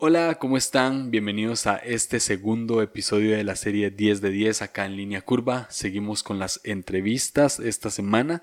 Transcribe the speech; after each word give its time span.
Hola, 0.00 0.38
¿cómo 0.38 0.56
están? 0.56 1.10
Bienvenidos 1.10 1.66
a 1.66 1.74
este 1.74 2.20
segundo 2.20 2.82
episodio 2.82 3.36
de 3.36 3.42
la 3.42 3.56
serie 3.56 3.90
10 3.90 4.20
de 4.20 4.30
10 4.30 4.62
acá 4.62 4.86
en 4.86 4.96
línea 4.96 5.22
curva. 5.22 5.66
Seguimos 5.70 6.22
con 6.22 6.38
las 6.38 6.60
entrevistas 6.62 7.58
esta 7.58 7.90
semana. 7.90 8.40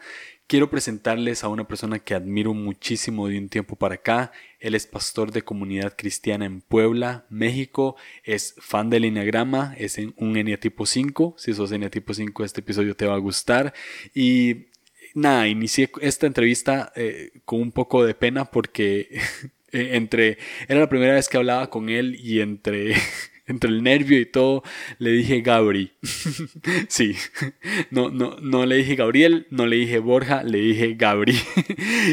Quiero 0.47 0.70
presentarles 0.70 1.46
a 1.46 1.47
una 1.47 1.65
persona 1.65 1.99
que 1.99 2.13
admiro 2.13 2.54
muchísimo 2.54 3.29
de 3.29 3.38
un 3.38 3.47
tiempo 3.47 3.78
para 3.78 3.96
acá. 3.96 4.33
Él 4.60 4.76
es 4.76 4.86
pastor 4.86 5.31
de 5.31 5.44
comunidad 5.44 5.96
cristiana 5.96 6.46
en 6.46 6.60
Puebla, 6.60 7.25
México. 7.29 7.95
Es 8.25 8.55
fan 8.57 8.89
del 8.89 9.05
Enneagrama, 9.05 9.75
es 9.77 9.97
un 10.17 10.35
eneatipo 10.35 10.85
5. 10.85 11.35
Si 11.37 11.53
sos 11.53 11.71
eneatipo 11.71 12.13
5, 12.13 12.43
este 12.43 12.59
episodio 12.59 12.97
te 12.97 13.05
va 13.05 13.15
a 13.15 13.19
gustar. 13.19 13.73
Y 14.13 14.65
nada, 15.13 15.47
inicié 15.47 15.89
esta 16.01 16.27
entrevista 16.27 16.91
eh, 16.97 17.31
con 17.45 17.61
un 17.61 17.71
poco 17.71 18.05
de 18.05 18.13
pena 18.13 18.43
porque 18.43 19.21
Eh, 19.71 19.95
entre, 19.95 20.38
era 20.68 20.79
la 20.79 20.89
primera 20.89 21.16
vez 21.16 21.27
que 21.27 21.38
hablaba 21.38 21.70
con 21.70 21.89
él 21.89 22.15
y 22.20 22.39
entre, 22.39 22.95
entre 23.47 23.69
el 23.69 23.83
nervio 23.83 24.19
y 24.19 24.25
todo, 24.25 24.64
le 25.00 25.11
dije 25.11 25.41
Gabri. 25.41 25.91
sí, 26.88 27.15
no, 27.91 28.10
no, 28.10 28.38
no 28.41 28.65
le 28.65 28.78
dije 28.78 28.96
Gabriel, 28.96 29.47
no 29.50 29.65
le 29.65 29.78
dije 29.78 30.00
Borja, 30.00 30.43
le 30.43 30.60
dije 30.60 30.93
Gabri. 30.93 31.36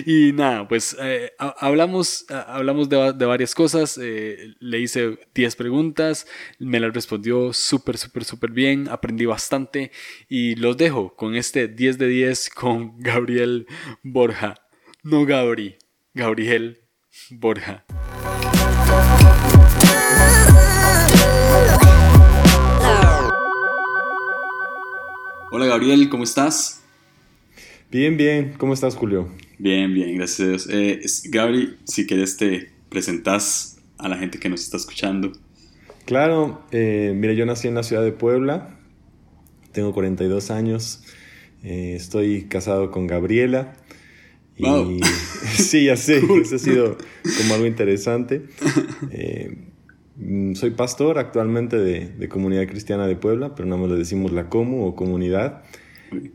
y 0.07 0.33
nada, 0.33 0.67
pues 0.67 0.97
eh, 1.01 1.33
hablamos, 1.39 2.27
hablamos 2.31 2.89
de, 2.89 3.13
de 3.13 3.27
varias 3.27 3.55
cosas, 3.55 3.99
eh, 4.03 4.55
le 4.59 4.81
hice 4.81 5.19
10 5.35 5.57
preguntas, 5.57 6.27
me 6.59 6.81
las 6.81 6.93
respondió 6.93 7.53
súper, 7.53 7.97
súper, 7.99 8.25
súper 8.25 8.51
bien, 8.51 8.89
aprendí 8.89 9.25
bastante 9.25 9.93
y 10.29 10.57
los 10.57 10.77
dejo 10.77 11.15
con 11.15 11.35
este 11.37 11.69
10 11.69 11.99
de 11.99 12.09
10 12.09 12.51
con 12.51 12.99
Gabriel 12.99 13.67
Borja. 14.03 14.55
No 15.05 15.27
Gabri, 15.27 15.77
Gabriel 16.15 16.82
Borja. 17.31 17.85
Hola 25.51 25.67
Gabriel, 25.67 26.09
¿cómo 26.09 26.25
estás? 26.25 26.83
Bien, 27.91 28.17
bien. 28.17 28.55
¿Cómo 28.57 28.73
estás, 28.73 28.97
Julio? 28.97 29.29
Bien, 29.59 29.93
bien, 29.93 30.17
gracias. 30.17 30.67
Eh, 30.71 31.01
Gabriel, 31.25 31.79
si 31.85 32.07
quieres 32.07 32.39
te 32.39 32.73
presentas 32.89 33.77
a 33.99 34.09
la 34.09 34.17
gente 34.17 34.39
que 34.39 34.49
nos 34.49 34.63
está 34.63 34.79
escuchando. 34.79 35.33
Claro, 36.07 36.63
eh, 36.73 37.13
mira, 37.15 37.35
yo 37.35 37.45
nací 37.45 37.69
en 37.69 37.75
la 37.75 37.83
ciudad 37.83 38.03
de 38.03 38.13
Puebla, 38.13 38.79
tengo 39.73 39.93
42 39.93 40.51
años, 40.51 41.05
eh, 41.63 41.95
estoy 41.95 42.47
casado 42.49 42.91
con 42.91 43.07
Gabriela, 43.07 43.77
y 44.57 45.01
sí, 45.57 45.87
ya 45.87 45.97
sé, 45.97 46.19
eso 46.19 46.57
ha 46.57 46.59
sido 46.59 46.97
como 47.39 47.55
algo 47.55 47.67
interesante. 47.67 48.43
Eh, 49.11 49.57
mm, 50.17 50.55
soy 50.55 50.71
pastor 50.71 51.19
actualmente 51.19 51.77
de, 51.79 52.29
Comunidad 52.29 52.67
Cristiana 52.67 53.07
de 53.07 53.17
Puebla, 53.17 53.55
pero 53.55 53.69
no 53.69 53.79
más 53.79 53.91
le 53.91 53.97
decimos 53.97 54.33
la 54.33 54.49
Comu 54.49 54.85
o 54.85 54.95
comunidad. 54.95 55.63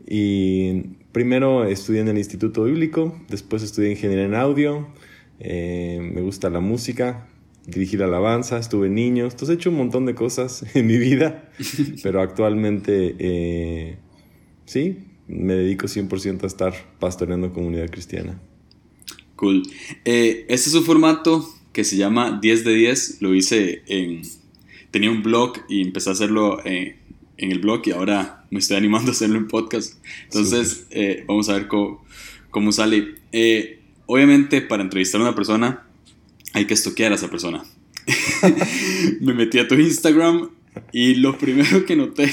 Y 0.06 0.82
primero 1.12 1.64
estudié 1.64 2.00
en 2.00 2.08
el 2.08 2.18
Instituto 2.18 2.64
Bíblico, 2.64 3.16
después 3.28 3.62
estudié 3.62 3.90
Ingeniería 3.90 4.24
en 4.24 4.34
Audio, 4.34 4.88
eh, 5.40 6.00
me 6.14 6.20
gusta 6.20 6.50
la 6.50 6.60
música, 6.60 7.28
dirigir 7.66 8.02
alabanza, 8.02 8.58
estuve 8.58 8.88
en 8.88 8.94
niños, 8.94 9.34
entonces 9.34 9.50
he 9.50 9.58
hecho 9.58 9.70
un 9.70 9.76
montón 9.76 10.06
de 10.06 10.14
cosas 10.14 10.64
en 10.74 10.86
mi 10.86 10.98
vida, 10.98 11.50
pero 12.02 12.20
actualmente 12.20 13.14
eh, 13.18 13.98
sí, 14.64 15.07
me 15.28 15.54
dedico 15.54 15.86
100% 15.86 16.42
a 16.42 16.46
estar 16.46 16.74
pastoreando 16.98 17.52
comunidad 17.52 17.90
cristiana. 17.90 18.40
Cool. 19.36 19.62
Eh, 20.04 20.46
este 20.48 20.70
es 20.70 20.74
un 20.74 20.84
formato 20.84 21.48
que 21.72 21.84
se 21.84 21.96
llama 21.96 22.40
10 22.42 22.64
de 22.64 22.74
10. 22.74 23.22
Lo 23.22 23.34
hice 23.34 23.82
en... 23.86 24.22
Tenía 24.90 25.10
un 25.10 25.22
blog 25.22 25.58
y 25.68 25.82
empecé 25.82 26.08
a 26.08 26.14
hacerlo 26.14 26.64
en, 26.64 26.96
el 27.36 27.58
blog 27.58 27.82
y 27.86 27.90
ahora 27.92 28.46
me 28.50 28.58
estoy 28.58 28.78
animando 28.78 29.10
a 29.10 29.12
hacerlo 29.12 29.36
en 29.36 29.46
podcast. 29.46 30.02
Entonces, 30.24 30.86
eh, 30.90 31.24
vamos 31.28 31.48
a 31.50 31.52
ver 31.52 31.68
cómo, 31.68 32.04
cómo 32.50 32.72
sale. 32.72 33.16
Eh, 33.32 33.80
obviamente, 34.06 34.62
para 34.62 34.82
entrevistar 34.82 35.20
a 35.20 35.24
una 35.24 35.34
persona, 35.34 35.86
hay 36.54 36.64
que 36.64 36.74
estoquear 36.74 37.12
a 37.12 37.16
esa 37.16 37.30
persona. 37.30 37.64
me 39.20 39.34
metí 39.34 39.58
a 39.58 39.68
tu 39.68 39.74
Instagram 39.74 40.50
y 40.92 41.16
lo 41.16 41.36
primero 41.36 41.84
que 41.84 41.96
noté 41.96 42.32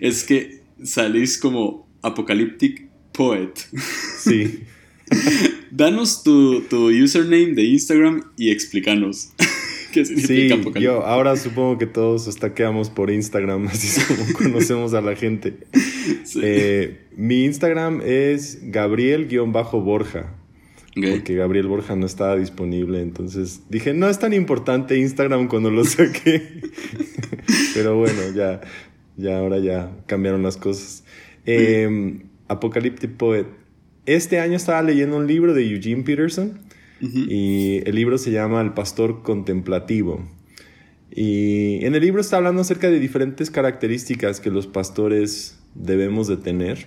es 0.00 0.24
que 0.24 0.62
salís 0.82 1.38
como 1.38 1.86
Apocalyptic 2.02 2.88
Poet. 3.12 3.52
Sí. 4.18 4.64
Danos 5.70 6.22
tu, 6.22 6.62
username 6.70 7.54
de 7.54 7.64
Instagram 7.64 8.24
y 8.36 8.50
explícanos 8.50 9.32
qué 9.92 10.04
significa 10.04 10.56
sí, 10.56 10.80
Yo 10.80 11.04
ahora 11.04 11.36
supongo 11.36 11.78
que 11.78 11.86
todos 11.86 12.26
estaqueamos 12.26 12.90
por 12.90 13.10
Instagram, 13.10 13.66
así 13.72 13.88
es 13.88 14.04
como 14.04 14.32
conocemos 14.34 14.94
a 14.94 15.00
la 15.00 15.16
gente. 15.16 15.54
Eh, 16.42 17.06
mi 17.16 17.44
Instagram 17.44 18.00
es 18.04 18.58
Gabriel-Borja. 18.70 20.38
Porque 20.94 21.34
Gabriel 21.36 21.68
Borja 21.68 21.96
no 21.96 22.04
estaba 22.04 22.36
disponible, 22.36 23.00
entonces 23.00 23.62
dije, 23.70 23.94
no 23.94 24.10
es 24.10 24.18
tan 24.18 24.34
importante 24.34 24.98
Instagram 24.98 25.48
cuando 25.48 25.70
lo 25.70 25.86
saqué. 25.86 26.60
Pero 27.72 27.96
bueno, 27.96 28.20
ya, 28.34 28.60
ya 29.16 29.38
ahora 29.38 29.58
ya 29.58 29.90
cambiaron 30.06 30.42
las 30.42 30.58
cosas. 30.58 31.01
Eh, 31.46 32.22
Apocalyptic 32.48 33.16
Poet. 33.16 33.46
Este 34.06 34.40
año 34.40 34.56
estaba 34.56 34.82
leyendo 34.82 35.16
un 35.16 35.26
libro 35.26 35.54
de 35.54 35.64
Eugene 35.64 36.02
Peterson 36.02 36.58
y 37.00 37.82
el 37.84 37.96
libro 37.96 38.16
se 38.16 38.30
llama 38.30 38.60
El 38.60 38.74
Pastor 38.74 39.22
Contemplativo. 39.22 40.24
Y 41.10 41.84
en 41.84 41.94
el 41.94 42.00
libro 42.00 42.20
está 42.20 42.36
hablando 42.36 42.62
acerca 42.62 42.90
de 42.90 42.98
diferentes 42.98 43.50
características 43.50 44.40
que 44.40 44.50
los 44.50 44.66
pastores 44.66 45.58
debemos 45.74 46.28
de 46.28 46.36
tener. 46.36 46.86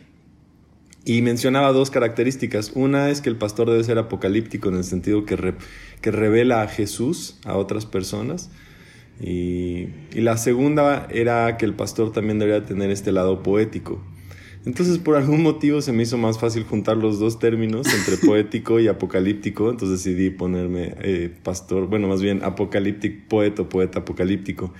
Y 1.04 1.22
mencionaba 1.22 1.72
dos 1.72 1.92
características. 1.92 2.72
Una 2.74 3.12
es 3.12 3.22
que 3.22 3.30
el 3.30 3.36
pastor 3.36 3.70
debe 3.70 3.84
ser 3.84 4.00
apocalíptico 4.00 4.70
en 4.70 4.76
el 4.76 4.84
sentido 4.84 5.26
que, 5.26 5.54
que 6.02 6.12
revela 6.12 6.64
a 6.64 6.68
Jesús 6.68 7.38
a 7.46 7.58
otras 7.58 7.86
personas. 7.86 8.50
Y, 9.22 9.90
y, 10.14 10.22
la 10.22 10.36
segunda 10.38 11.08
era 11.12 11.56
que 11.58 11.66
el 11.66 11.74
pastor 11.74 12.12
también 12.12 12.40
debería 12.40 12.66
tener 12.66 12.90
este 12.90 13.12
lado 13.12 13.44
poético. 13.44 14.02
Entonces, 14.66 14.98
por 14.98 15.16
algún 15.16 15.44
motivo 15.44 15.82
se 15.82 15.92
me 15.92 16.04
hizo 16.04 16.18
más 16.18 16.40
fácil 16.40 16.64
juntar 16.64 16.98
los 16.98 17.20
dos 17.20 17.38
términos 17.38 17.86
entre 17.94 18.18
poético 18.26 18.80
y 18.80 18.88
apocalíptico. 18.88 19.70
Entonces 19.70 20.04
decidí 20.04 20.32
ponerme 20.32 20.96
eh, 21.02 21.32
pastor, 21.44 21.88
bueno, 21.88 22.08
más 22.08 22.22
bien 22.22 22.44
apocalíptico 22.44 23.30
poeta 23.30 23.64
poeta 23.70 24.00
apocalíptico. 24.00 24.74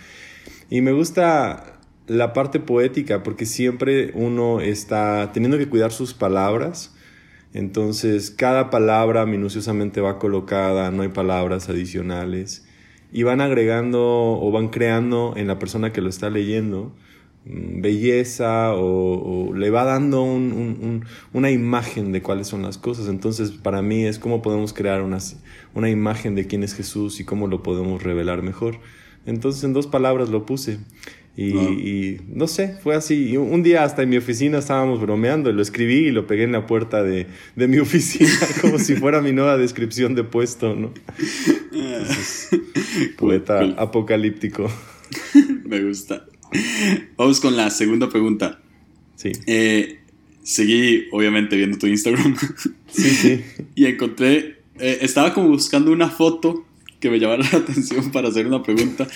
Y 0.70 0.82
me 0.82 0.92
gusta 0.92 1.80
la 2.08 2.34
parte 2.34 2.60
poética 2.60 3.22
porque 3.22 3.46
siempre 3.46 4.12
uno 4.16 4.60
está 4.60 5.32
teniendo 5.34 5.58
que 5.60 5.70
cuidar 5.70 5.92
sus 5.92 6.16
palabras. 6.16 6.96
Entonces, 7.54 8.32
cada 8.32 8.72
palabra 8.72 9.26
minuciosamente 9.28 10.02
va 10.02 10.18
colocada, 10.18 10.90
no 10.90 11.04
hay 11.04 11.10
palabras 11.10 11.70
adicionales. 11.70 12.68
Y 13.14 13.24
van 13.24 13.40
agregando 13.40 14.02
o 14.02 14.52
van 14.52 14.70
creando 14.70 15.36
en 15.38 15.48
la 15.48 15.60
persona 15.60 15.94
que 15.94 16.02
lo 16.02 16.10
está 16.10 16.30
leyendo 16.32 16.92
belleza 17.46 18.74
o, 18.74 19.54
le 19.56 19.70
va 19.70 19.84
dando 19.84 20.24
una 20.24 21.52
imagen 21.52 22.12
de 22.12 22.22
cuáles 22.22 22.48
son 22.48 22.64
las 22.64 22.78
cosas. 22.78 23.08
Entonces, 23.08 23.52
para 23.52 23.82
mí 23.82 24.06
es 24.06 24.20
cómo 24.20 24.42
podemos 24.42 24.74
crear 24.74 25.02
una, 25.02 25.20
una 25.74 25.90
imagen 25.90 26.36
de 26.36 26.48
quién 26.48 26.64
es 26.64 26.74
Jesús 26.74 27.20
y 27.20 27.24
cómo 27.24 27.48
lo 27.48 27.64
podemos 27.64 28.04
revelar 28.04 28.42
mejor. 28.42 28.80
Entonces, 29.26 29.64
en 29.64 29.74
dos 29.74 29.88
palabras 29.88 30.30
lo 30.30 30.46
puse. 30.46 30.80
Y, 31.38 32.22
no 32.30 32.48
sé, 32.48 32.78
fue 32.82 32.96
así. 32.96 33.36
Un 33.36 33.62
día 33.62 33.84
hasta 33.84 34.04
en 34.04 34.10
mi 34.10 34.18
oficina 34.18 34.60
estábamos 34.60 35.02
bromeando 35.02 35.50
y 35.50 35.54
lo 35.54 35.62
escribí 35.62 36.08
y 36.08 36.12
lo 36.12 36.28
pegué 36.28 36.44
en 36.44 36.54
la 36.54 36.66
puerta 36.66 37.04
de, 37.04 37.28
de 37.56 37.68
mi 37.68 37.78
oficina 37.80 38.30
como 38.62 38.80
si 38.80 38.96
fuera 38.96 39.22
mi 39.22 39.34
nueva 39.34 39.58
descripción 39.58 40.16
de 40.16 40.24
puesto, 40.24 40.76
¿no? 40.76 40.94
poeta 43.18 43.60
apocalíptico. 43.78 44.70
Me 45.66 45.84
gusta. 45.84 46.26
Vamos 47.18 47.40
con 47.40 47.56
la 47.56 47.70
segunda 47.70 48.10
pregunta. 48.10 48.62
Sí. 49.16 49.32
Eh, 49.48 50.00
seguí, 50.44 51.06
obviamente, 51.12 51.56
viendo 51.56 51.78
tu 51.78 51.88
Instagram. 51.88 52.36
Sí, 52.88 53.10
sí. 53.10 53.42
y 53.76 53.86
encontré, 53.86 54.62
eh, 54.80 55.00
estaba 55.02 55.34
como 55.34 55.50
buscando 55.50 55.92
una 55.92 56.10
foto 56.10 56.66
que 57.00 57.10
me 57.10 57.20
llamara 57.20 57.44
la 57.52 57.60
atención 57.60 58.12
para 58.12 58.30
hacer 58.30 58.48
una 58.48 58.64
pregunta. 58.64 59.08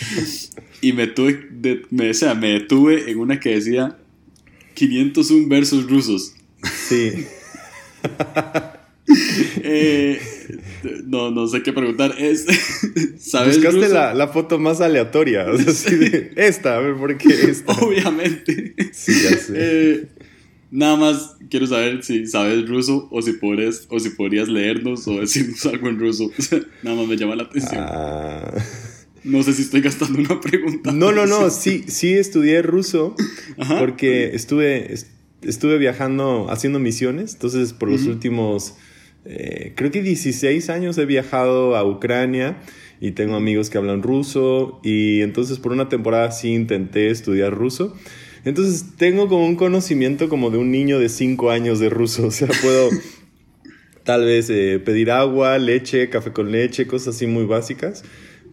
Y 0.82 0.94
me 0.94 1.08
tuve, 1.08 1.48
me, 1.90 2.12
o 2.12 2.36
me 2.36 2.48
detuve 2.52 3.10
en 3.12 3.20
una 3.20 3.40
que 3.40 3.56
decía 3.56 3.98
501 4.76 5.48
versos 5.48 5.90
rusos. 5.90 6.36
Sí. 6.88 7.26
eh, 9.64 10.22
no, 11.06 11.32
no 11.32 11.48
sé 11.48 11.64
qué 11.64 11.74
preguntar. 11.74 12.16
Es, 12.18 12.46
¿sabes 13.20 13.58
Buscaste 13.58 13.90
la, 13.90 14.14
la, 14.14 14.28
foto 14.28 14.60
más 14.60 14.82
aleatoria. 14.82 15.46
O 15.50 15.58
sea, 15.58 15.94
esta, 16.36 16.78
a 16.78 16.80
ver, 16.80 16.96
¿por 16.96 17.18
qué 17.18 17.30
esta? 17.30 17.74
Obviamente. 17.74 18.76
Sí, 18.92 19.14
ya 19.24 19.38
sé. 19.38 19.54
Eh, 19.56 20.08
nada 20.72 20.96
más 20.96 21.38
quiero 21.50 21.68
saber 21.68 22.04
si 22.04 22.28
sabes 22.28 22.68
ruso 22.68 23.08
o 23.12 23.22
si, 23.22 23.38
o 23.90 24.00
si 24.00 24.10
podrías 24.12 24.48
leernos 24.48 25.08
o 25.08 25.20
decirnos 25.20 25.66
algo 25.66 25.90
en 25.90 26.00
ruso. 26.00 26.32
nada 26.84 26.96
más 26.96 27.08
me 27.08 27.18
llama 27.18 27.36
la 27.36 27.44
atención. 27.44 27.84
Ah. 27.86 28.54
No 29.24 29.44
sé 29.44 29.54
si 29.54 29.64
estoy 29.64 29.82
gastando 29.82 30.20
una 30.20 30.40
pregunta. 30.40 30.92
No, 30.92 31.12
no, 31.12 31.26
no, 31.26 31.50
sí, 31.50 31.84
sí 31.88 32.14
estudié 32.14 32.62
ruso 32.62 33.16
porque 33.80 34.34
estuve, 34.34 34.96
estuve 35.42 35.78
viajando, 35.78 36.48
haciendo 36.50 36.80
misiones, 36.80 37.34
entonces 37.34 37.74
por 37.74 37.90
los 37.90 38.06
últimos, 38.06 38.76
eh, 39.26 39.74
creo 39.76 39.92
que 39.92 40.02
16 40.02 40.70
años 40.70 40.98
he 40.98 41.06
viajado 41.06 41.76
a 41.76 41.84
Ucrania 41.84 42.58
y 43.02 43.12
tengo 43.12 43.36
amigos 43.36 43.70
que 43.70 43.78
hablan 43.78 44.02
ruso 44.02 44.80
y 44.84 45.22
entonces 45.22 45.60
por 45.60 45.72
una 45.72 45.90
temporada 45.90 46.32
sí 46.32 46.54
intenté 46.54 47.10
estudiar 47.10 47.54
ruso. 47.54 47.96
Entonces 48.46 48.96
tengo 48.98 49.28
como 49.28 49.46
un 49.46 49.56
conocimiento 49.56 50.30
como 50.30 50.50
de 50.50 50.58
un 50.58 50.72
niño 50.72 51.00
de 51.00 51.10
5 51.10 51.52
años 51.52 51.80
de 51.80 51.90
ruso, 51.90 52.28
o 52.28 52.32
sea, 52.32 52.48
puedo 52.62 52.90
tal 54.04 54.26
vez 54.26 54.50
eh, 54.50 54.82
pedir 54.84 55.12
agua, 55.12 55.58
leche, 55.58 56.10
café 56.10 56.32
con 56.32 56.52
leche, 56.52 56.88
cosas 56.88 57.16
así 57.16 57.28
muy 57.28 57.46
básicas. 57.46 58.04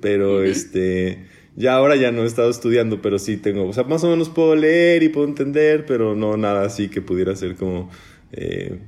Pero 0.00 0.44
este, 0.44 1.24
ya 1.56 1.74
ahora 1.74 1.96
ya 1.96 2.12
no 2.12 2.24
he 2.24 2.26
estado 2.26 2.50
estudiando, 2.50 3.00
pero 3.00 3.18
sí 3.18 3.38
tengo, 3.38 3.66
o 3.66 3.72
sea, 3.72 3.84
más 3.84 4.04
o 4.04 4.10
menos 4.10 4.28
puedo 4.28 4.54
leer 4.54 5.02
y 5.02 5.08
puedo 5.08 5.26
entender, 5.26 5.86
pero 5.86 6.14
no 6.14 6.36
nada 6.36 6.66
así 6.66 6.88
que 6.88 7.00
pudiera 7.00 7.34
ser 7.34 7.56
como 7.56 7.90
eh, 8.32 8.78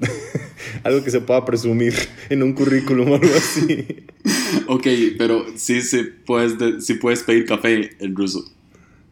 algo 0.84 1.02
que 1.04 1.10
se 1.10 1.20
pueda 1.20 1.44
presumir 1.44 1.94
en 2.28 2.42
un 2.42 2.52
currículum 2.52 3.10
o 3.10 3.14
algo 3.16 3.34
así. 3.34 4.06
ok, 4.66 4.86
pero 5.18 5.46
sí, 5.56 5.82
sí, 5.82 6.08
puedes, 6.26 6.84
sí 6.84 6.94
puedes 6.94 7.22
pedir 7.22 7.46
café 7.46 7.90
en 7.98 8.16
ruso. 8.16 8.44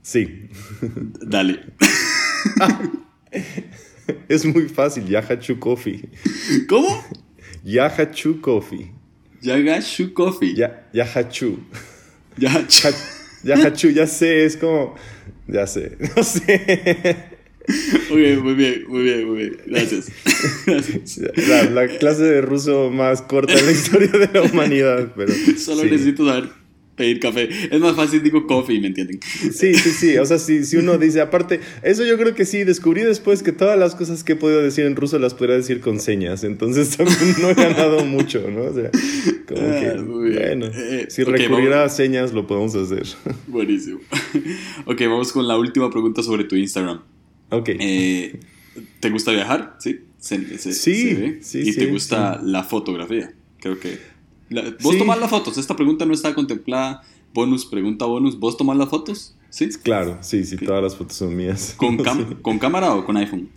Sí. 0.03 0.49
Dale. 1.21 1.61
es 4.29 4.45
muy 4.45 4.69
fácil, 4.69 5.07
Yahachu 5.07 5.59
Coffee. 5.59 6.09
¿Cómo? 6.69 7.05
Yahachu 7.65 8.41
Coffee. 8.41 8.93
Yagashu 9.43 10.13
Coffee. 10.15 10.55
Ya, 10.55 10.89
Yahachu. 10.93 11.59
Yahachu. 12.37 12.89
Yahachu, 13.45 13.91
ya 13.91 14.07
sé, 14.07 14.45
es 14.45 14.57
como. 14.57 14.97
Ya 15.47 15.67
sé, 15.67 15.97
no 16.17 16.23
sé. 16.23 17.38
Ok, 18.11 18.43
muy 18.43 18.55
bien, 18.55 18.85
muy 18.89 19.03
bien, 19.03 19.29
muy 19.29 19.37
bien. 19.37 19.57
Gracias. 19.67 20.11
Gracias. 20.67 21.21
La, 21.73 21.89
clase 21.89 22.23
de 22.23 22.41
ruso 22.41 22.91
más 22.91 23.23
corta 23.23 23.53
en 23.53 23.67
la 23.67 23.73
historia 23.73 24.09
de 24.09 24.31
la 24.33 24.43
humanidad, 24.43 25.13
pero. 25.15 25.33
Solo 25.59 25.85
necesito 25.85 26.27
saber 26.27 26.49
pedir 26.97 27.21
café. 27.21 27.49
Es 27.71 27.81
más 27.81 27.95
fácil, 27.95 28.23
digo 28.23 28.47
coffee, 28.47 28.81
¿me 28.81 28.89
entienden? 28.89 29.21
Sí, 29.23 29.75
sí, 29.75 29.91
sí. 29.91 30.19
O 30.19 30.27
sea, 30.27 30.39
si, 30.39 30.65
si 30.65 30.77
uno 30.77 30.99
dice, 30.99 31.21
aparte, 31.21 31.61
eso 31.83 32.05
yo 32.05 32.19
creo 32.19 32.35
que 32.35 32.45
sí, 32.45 32.65
descubrí 32.65 33.03
después 33.03 33.43
que 33.43 33.53
todas 33.53 33.79
las 33.79 33.95
cosas 33.95 34.25
que 34.25 34.33
he 34.33 34.37
podido 34.37 34.63
decir 34.63 34.85
en 34.85 34.97
ruso 34.97 35.19
las 35.19 35.35
podría 35.35 35.57
decir 35.57 35.81
con 35.81 36.01
señas. 36.01 36.45
Entonces 36.45 36.97
también 36.97 37.37
no 37.41 37.51
he 37.51 37.55
ganado 37.55 38.05
mucho, 38.05 38.51
¿no? 38.51 38.63
O 38.63 38.75
sea, 38.75 38.91
como 39.47 39.61
que, 39.61 39.87
ah, 39.87 40.03
bueno, 40.03 40.67
eh, 40.75 41.07
si 41.09 41.23
recurriera 41.23 41.85
a 41.85 41.89
señas 41.89 42.33
lo 42.33 42.47
podemos 42.47 42.75
hacer. 42.75 43.05
Buenísimo. 43.47 44.01
ok, 44.87 45.01
vamos 45.03 45.33
con 45.33 45.47
la 45.47 45.57
última 45.57 45.91
pregunta 45.91 46.23
sobre 46.23 46.45
tu 46.45 46.57
Instagram. 46.57 47.01
Ok. 47.51 47.71
Eh, 47.79 48.41
¿Te 49.01 49.11
gusta 49.11 49.33
viajar? 49.33 49.77
Sí. 49.79 50.01
sí, 50.19 50.37
sí, 51.41 51.61
¿Y 51.65 51.75
te 51.75 51.87
gusta 51.87 52.41
la 52.43 52.65
fotografía? 52.65 53.33
Creo 53.61 53.79
que... 53.79 53.99
¿Vos 54.83 54.97
tomás 54.99 55.19
las 55.19 55.31
fotos? 55.31 55.59
Esta 55.59 55.77
pregunta 55.77 56.07
no 56.07 56.15
está 56.15 56.35
contemplada. 56.35 57.03
Bonus, 57.35 57.67
pregunta 57.67 58.07
bonus. 58.07 58.39
¿Vos 58.39 58.57
tomás 58.57 58.77
las 58.77 58.89
fotos? 58.89 59.37
Sí. 59.51 59.69
Claro, 59.83 60.19
sí, 60.21 60.45
sí, 60.45 60.57
todas 60.57 60.83
las 60.83 60.97
fotos 60.97 61.17
son 61.17 61.37
mías. 61.37 61.75
¿Con, 61.77 61.97
¿Con 62.43 62.59
cámara 62.59 62.95
o 62.95 63.05
con 63.05 63.17
iPhone? 63.17 63.49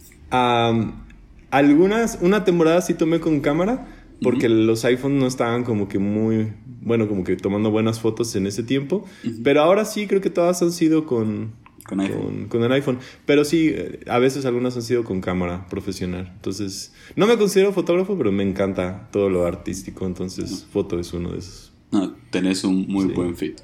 algunas, 1.51 2.19
una 2.21 2.45
temporada 2.45 2.79
sí 2.81 2.93
tomé 2.93 3.19
con 3.19 3.41
cámara, 3.41 3.87
porque 4.21 4.47
los 4.47 4.85
iPhones 4.85 5.19
no 5.19 5.27
estaban 5.27 5.65
como 5.65 5.89
que 5.89 5.99
muy, 5.99 6.53
bueno, 6.81 7.09
como 7.09 7.25
que 7.25 7.35
tomando 7.35 7.69
buenas 7.69 7.99
fotos 7.99 8.35
en 8.35 8.47
ese 8.47 8.63
tiempo. 8.63 9.05
Pero 9.43 9.61
ahora 9.61 9.83
sí 9.83 10.07
creo 10.07 10.21
que 10.21 10.29
todas 10.29 10.61
han 10.61 10.71
sido 10.71 11.05
con, 11.05 11.53
con, 11.85 11.99
iPhone. 11.99 12.47
con, 12.47 12.63
el 12.63 12.71
iPhone. 12.71 12.99
Pero 13.25 13.45
sí, 13.45 13.73
a 14.07 14.19
veces 14.19 14.45
algunas 14.45 14.75
han 14.75 14.83
sido 14.83 15.03
con 15.03 15.21
cámara 15.21 15.67
profesional. 15.67 16.31
Entonces, 16.35 16.93
no 17.15 17.27
me 17.27 17.37
considero 17.37 17.73
fotógrafo, 17.73 18.17
pero 18.17 18.31
me 18.31 18.43
encanta 18.43 19.09
todo 19.11 19.29
lo 19.29 19.45
artístico. 19.45 20.05
Entonces, 20.05 20.65
foto 20.71 20.99
es 20.99 21.13
uno 21.13 21.31
de 21.31 21.39
esos. 21.39 21.71
No, 21.91 22.13
tenés 22.29 22.63
un 22.63 22.87
muy 22.87 23.05
buen 23.05 23.35
fit. 23.35 23.59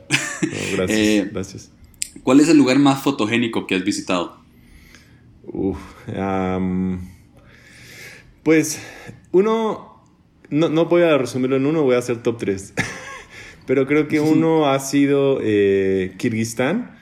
gracias, 0.76 1.00
eh, 1.00 1.30
gracias. 1.32 1.72
¿Cuál 2.24 2.40
es 2.40 2.50
el 2.50 2.58
lugar 2.58 2.80
más 2.80 3.02
fotogénico 3.02 3.68
que 3.68 3.76
has 3.76 3.84
visitado? 3.84 4.38
Uf, 5.44 5.78
pues 8.44 8.82
uno, 9.32 10.04
no, 10.50 10.70
no 10.70 10.86
voy 10.86 11.04
a 11.04 11.18
resumirlo 11.18 11.56
en 11.56 11.66
uno, 11.66 11.84
voy 11.84 11.96
a 11.96 12.00
hacer 12.00 12.22
top 12.22 12.38
3. 12.38 12.74
pero 13.66 13.88
creo 13.88 14.08
que 14.08 14.20
uno 14.20 14.68
ha 14.68 14.80
sido 14.80 15.40
eh, 15.42 16.16
Kirguistán 16.18 16.97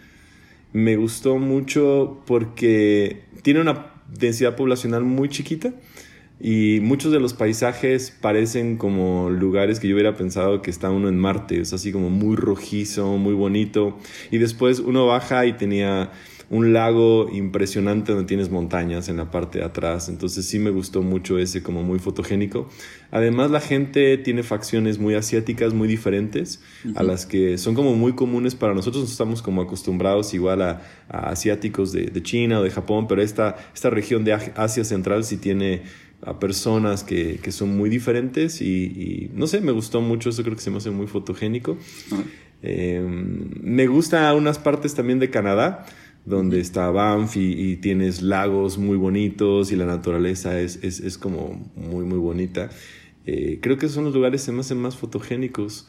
me 0.75 0.97
gustó 0.97 1.37
mucho 1.37 2.21
porque 2.25 3.23
tiene 3.43 3.61
una 3.61 3.93
densidad 4.09 4.57
poblacional 4.57 5.05
muy 5.05 5.29
chiquita 5.29 5.73
y 6.37 6.79
muchos 6.81 7.13
de 7.13 7.21
los 7.21 7.33
paisajes 7.33 8.11
parecen 8.11 8.75
como 8.75 9.29
lugares 9.29 9.79
que 9.79 9.87
yo 9.87 9.95
hubiera 9.95 10.17
pensado 10.17 10.61
que 10.61 10.69
está 10.69 10.89
uno 10.89 11.07
en 11.07 11.17
Marte, 11.17 11.61
es 11.61 11.71
así 11.71 11.93
como 11.93 12.09
muy 12.09 12.35
rojizo, 12.35 13.15
muy 13.15 13.33
bonito. 13.33 13.97
Y 14.31 14.37
después 14.37 14.79
uno 14.79 15.07
baja 15.07 15.45
y 15.45 15.53
tenía 15.53 16.11
un 16.49 16.73
lago 16.73 17.29
impresionante 17.31 18.11
donde 18.11 18.27
tienes 18.27 18.49
montañas 18.49 19.09
en 19.09 19.17
la 19.17 19.31
parte 19.31 19.59
de 19.59 19.65
atrás. 19.65 20.09
Entonces 20.09 20.45
sí 20.45 20.59
me 20.59 20.69
gustó 20.69 21.01
mucho 21.01 21.39
ese 21.39 21.63
como 21.63 21.83
muy 21.83 21.99
fotogénico. 21.99 22.69
Además 23.11 23.51
la 23.51 23.61
gente 23.61 24.17
tiene 24.17 24.43
facciones 24.43 24.99
muy 24.99 25.15
asiáticas, 25.15 25.73
muy 25.73 25.87
diferentes, 25.87 26.61
a 26.95 27.03
las 27.03 27.25
que 27.25 27.57
son 27.57 27.73
como 27.73 27.95
muy 27.95 28.13
comunes 28.13 28.55
para 28.55 28.73
nosotros. 28.73 29.09
Estamos 29.09 29.41
como 29.41 29.61
acostumbrados 29.61 30.33
igual 30.33 30.61
a, 30.61 30.81
asiáticos 31.09 31.91
de, 31.91 32.23
China 32.23 32.59
o 32.59 32.63
de 32.63 32.71
Japón, 32.71 33.07
pero 33.07 33.21
esta, 33.21 33.55
esta 33.73 33.89
región 33.89 34.23
de 34.23 34.33
Asia 34.33 34.83
Central 34.83 35.23
sí 35.23 35.37
tiene 35.37 35.83
a 36.21 36.39
personas 36.39 37.03
que, 37.03 37.39
son 37.51 37.77
muy 37.77 37.89
diferentes 37.89 38.61
y, 38.61 39.29
no 39.33 39.47
sé, 39.47 39.61
me 39.61 39.71
gustó 39.71 40.01
mucho, 40.01 40.29
eso 40.29 40.43
creo 40.43 40.55
que 40.55 40.61
se 40.61 40.71
me 40.71 40.77
hace 40.77 40.89
muy 40.89 41.07
fotogénico. 41.07 41.77
Em, 42.61 43.51
me 43.61 43.85
gusta 43.85 44.33
unas 44.33 44.57
partes 44.57 44.95
también 44.95 45.19
de 45.19 45.29
Canadá 45.29 45.85
donde 46.25 46.59
está 46.59 46.89
Banff 46.89 47.37
y, 47.37 47.77
tienes 47.77 48.21
lagos 48.21 48.77
muy 48.77 48.97
bonitos 48.97 49.71
y 49.71 49.75
la 49.75 49.85
naturaleza 49.85 50.59
es, 50.59 50.77
es, 50.83 51.17
como 51.17 51.71
muy, 51.75 52.03
muy 52.03 52.17
bonita. 52.17 52.69
Eh, 53.25 53.59
creo 53.61 53.77
que 53.77 53.89
son 53.89 54.05
los 54.05 54.13
lugares 54.13 54.41
que 54.41 54.45
se 54.45 54.51
me 54.51 54.61
hacen 54.61 54.79
más 54.79 54.97
fotogénicos. 54.97 55.87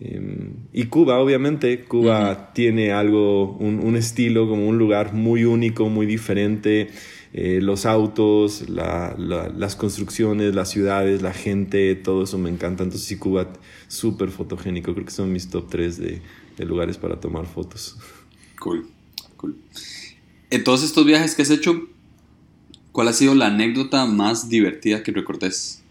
Em, 0.00 0.54
y 0.72 0.84
Cuba, 0.84 1.18
obviamente, 1.18 1.84
Cuba 1.84 2.52
tiene 2.54 2.92
algo, 2.92 3.56
un, 3.56 3.96
estilo, 3.96 4.48
como 4.48 4.66
un 4.68 4.78
lugar 4.78 5.12
muy 5.12 5.44
único, 5.44 5.88
muy 5.88 6.06
diferente. 6.06 6.88
Eh, 7.34 7.60
los 7.60 7.84
autos, 7.84 8.70
las 8.70 9.76
construcciones, 9.76 10.54
las 10.54 10.70
ciudades, 10.70 11.20
la 11.20 11.34
gente, 11.34 11.94
todo 11.94 12.24
eso 12.24 12.38
me 12.38 12.48
encanta. 12.48 12.84
Entonces, 12.84 13.06
sí, 13.06 13.16
Cuba, 13.16 13.52
súper 13.86 14.30
fotogénico. 14.30 14.94
Creo 14.94 15.04
que 15.04 15.12
son 15.12 15.30
mis 15.30 15.50
top 15.50 15.68
3 15.68 15.98
de, 15.98 16.22
de 16.56 16.64
lugares 16.64 16.96
para 16.96 17.20
tomar 17.20 17.46
fotos. 17.46 17.98
Cool. 18.60 18.97
En 20.50 20.64
todos 20.64 20.82
estos 20.82 21.04
viajes 21.04 21.34
que 21.34 21.42
has 21.42 21.50
hecho, 21.50 21.88
¿cuál 22.92 23.08
ha 23.08 23.12
sido 23.12 23.34
la 23.34 23.46
anécdota 23.46 24.06
más 24.06 24.48
divertida 24.48 25.02
que 25.02 25.12
recordes? 25.12 25.82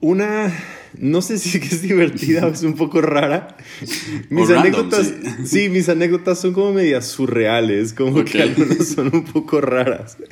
Una, 0.00 0.52
no 0.98 1.22
sé 1.22 1.38
si 1.38 1.58
es 1.58 1.82
divertida 1.82 2.46
o 2.46 2.50
es 2.50 2.62
un 2.62 2.74
poco 2.74 3.00
rara. 3.00 3.56
Mis 4.30 4.50
anécdotas, 4.50 5.12
sí. 5.44 5.68
mis 5.68 5.88
anécdotas 5.88 6.40
son 6.40 6.52
como 6.52 6.72
medias 6.72 7.06
surreales, 7.06 7.92
como 7.92 8.24
que 8.24 8.42
algunas 8.42 8.88
son 8.88 9.10
un 9.14 9.24
poco 9.24 9.60
raras. 9.60 10.16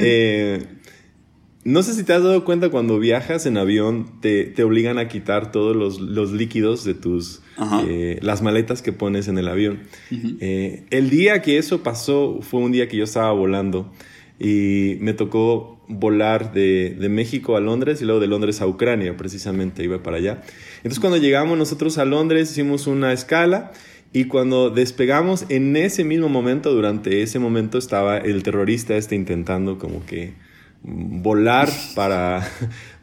Eh, 0.00 0.64
no 1.68 1.82
sé 1.82 1.92
si 1.92 2.02
te 2.02 2.14
has 2.14 2.22
dado 2.22 2.46
cuenta 2.46 2.70
cuando 2.70 2.98
viajas 2.98 3.44
en 3.44 3.58
avión, 3.58 4.20
te, 4.22 4.54
obligan 4.62 4.98
a 4.98 5.06
quitar 5.06 5.52
todos 5.52 5.76
los, 6.00 6.32
líquidos 6.32 6.82
de 6.82 6.94
tus, 6.94 7.42
eh, 7.86 8.18
las 8.22 8.40
maletas 8.40 8.80
que 8.80 8.92
pones 8.94 9.28
en 9.28 9.36
el 9.36 9.48
avión. 9.48 9.80
Eh, 10.40 10.86
el 10.88 11.10
día 11.10 11.42
que 11.42 11.58
eso 11.58 11.82
pasó 11.82 12.38
fue 12.40 12.60
un 12.60 12.72
día 12.72 12.88
que 12.88 12.96
yo 12.96 13.04
estaba 13.04 13.32
volando 13.32 13.92
y 14.40 14.96
me 15.00 15.12
tocó 15.12 15.78
volar 15.88 16.54
de, 16.54 16.96
de, 16.98 17.08
México 17.10 17.54
a 17.54 17.60
Londres 17.60 18.00
y 18.00 18.06
luego 18.06 18.20
de 18.20 18.28
Londres 18.28 18.62
a 18.62 18.66
Ucrania, 18.66 19.18
precisamente, 19.18 19.84
iba 19.84 20.02
para 20.02 20.16
allá. 20.16 20.40
Entonces 20.78 21.00
cuando 21.00 21.18
llegamos 21.18 21.58
nosotros 21.58 21.98
a 21.98 22.06
Londres 22.06 22.50
hicimos 22.50 22.86
una 22.86 23.12
escala 23.12 23.72
y 24.14 24.24
cuando 24.24 24.70
despegamos, 24.70 25.44
en 25.50 25.76
ese 25.76 26.02
mismo 26.02 26.30
momento, 26.30 26.72
durante 26.72 27.20
ese 27.20 27.38
momento 27.38 27.76
estaba 27.76 28.16
el 28.16 28.42
terrorista 28.42 28.96
este 28.96 29.16
intentando 29.16 29.76
como 29.76 30.06
que 30.06 30.32
volar 30.82 31.70
para, 31.94 32.48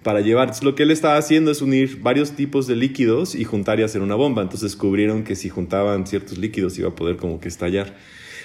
para 0.03 0.21
llevar. 0.21 0.51
lo 0.63 0.75
que 0.75 0.83
él 0.83 0.91
estaba 0.91 1.17
haciendo 1.17 1.51
es 1.51 1.61
unir 1.61 2.01
varios 2.01 2.31
tipos 2.31 2.67
de 2.67 2.75
líquidos 2.75 3.35
y 3.35 3.43
juntar 3.43 3.79
y 3.79 3.83
hacer 3.83 4.01
una 4.01 4.15
bomba. 4.15 4.41
Entonces 4.41 4.71
descubrieron 4.71 5.23
que 5.23 5.35
si 5.35 5.49
juntaban 5.49 6.07
ciertos 6.07 6.37
líquidos 6.37 6.77
iba 6.77 6.89
a 6.89 6.95
poder 6.95 7.17
como 7.17 7.39
que 7.39 7.47
estallar. 7.47 7.95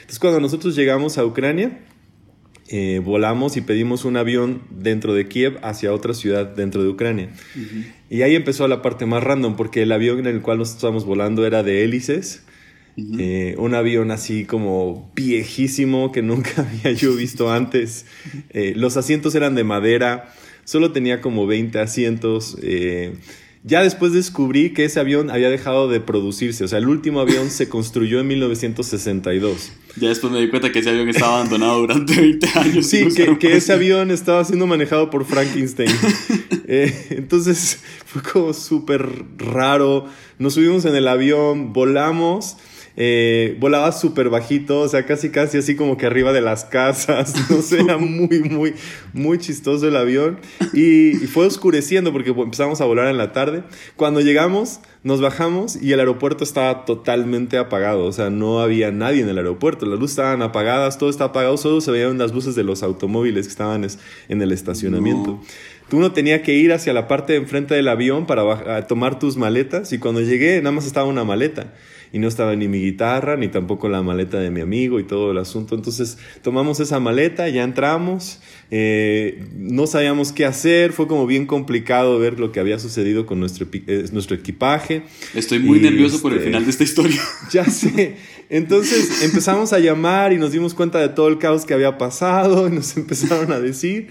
Entonces 0.01 0.19
cuando 0.19 0.41
nosotros 0.41 0.75
llegamos 0.75 1.19
a 1.19 1.25
Ucrania, 1.25 1.81
eh, 2.73 3.01
volamos 3.05 3.57
y 3.57 3.63
pedimos 3.63 4.05
un 4.05 4.17
avión 4.17 4.63
dentro 4.71 5.13
de 5.13 5.27
Kiev 5.27 5.59
hacia 5.63 5.93
otra 5.93 6.15
ciudad 6.15 6.47
dentro 6.47 6.85
de 6.85 6.89
Ucrania. 6.89 7.31
Y 8.09 8.23
ahí 8.23 8.37
empezó 8.37 8.69
la 8.69 8.81
parte 8.81 9.07
más 9.07 9.25
random, 9.25 9.57
porque 9.57 9.83
el 9.83 9.91
avión 9.91 10.21
en 10.21 10.27
el 10.29 10.41
cual 10.41 10.59
nos 10.59 10.71
estábamos 10.71 11.05
volando 11.05 11.45
era 11.45 11.65
de 11.65 11.83
hélices. 11.83 12.45
Eh, 12.97 13.55
un 13.59 13.75
avión 13.75 14.11
así 14.11 14.45
como 14.45 15.11
viejísimo 15.15 16.13
que 16.13 16.23
nunca 16.23 16.51
había 16.85 16.93
yo 16.93 17.15
visto 17.15 17.53
antes. 17.53 18.07
Eh, 18.51 18.75
los 18.77 18.97
asientos 18.97 19.35
eran 19.35 19.55
de 19.55 19.65
madera, 19.65 20.33
solo 20.65 20.93
tenía 20.93 21.21
como 21.21 21.47
20 21.47 21.79
asientos. 21.79 22.57
Ya 23.63 23.83
después 23.83 24.15
descubrí 24.15 24.73
que 24.73 24.87
ese 24.87 25.01
avión 25.01 25.29
había 25.29 25.51
dejado 25.51 25.87
de 25.87 26.01
producirse. 26.01 26.65
O 26.65 26.69
sea, 26.69 26.79
el 26.79 26.89
último 26.89 27.21
avión 27.21 27.51
se 27.51 27.69
construyó 27.69 28.21
en 28.21 28.29
1962. 28.29 29.73
Ya 29.97 30.09
después 30.09 30.33
me 30.33 30.41
di 30.41 30.49
cuenta 30.49 30.73
que 30.73 30.79
ese 30.79 30.89
avión 30.89 31.11
estaba 31.11 31.37
abandonado 31.37 31.81
durante 31.81 32.19
20 32.19 32.49
años. 32.59 32.87
Sí, 32.87 33.09
que, 33.39 33.57
ese 33.57 33.75
avión 33.75 34.11
estaba 34.11 34.43
siendo 34.47 34.67
manejado 34.67 35.11
por 35.11 35.25
Frankenstein. 35.25 35.91
Eh, 36.73 37.07
entonces 37.11 37.81
fue 38.07 38.23
como 38.23 38.53
súper 38.53 39.25
raro. 39.39 40.07
Nos 40.39 40.55
subimos 40.55 40.85
en 40.85 40.95
el 40.95 41.09
avión, 41.09 41.73
volamos 41.73 42.59
eh, 43.03 43.57
volaba 43.59 43.93
súper 43.93 44.29
bajito, 44.29 44.81
o 44.81 44.87
sea, 44.89 45.07
casi 45.07 45.31
casi 45.31 45.57
así 45.57 45.75
como 45.75 45.97
que 45.97 46.05
arriba 46.05 46.35
de 46.35 46.43
las 46.43 46.67
casas, 46.67 47.35
no 47.51 47.63
sé, 47.63 47.81
era 47.81 47.97
muy, 47.97 48.41
muy, 48.41 48.75
muy 49.15 49.39
chistoso 49.39 49.89
el 49.89 49.97
avión 49.97 50.39
y, 50.75 51.13
fue 51.29 51.47
oscureciendo 51.47 52.13
porque 52.13 52.29
empezamos 52.29 52.83
a 52.83 52.85
volar 52.85 53.09
en 53.09 53.17
la 53.17 53.33
tarde. 53.33 53.63
Cuando 53.97 54.21
llegamos, 54.21 54.81
nos 55.03 55.23
bajamos 55.23 55.81
y 55.81 55.93
el 55.93 56.01
aeropuerto 56.01 56.45
estaba 56.45 56.85
totalmente 56.85 57.57
apagado, 57.57 58.05
o 58.05 58.13
sea, 58.13 58.29
no 58.29 58.61
había 58.61 58.91
nadie 58.91 59.23
en 59.23 59.31
el 59.31 59.39
aeropuerto, 59.39 59.87
las 59.87 59.99
luces 59.99 60.19
estaban 60.19 60.43
apagadas, 60.43 60.99
todo 60.99 61.09
estaba 61.09 61.31
apagado, 61.31 61.57
solo 61.57 61.81
se 61.81 61.91
veían 61.93 62.19
las 62.19 62.35
luces 62.35 62.55
de 62.55 62.65
los 62.65 62.83
automóviles 62.83 63.47
que 63.47 63.53
estaban 63.53 63.87
en 64.29 64.43
el 64.43 64.53
estacionamiento. 64.53 65.41
Tú 65.89 66.01
no 66.01 66.13
tenía 66.13 66.43
que 66.43 66.53
ir 66.53 66.71
hacia 66.75 66.93
la 66.93 67.09
parte 67.09 67.33
de 67.33 67.39
enfrente 67.39 67.75
del 67.75 67.89
avión 67.89 68.27
para 68.27 68.87
tomar 68.87 69.19
tus 69.19 69.39
maletas 69.39 69.91
y 69.95 69.99
cuando 69.99 70.21
llegué 70.21 70.59
nada 70.59 70.73
más 70.73 70.85
estaba 70.85 71.07
una 71.07 71.25
maleta 71.25 71.73
y 72.13 72.19
no 72.19 72.29
estaba 72.29 72.57
ni 72.57 72.67
mi 72.69 72.81
guitarra, 72.81 73.37
ni 73.37 73.49
tampoco 73.49 73.89
la 73.89 74.03
maleta 74.03 74.39
de 74.41 74.51
mi 74.51 74.61
amigo 74.61 74.99
y 74.99 75.05
todo 75.05 75.31
el 75.31 75.39
asunto. 75.39 75.75
Entonces 75.75 76.19
tomamos 76.43 76.81
esa 76.81 76.99
maleta, 76.99 77.49
ya 77.49 77.63
entramos, 77.63 78.41
eh, 78.71 79.45
no 79.55 79.87
sabíamos 79.87 80.33
qué 80.33 80.45
hacer, 80.45 80.93
fue 80.93 81.07
como 81.07 81.27
bien 81.27 81.47
complicado 81.47 82.19
ver 82.19 82.41
lo 82.41 82.51
que 82.51 82.61
había 82.61 82.79
sucedido 82.79 83.27
con 83.27 83.39
nuestro, 83.39 83.67
eh, 83.73 84.07
nuestro 84.13 84.37
equipaje. 84.37 85.03
Estoy 85.35 85.61
muy 85.61 85.79
nervioso 85.79 86.21
por 86.21 86.33
el 86.33 86.39
este, 86.39 86.51
final 86.51 86.65
de 86.65 86.71
esta 86.71 86.85
historia. 86.85 87.21
Ya 87.53 87.65
sé. 87.65 88.17
Entonces 88.49 89.23
empezamos 89.23 89.73
a 89.73 89.79
llamar 89.79 90.33
y 90.33 90.39
nos 90.39 90.53
dimos 90.53 90.75
cuenta 90.75 90.99
de 90.99 91.09
todo 91.09 91.29
el 91.29 91.39
caos 91.39 91.65
que 91.65 91.75
había 91.75 91.99
pasado 91.99 92.69
y 92.69 92.71
nos 92.75 92.97
empezaron 92.97 93.53
a 93.53 93.61
decir 93.61 94.09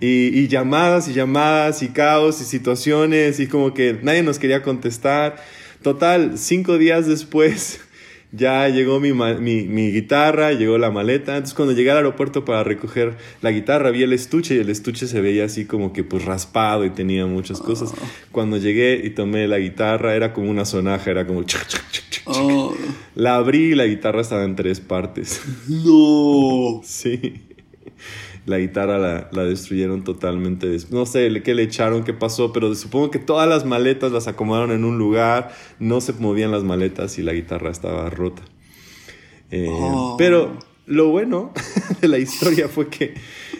y, 0.00 0.38
y 0.38 0.48
llamadas 0.48 1.08
y 1.08 1.14
llamadas 1.14 1.82
y 1.82 1.88
caos 1.88 2.40
y 2.40 2.44
situaciones 2.44 3.40
y 3.40 3.46
como 3.46 3.74
que 3.74 3.98
nadie 4.02 4.22
nos 4.22 4.38
quería 4.38 4.62
contestar. 4.62 5.36
Total, 5.82 6.38
cinco 6.38 6.78
días 6.78 7.06
después 7.06 7.80
ya 8.32 8.68
llegó 8.68 9.00
mi, 9.00 9.12
mi, 9.12 9.92
guitarra, 9.92 10.52
llegó 10.52 10.78
la 10.78 10.90
maleta. 10.90 11.36
Entonces 11.36 11.54
cuando 11.54 11.74
llegué 11.74 11.90
al 11.90 11.98
aeropuerto 11.98 12.44
para 12.44 12.64
recoger 12.64 13.16
la 13.40 13.50
guitarra, 13.50 13.90
vi 13.90 14.02
el 14.02 14.12
estuche 14.12 14.56
y 14.56 14.58
el 14.58 14.70
estuche 14.70 15.06
se 15.06 15.20
veía 15.20 15.44
así 15.44 15.64
como 15.64 15.92
que 15.92 16.04
pues 16.04 16.24
raspado 16.24 16.84
y 16.84 16.90
tenía 16.90 17.26
muchas 17.26 17.60
cosas. 17.60 17.92
Oh. 17.92 18.08
Cuando 18.32 18.56
llegué 18.56 19.00
y 19.04 19.10
tomé 19.10 19.48
la 19.48 19.58
guitarra, 19.58 20.14
era 20.14 20.32
como 20.32 20.50
una 20.50 20.64
sonaja, 20.64 21.10
era 21.10 21.26
como... 21.26 21.44
Oh. 22.26 22.74
La 23.14 23.36
abrí 23.36 23.72
y 23.72 23.74
la 23.74 23.86
guitarra 23.86 24.20
estaba 24.20 24.44
en 24.44 24.56
tres 24.56 24.80
partes. 24.80 25.40
No. 25.68 26.82
Sí 26.88 27.44
la 28.48 28.58
guitarra 28.58 29.28
la, 29.30 29.44
destruyeron 29.44 30.02
totalmente. 30.04 30.76
No 30.90 31.06
sé 31.06 31.42
qué 31.42 31.54
le 31.54 31.62
echaron, 31.62 32.04
qué 32.04 32.14
pasó, 32.14 32.52
pero 32.52 32.74
supongo 32.74 33.10
que 33.10 33.18
todas 33.18 33.48
las 33.48 33.64
maletas 33.64 34.10
las 34.10 34.26
acomodaron 34.26 34.72
en 34.72 34.84
un 34.84 34.98
lugar, 34.98 35.52
no 35.78 36.00
se 36.00 36.12
movían 36.14 36.50
las 36.50 36.64
maletas 36.64 37.18
y 37.18 37.22
la 37.22 37.32
guitarra 37.32 37.70
estaba 37.70 38.08
rota. 38.10 38.42
Eh, 39.50 39.68
oh. 39.70 40.16
Pero 40.18 40.58
lo 40.86 41.08
bueno 41.08 41.52
de 42.00 42.08
la 42.08 42.18
historia 42.18 42.68
fue 42.68 42.88
que 42.88 43.14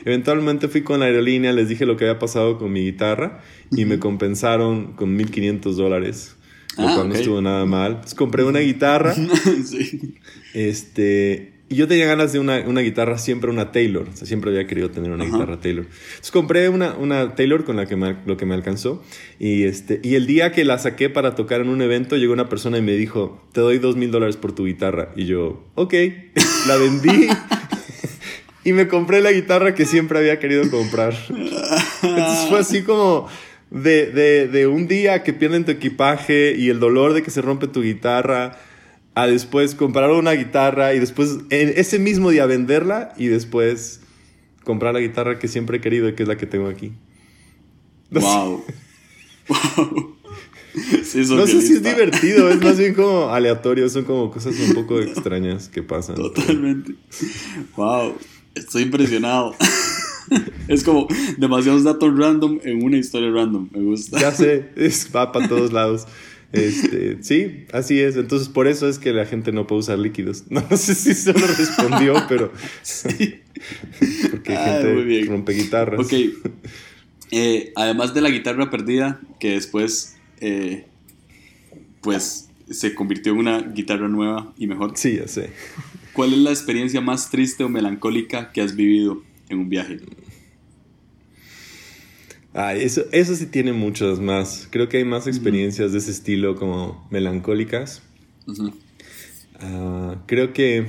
eventualmente 0.04 0.68
fui 0.68 0.82
con 0.82 1.00
la 1.00 1.06
aerolínea, 1.06 1.52
les 1.52 1.68
dije 1.68 1.86
lo 1.86 1.96
que 1.96 2.04
había 2.04 2.18
pasado 2.18 2.58
con 2.58 2.72
mi 2.72 2.84
guitarra 2.84 3.40
y 3.70 3.84
me 3.84 3.98
compensaron 3.98 4.94
con 4.94 5.14
1500 5.14 5.76
dólares. 5.76 6.34
Lo 6.76 6.88
ah, 6.88 6.94
cual 6.94 7.08
no 7.08 7.14
estuvo 7.16 7.40
nada 7.42 7.64
mal. 7.66 7.92
Entonces 7.92 8.14
compré 8.14 8.44
una 8.44 8.60
guitarra. 8.60 9.14
sí. 9.64 10.14
Este 10.54 11.57
y 11.70 11.76
yo 11.76 11.86
tenía 11.86 12.06
ganas 12.06 12.32
de 12.32 12.38
una, 12.38 12.60
una 12.66 12.80
guitarra, 12.80 13.18
siempre 13.18 13.50
una 13.50 13.72
Taylor. 13.72 14.08
O 14.10 14.16
sea, 14.16 14.26
siempre 14.26 14.50
había 14.50 14.66
querido 14.66 14.90
tener 14.90 15.10
una 15.10 15.26
guitarra 15.26 15.60
Taylor. 15.60 15.84
Entonces 15.84 16.30
compré 16.30 16.70
una, 16.70 16.94
una 16.94 17.34
Taylor 17.34 17.64
con 17.64 17.76
la 17.76 17.84
que 17.84 17.94
me, 17.94 18.16
lo 18.24 18.38
que 18.38 18.46
me 18.46 18.54
alcanzó. 18.54 19.02
Y, 19.38 19.64
este, 19.64 20.00
y 20.02 20.14
el 20.14 20.26
día 20.26 20.50
que 20.50 20.64
la 20.64 20.78
saqué 20.78 21.10
para 21.10 21.34
tocar 21.34 21.60
en 21.60 21.68
un 21.68 21.82
evento, 21.82 22.16
llegó 22.16 22.32
una 22.32 22.48
persona 22.48 22.78
y 22.78 22.82
me 22.82 22.92
dijo, 22.92 23.46
te 23.52 23.60
doy 23.60 23.78
dos 23.78 23.96
mil 23.96 24.10
dólares 24.10 24.38
por 24.38 24.52
tu 24.52 24.64
guitarra. 24.64 25.10
Y 25.14 25.26
yo, 25.26 25.62
ok, 25.74 25.94
la 26.66 26.76
vendí. 26.76 27.28
y 28.64 28.72
me 28.72 28.88
compré 28.88 29.20
la 29.20 29.32
guitarra 29.32 29.74
que 29.74 29.84
siempre 29.84 30.18
había 30.18 30.38
querido 30.38 30.70
comprar. 30.70 31.14
Entonces 31.28 32.48
fue 32.48 32.60
así 32.60 32.82
como... 32.82 33.28
De, 33.70 34.06
de, 34.06 34.48
de 34.48 34.66
un 34.66 34.88
día 34.88 35.22
que 35.22 35.34
pierden 35.34 35.66
tu 35.66 35.72
equipaje 35.72 36.54
y 36.56 36.70
el 36.70 36.80
dolor 36.80 37.12
de 37.12 37.22
que 37.22 37.30
se 37.30 37.42
rompe 37.42 37.68
tu 37.68 37.82
guitarra 37.82 38.58
a 39.18 39.26
después 39.26 39.74
comprar 39.74 40.12
una 40.12 40.30
guitarra 40.30 40.94
y 40.94 41.00
después 41.00 41.38
en 41.50 41.72
ese 41.74 41.98
mismo 41.98 42.30
día 42.30 42.46
venderla 42.46 43.12
y 43.16 43.26
después 43.26 44.00
comprar 44.62 44.94
la 44.94 45.00
guitarra 45.00 45.40
que 45.40 45.48
siempre 45.48 45.78
he 45.78 45.80
querido 45.80 46.08
y 46.08 46.14
que 46.14 46.22
es 46.22 46.28
la 46.28 46.36
que 46.36 46.46
tengo 46.46 46.68
aquí. 46.68 46.92
wow. 48.10 48.62
no 49.48 51.04
sé 51.04 51.04
si 51.62 51.72
es 51.72 51.82
divertido, 51.82 52.48
es 52.48 52.62
más 52.62 52.78
bien 52.78 52.94
como 52.94 53.28
aleatorio, 53.30 53.88
son 53.88 54.04
como 54.04 54.30
cosas 54.30 54.54
un 54.56 54.74
poco 54.74 55.00
extrañas 55.00 55.68
que 55.68 55.82
pasan. 55.82 56.14
Totalmente. 56.14 56.94
Wow, 57.76 58.14
estoy 58.54 58.84
impresionado. 58.84 59.56
es 60.68 60.84
como 60.84 61.08
demasiados 61.38 61.82
datos 61.82 62.16
random 62.16 62.60
en 62.62 62.84
una 62.84 62.98
historia 62.98 63.32
random, 63.32 63.68
me 63.72 63.82
gusta. 63.82 64.20
Ya 64.20 64.30
sé, 64.30 64.70
es, 64.76 65.10
va 65.12 65.32
para 65.32 65.48
todos 65.48 65.72
lados. 65.72 66.06
Este, 66.52 67.22
sí, 67.22 67.66
así 67.72 68.00
es. 68.00 68.16
Entonces, 68.16 68.48
por 68.48 68.68
eso 68.68 68.88
es 68.88 68.98
que 68.98 69.12
la 69.12 69.26
gente 69.26 69.52
no 69.52 69.66
puede 69.66 69.80
usar 69.80 69.98
líquidos. 69.98 70.44
No, 70.50 70.64
sé 70.76 70.94
si 70.94 71.14
se 71.14 71.32
lo 71.32 71.46
respondió, 71.46 72.14
pero 72.28 72.52
sí. 72.82 73.40
Porque 74.30 74.56
ah, 74.56 74.80
gente 74.82 75.24
rompe 75.26 75.52
guitarras. 75.52 76.00
Ok. 76.00 76.12
Eh, 77.30 77.72
además 77.76 78.14
de 78.14 78.22
la 78.22 78.30
guitarra 78.30 78.70
perdida, 78.70 79.20
que 79.38 79.50
después, 79.50 80.16
eh, 80.40 80.86
pues, 82.00 82.48
se 82.70 82.94
convirtió 82.94 83.32
en 83.32 83.38
una 83.38 83.60
guitarra 83.60 84.08
nueva 84.08 84.52
y 84.56 84.66
mejor. 84.66 84.92
Sí, 84.94 85.16
ya 85.16 85.28
sé. 85.28 85.50
¿Cuál 86.12 86.32
es 86.32 86.38
la 86.38 86.50
experiencia 86.50 87.00
más 87.00 87.30
triste 87.30 87.64
o 87.64 87.68
melancólica 87.68 88.52
que 88.52 88.60
has 88.60 88.74
vivido 88.74 89.22
en 89.48 89.58
un 89.60 89.68
viaje? 89.68 89.98
Ah, 92.60 92.74
eso, 92.74 93.04
eso 93.12 93.36
sí 93.36 93.46
tiene 93.46 93.72
muchas 93.72 94.18
más. 94.18 94.66
Creo 94.72 94.88
que 94.88 94.96
hay 94.96 95.04
más 95.04 95.28
experiencias 95.28 95.92
de 95.92 95.98
ese 95.98 96.10
estilo 96.10 96.56
como 96.56 97.06
melancólicas. 97.08 98.02
Ah, 99.60 100.16
creo 100.26 100.52
que 100.52 100.88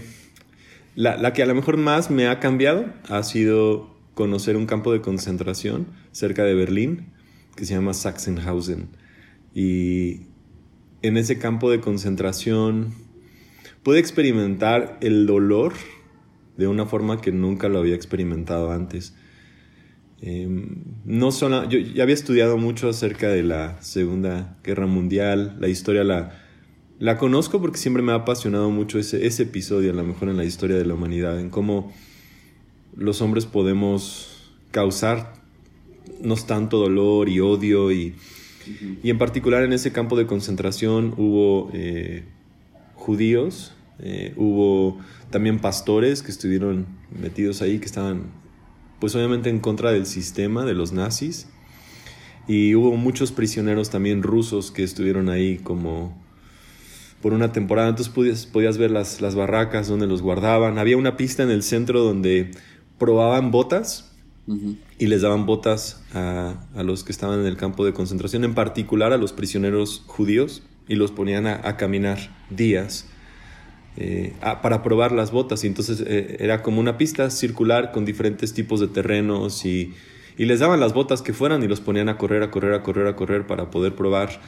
la, 0.95 1.17
la, 1.17 1.31
que 1.31 1.43
a 1.43 1.45
lo 1.45 1.53
mejor 1.53 1.77
más 1.77 2.09
me 2.09 2.27
ha 2.27 2.39
cambiado 2.39 2.88
ha 3.07 3.21
sido 3.21 3.95
conocer 4.15 4.57
un 4.57 4.65
campo 4.65 4.91
de 4.91 5.01
concentración 5.01 5.85
cerca 6.11 6.43
de 6.43 6.55
Berlín 6.55 7.11
que 7.55 7.65
se 7.65 7.75
llama 7.75 7.93
Sachsenhausen. 7.93 8.88
Y 9.53 10.21
en 11.03 11.17
ese 11.17 11.38
campo 11.38 11.69
de 11.69 11.81
concentración 11.81 12.95
pude 13.83 13.99
experimentar 13.99 14.97
el 15.01 15.27
dolor 15.27 15.73
de 16.57 16.67
una 16.67 16.88
forma 16.88 17.21
que 17.21 17.31
nunca 17.31 17.69
lo 17.69 17.77
había 17.77 17.93
experimentado 17.93 18.71
antes. 18.71 19.13
Em, 20.21 20.83
no 21.05 21.31
solo, 21.31 21.69
yo 21.69 21.79
ya 21.79 22.03
había 22.03 22.15
estudiado 22.15 22.57
mucho 22.57 22.89
acerca 22.89 23.29
de 23.29 23.43
la 23.43 23.81
Segunda 23.81 24.57
Guerra 24.63 24.85
Mundial, 24.85 25.55
la 25.59 25.69
historia 25.69 26.03
la, 26.03 26.38
la 26.99 27.17
conozco 27.17 27.61
porque 27.61 27.77
siempre 27.77 28.03
me 28.03 28.11
ha 28.11 28.15
apasionado 28.15 28.69
mucho 28.69 28.99
ese, 28.99 29.25
ese 29.25 29.43
episodio, 29.43 29.91
a 29.91 29.95
lo 29.95 30.03
mejor 30.03 30.27
en 30.29 30.35
la 30.35 30.43
historia 30.43 30.75
de 30.75 30.85
la 30.85 30.95
humanidad, 30.95 31.39
en 31.39 31.49
cómo 31.49 31.93
los 32.95 33.21
hombres 33.21 33.45
podemos 33.45 34.51
causarnos 34.71 36.45
tanto 36.45 36.79
dolor 36.79 37.29
y 37.29 37.39
odio 37.39 37.91
y, 37.91 38.15
y 39.01 39.09
en 39.09 39.17
particular 39.17 39.63
en 39.63 39.71
ese 39.71 39.93
campo 39.93 40.17
de 40.17 40.27
concentración 40.27 41.13
hubo 41.15 41.71
eh, 41.73 42.25
judíos, 42.95 43.73
eh, 43.99 44.33
hubo 44.35 44.99
también 45.29 45.59
pastores 45.59 46.21
que 46.21 46.31
estuvieron 46.31 46.88
metidos 47.17 47.61
ahí, 47.61 47.79
que 47.79 47.85
estaban 47.85 48.23
pues 48.99 49.15
obviamente 49.15 49.49
en 49.49 49.59
contra 49.59 49.91
del 49.91 50.05
sistema 50.05 50.65
de 50.65 50.73
los 50.73 50.91
nazis. 50.91 51.47
Y 52.47 52.73
hubo 52.75 52.95
muchos 52.95 53.31
prisioneros 53.31 53.89
también 53.89 54.23
rusos 54.23 54.71
que 54.71 54.83
estuvieron 54.83 55.29
ahí 55.29 55.57
como 55.57 56.19
por 57.21 57.33
una 57.33 57.51
temporada. 57.51 57.89
Entonces 57.89 58.13
podías, 58.13 58.45
podías 58.45 58.77
ver 58.77 58.91
las, 58.91 59.21
las 59.21 59.35
barracas 59.35 59.87
donde 59.87 60.07
los 60.07 60.21
guardaban. 60.21 60.77
Había 60.79 60.97
una 60.97 61.15
pista 61.15 61.43
en 61.43 61.51
el 61.51 61.63
centro 61.63 62.01
donde 62.03 62.51
probaban 62.97 63.51
botas 63.51 64.05
y 64.97 65.05
les 65.05 65.21
daban 65.21 65.45
botas 65.45 66.01
a, 66.13 66.55
los 66.83 67.03
que 67.03 67.11
estaban 67.11 67.39
en 67.39 67.45
el 67.45 67.55
campo 67.55 67.85
de 67.85 67.93
concentración, 67.93 68.43
en 68.43 68.55
particular 68.55 69.13
a 69.13 69.17
los 69.17 69.31
prisioneros 69.31 70.03
judíos, 70.07 70.63
y 70.87 70.95
los 70.95 71.11
ponían 71.11 71.45
a, 71.45 71.77
caminar 71.77 72.35
días 72.49 73.05
eh, 73.99 74.33
para 74.61 74.81
probar 74.81 75.11
las 75.11 75.31
botas. 75.31 75.63
Y 75.63 75.67
entonces 75.67 76.03
eh, 76.05 76.37
era 76.39 76.63
como 76.63 76.79
una 76.79 76.97
pista 76.97 77.29
circular 77.29 77.91
con 77.91 78.05
diferentes 78.05 78.53
tipos 78.53 78.79
de 78.79 78.87
terrenos 78.87 79.65
y, 79.65 79.93
y 80.37 80.45
les 80.45 80.59
daban 80.59 80.79
las 80.79 80.93
botas 80.93 81.21
que 81.21 81.33
fueran 81.33 81.63
y 81.63 81.67
los 81.67 81.81
ponían 81.81 82.09
a 82.09 82.17
correr, 82.17 82.43
a 82.43 82.51
correr, 82.51 82.73
a 82.73 82.83
correr, 82.83 83.07
a 83.07 83.15
correr 83.15 83.45
para 83.45 83.69
poder 83.69 83.93
probar 83.93 84.39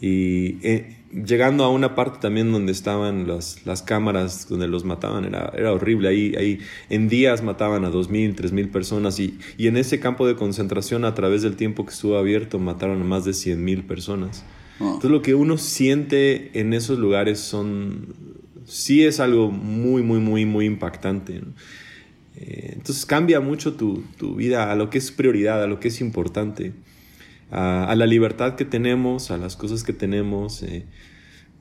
y 0.00 0.58
eh, 0.66 0.96
llegando 1.10 1.64
a 1.64 1.70
una 1.70 1.94
parte 1.94 2.18
también 2.20 2.52
donde 2.52 2.72
estaban 2.72 3.26
las, 3.26 3.64
las 3.64 3.82
cámaras 3.82 4.46
donde 4.48 4.68
los 4.68 4.84
mataban, 4.84 5.24
era, 5.24 5.52
era 5.56 5.72
horrible. 5.72 6.08
Ahí, 6.08 6.34
ahí 6.36 6.58
en 6.90 7.08
días 7.08 7.42
mataban 7.42 7.84
a 7.84 7.90
2.000, 7.90 8.34
3.000 8.34 8.70
personas 8.70 9.18
y, 9.18 9.38
y 9.56 9.68
en 9.68 9.76
ese 9.78 9.98
campo 9.98 10.26
de 10.26 10.36
concentración 10.36 11.04
a 11.04 11.14
través 11.14 11.42
del 11.42 11.56
tiempo 11.56 11.86
que 11.86 11.92
estuvo 11.92 12.18
abierto 12.18 12.58
mataron 12.58 13.00
a 13.00 13.04
más 13.04 13.24
de 13.24 13.30
100.000 13.30 13.86
personas. 13.86 14.44
Ah. 14.80 14.84
Entonces 14.84 15.10
lo 15.10 15.22
que 15.22 15.34
uno 15.34 15.56
siente 15.56 16.60
en 16.60 16.74
esos 16.74 16.98
lugares 16.98 17.40
son, 17.40 18.14
sí 18.66 19.04
es 19.04 19.20
algo 19.20 19.50
muy, 19.50 20.02
muy, 20.02 20.20
muy, 20.20 20.44
muy 20.44 20.66
impactante. 20.66 21.42
Eh, 22.36 22.72
entonces 22.74 23.06
cambia 23.06 23.40
mucho 23.40 23.74
tu, 23.74 24.04
tu 24.18 24.34
vida 24.34 24.70
a 24.70 24.76
lo 24.76 24.90
que 24.90 24.98
es 24.98 25.10
prioridad, 25.10 25.62
a 25.62 25.66
lo 25.66 25.80
que 25.80 25.88
es 25.88 26.00
importante 26.00 26.74
a, 27.50 27.94
la 27.96 28.06
libertad 28.06 28.56
que 28.56 28.64
tenemos, 28.64 29.30
a 29.30 29.38
las 29.38 29.56
cosas 29.56 29.82
que 29.84 29.92
tenemos. 29.92 30.62
Eh. 30.62 30.86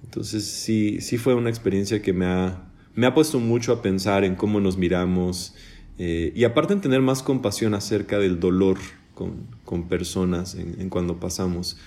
Entonces 0.03 0.45
sí, 0.45 1.01
sí 1.01 1.17
fue 1.17 1.35
una 1.35 1.49
experiencia 1.49 2.01
que 2.01 2.13
me 2.13 2.25
ha, 2.25 2.71
me 2.93 3.05
ha 3.05 3.13
puesto 3.13 3.39
mucho 3.39 3.73
a 3.73 3.81
pensar 3.81 4.23
en 4.23 4.35
cómo 4.35 4.59
nos 4.59 4.77
miramos 4.77 5.55
eh, 5.97 6.31
y 6.35 6.43
aparte 6.43 6.73
en 6.73 6.81
tener 6.81 7.01
más 7.01 7.23
compasión 7.23 7.73
acerca 7.73 8.19
del 8.19 8.39
dolor 8.39 8.77
con, 9.13 9.47
con 9.63 9.87
personas 9.87 10.55
en, 10.55 10.89
cuando 10.89 11.19
pasamos. 11.19 11.77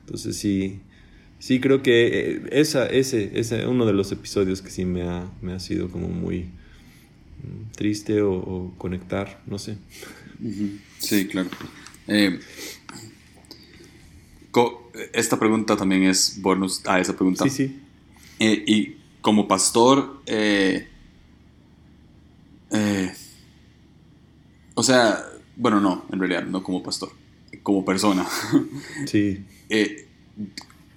Entonces 0.00 0.36
sí, 0.36 0.80
sí 1.38 1.60
creo 1.60 1.82
que 1.82 2.06
eh, 2.06 2.42
esa, 2.52 2.86
ese 2.86 3.38
es 3.38 3.52
uno 3.66 3.86
de 3.86 3.92
los 3.92 4.12
episodios 4.12 4.62
que 4.62 4.70
sí 4.70 4.84
me 4.84 5.02
ha, 5.02 5.30
me 5.40 5.52
ha 5.52 5.60
sido 5.60 5.88
como 5.88 6.08
muy 6.08 6.44
mm, 7.42 7.72
triste 7.76 8.22
o, 8.22 8.72
conectar, 8.78 9.42
no 9.46 9.58
sé. 9.58 9.76
Sí, 10.98 11.26
claro. 11.26 11.50
Esta 15.12 15.38
pregunta 15.38 15.76
también 15.76 16.04
es 16.04 16.40
bonus 16.40 16.82
a 16.86 16.98
esa 17.00 17.14
pregunta. 17.14 17.44
Sí, 17.44 17.50
sí. 17.50 17.80
Eh, 18.38 18.64
y 18.66 18.96
como 19.20 19.46
pastor, 19.46 20.22
eh, 20.26 20.88
eh, 22.70 23.12
o 24.74 24.82
sea, 24.82 25.24
bueno, 25.56 25.80
no, 25.80 26.06
en 26.12 26.18
realidad, 26.18 26.44
no 26.44 26.62
como 26.62 26.82
pastor, 26.82 27.10
como 27.62 27.84
persona. 27.84 28.26
Sí. 29.06 29.44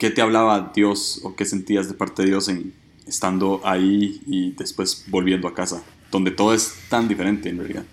¿Qué 0.02 0.10
te 0.10 0.24
hablaba 0.24 0.72
Dios 0.74 1.22
o 1.22 1.36
qué 1.36 1.46
sentías 1.46 1.88
de 1.88 1.94
parte 1.94 2.24
de 2.24 2.30
Dios 2.30 2.50
en 2.50 2.74
estando 3.06 3.62
ahí 3.64 4.20
y 4.26 4.52
después 4.54 5.06
volviendo 5.10 5.48
a 5.48 5.54
casa, 5.54 5.84
donde 6.10 6.32
todo 6.32 6.56
es 6.56 6.74
tan 6.90 7.08
diferente 7.08 7.50
en 7.50 7.60
realidad? 7.60 7.86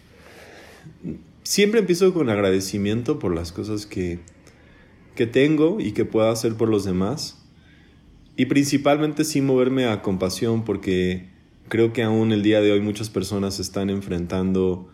Siempre 1.43 1.81
empiezo 1.81 2.15
con 2.15 2.31
agradecimiento 2.31 3.19
por 3.19 3.35
las 3.35 3.53
cosas 3.53 3.85
que, 3.85 4.21
que 5.17 5.27
tengo 5.27 5.81
y 5.81 5.93
que 5.93 6.07
pueda 6.07 6.31
hacer 6.31 6.55
por 6.55 6.71
los 6.71 6.87
demás. 6.87 7.45
Y 8.39 8.47
principalmente 8.47 9.23
sin 9.23 9.45
moverme 9.45 9.85
a 9.85 10.01
compasión 10.01 10.65
porque 10.65 11.29
creo 11.69 11.93
que 11.93 12.05
aún 12.05 12.33
el 12.33 12.43
día 12.43 12.63
de 12.63 12.73
hoy 12.73 12.81
muchas 12.81 13.11
personas 13.11 13.61
están 13.61 13.91
enfrentando 13.91 14.89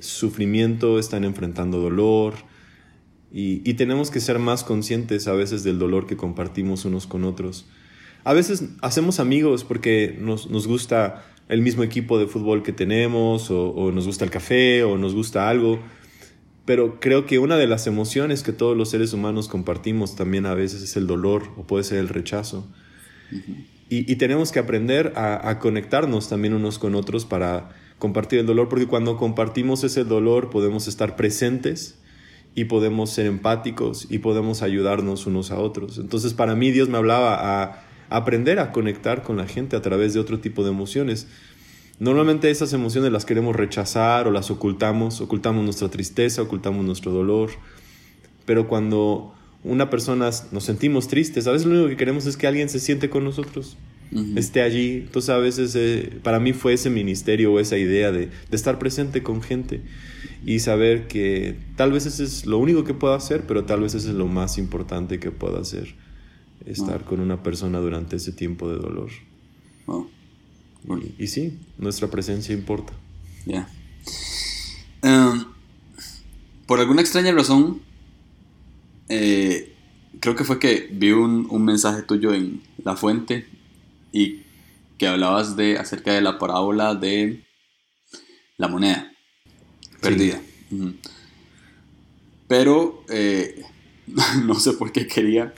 sufrimiento, 0.00 0.98
están 0.98 1.24
enfrentando 1.24 1.82
dolor 1.82 2.53
y, 3.36 3.74
tenemos 3.74 4.12
que 4.12 4.20
ser 4.20 4.38
más 4.38 4.62
conscientes 4.62 5.26
a 5.26 5.32
veces 5.32 5.64
del 5.64 5.78
dolor 5.78 6.06
que 6.06 6.16
compartimos 6.16 6.84
unos 6.84 7.08
con 7.08 7.24
otros. 7.24 7.66
A 8.22 8.32
veces 8.32 8.64
hacemos 8.80 9.18
amigos 9.18 9.64
porque 9.64 10.16
nos, 10.20 10.46
gusta 10.66 11.26
el 11.48 11.60
mismo 11.60 11.82
equipo 11.82 12.18
de 12.18 12.26
fútbol 12.26 12.62
que 12.62 12.72
tenemos 12.72 13.50
o 13.50 13.90
nos 13.92 14.06
gusta 14.06 14.24
el 14.24 14.30
café 14.30 14.84
o 14.84 14.96
nos 14.96 15.14
gusta 15.14 15.50
algo 15.50 15.80
pero 16.64 16.98
creo 16.98 17.26
que 17.26 17.38
una 17.38 17.56
de 17.56 17.66
las 17.66 17.86
emociones 17.86 18.42
que 18.42 18.52
todos 18.52 18.76
los 18.76 18.90
seres 18.90 19.12
humanos 19.12 19.48
compartimos 19.48 20.16
también 20.16 20.46
a 20.46 20.54
veces 20.54 20.82
es 20.82 20.96
el 20.96 21.06
dolor 21.06 21.50
o 21.56 21.64
puede 21.64 21.84
ser 21.84 21.98
el 21.98 22.08
rechazo. 22.08 22.66
y, 23.88 24.16
tenemos 24.16 24.50
que 24.50 24.58
aprender 24.58 25.12
a, 25.16 25.58
conectarnos 25.58 26.28
también 26.28 26.54
unos 26.54 26.78
con 26.78 26.94
otros 26.94 27.26
para 27.26 27.70
compartir 27.98 28.38
el 28.38 28.46
dolor, 28.46 28.68
porque 28.68 28.86
cuando 28.86 29.16
compartimos 29.16 29.84
ese 29.84 30.04
dolor 30.04 30.50
podemos 30.50 30.88
estar 30.88 31.16
presentes 31.16 31.98
y 32.54 32.66
podemos 32.66 33.10
ser 33.10 33.26
empáticos 33.26 34.06
y 34.10 34.18
podemos 34.18 34.62
ayudarnos 34.62 35.26
unos 35.26 35.50
a 35.50 35.58
otros. 35.58 35.98
Entonces 35.98 36.34
para 36.34 36.54
mí 36.54 36.70
Dios 36.70 36.88
me 36.88 36.98
hablaba 36.98 37.62
a 37.62 37.84
aprender 38.10 38.58
a 38.58 38.70
conectar 38.72 39.22
con 39.22 39.36
la 39.36 39.46
gente 39.46 39.76
a 39.76 39.82
través 39.82 40.14
de 40.14 40.20
otro 40.20 40.40
tipo 40.40 40.62
de 40.62 40.70
emociones. 40.70 41.26
Normalmente 41.98 42.50
esas 42.50 42.72
emociones 42.72 43.12
las 43.12 43.24
queremos 43.24 43.54
rechazar 43.54 44.26
o 44.26 44.30
las 44.30 44.50
ocultamos, 44.50 45.20
ocultamos 45.20 45.64
nuestra 45.64 45.88
tristeza, 45.88 46.42
ocultamos 46.42 46.84
nuestro 46.84 47.12
dolor, 47.12 47.50
pero 48.46 48.66
cuando 48.68 49.32
una 49.62 49.90
persona 49.90 50.30
nos 50.50 50.64
sentimos 50.64 51.08
tristes, 51.08 51.46
a 51.46 51.52
veces 51.52 51.66
lo 51.66 51.74
único 51.74 51.88
que 51.88 51.96
queremos 51.96 52.26
es 52.26 52.36
que 52.36 52.46
alguien 52.46 52.68
se 52.68 52.80
siente 52.80 53.10
con 53.10 53.24
nosotros, 53.24 53.76
esté 54.36 54.62
allí. 54.62 55.02
Entonces 55.06 55.30
a 55.30 55.38
veces 55.38 55.74
eh, 55.76 56.18
para 56.22 56.40
mí 56.40 56.52
fue 56.52 56.74
ese 56.74 56.90
ministerio 56.90 57.52
o 57.52 57.60
esa 57.60 57.78
idea 57.78 58.12
de, 58.12 58.26
de, 58.26 58.56
estar 58.56 58.78
presente 58.78 59.22
con 59.22 59.42
gente 59.42 59.82
y 60.46 60.60
saber 60.60 61.08
que 61.08 61.56
tal 61.76 61.92
vez 61.92 62.06
eso 62.06 62.22
es 62.22 62.46
lo 62.46 62.58
único 62.58 62.84
que 62.84 62.94
puedo 62.94 63.14
hacer, 63.14 63.44
pero 63.46 63.64
tal 63.64 63.80
vez 63.80 63.94
eso 63.94 64.08
es 64.10 64.14
lo 64.14 64.26
más 64.26 64.58
importante 64.58 65.18
que 65.18 65.30
puedo 65.30 65.58
hacer, 65.58 65.94
estar 66.66 67.04
con 67.04 67.20
una 67.20 67.42
persona 67.42 67.78
durante 67.78 68.16
ese 68.16 68.32
tiempo 68.32 68.70
de 68.70 68.78
dolor. 68.78 69.10
Y, 71.18 71.28
sí, 71.28 71.58
nuestra 71.78 72.08
presencia 72.08 72.54
importa. 72.54 72.92
Ya. 73.46 73.68
Em, 75.02 75.44
por 76.66 76.78
alguna 76.78 77.00
extraña 77.00 77.32
razón, 77.32 77.80
eh, 79.08 79.72
creo 80.20 80.34
que 80.34 80.44
fue 80.44 80.58
que 80.58 80.88
vi 80.92 81.12
un, 81.12 81.64
mensaje 81.64 82.02
tuyo 82.02 82.34
en 82.34 82.62
La 82.82 82.96
Fuente 82.96 83.46
y 84.14 84.44
que 84.96 85.08
hablabas 85.08 85.56
de 85.56 85.76
acerca 85.76 86.12
de 86.12 86.22
la 86.22 86.38
parábola 86.38 86.94
de 86.94 87.44
la 88.56 88.68
moneda 88.68 89.12
perdida. 90.00 90.40
Pero 92.46 93.04
eh, 93.08 93.60
no 94.44 94.54
sé 94.54 94.74
por 94.74 94.92
qué 94.92 95.08
quería 95.08 95.52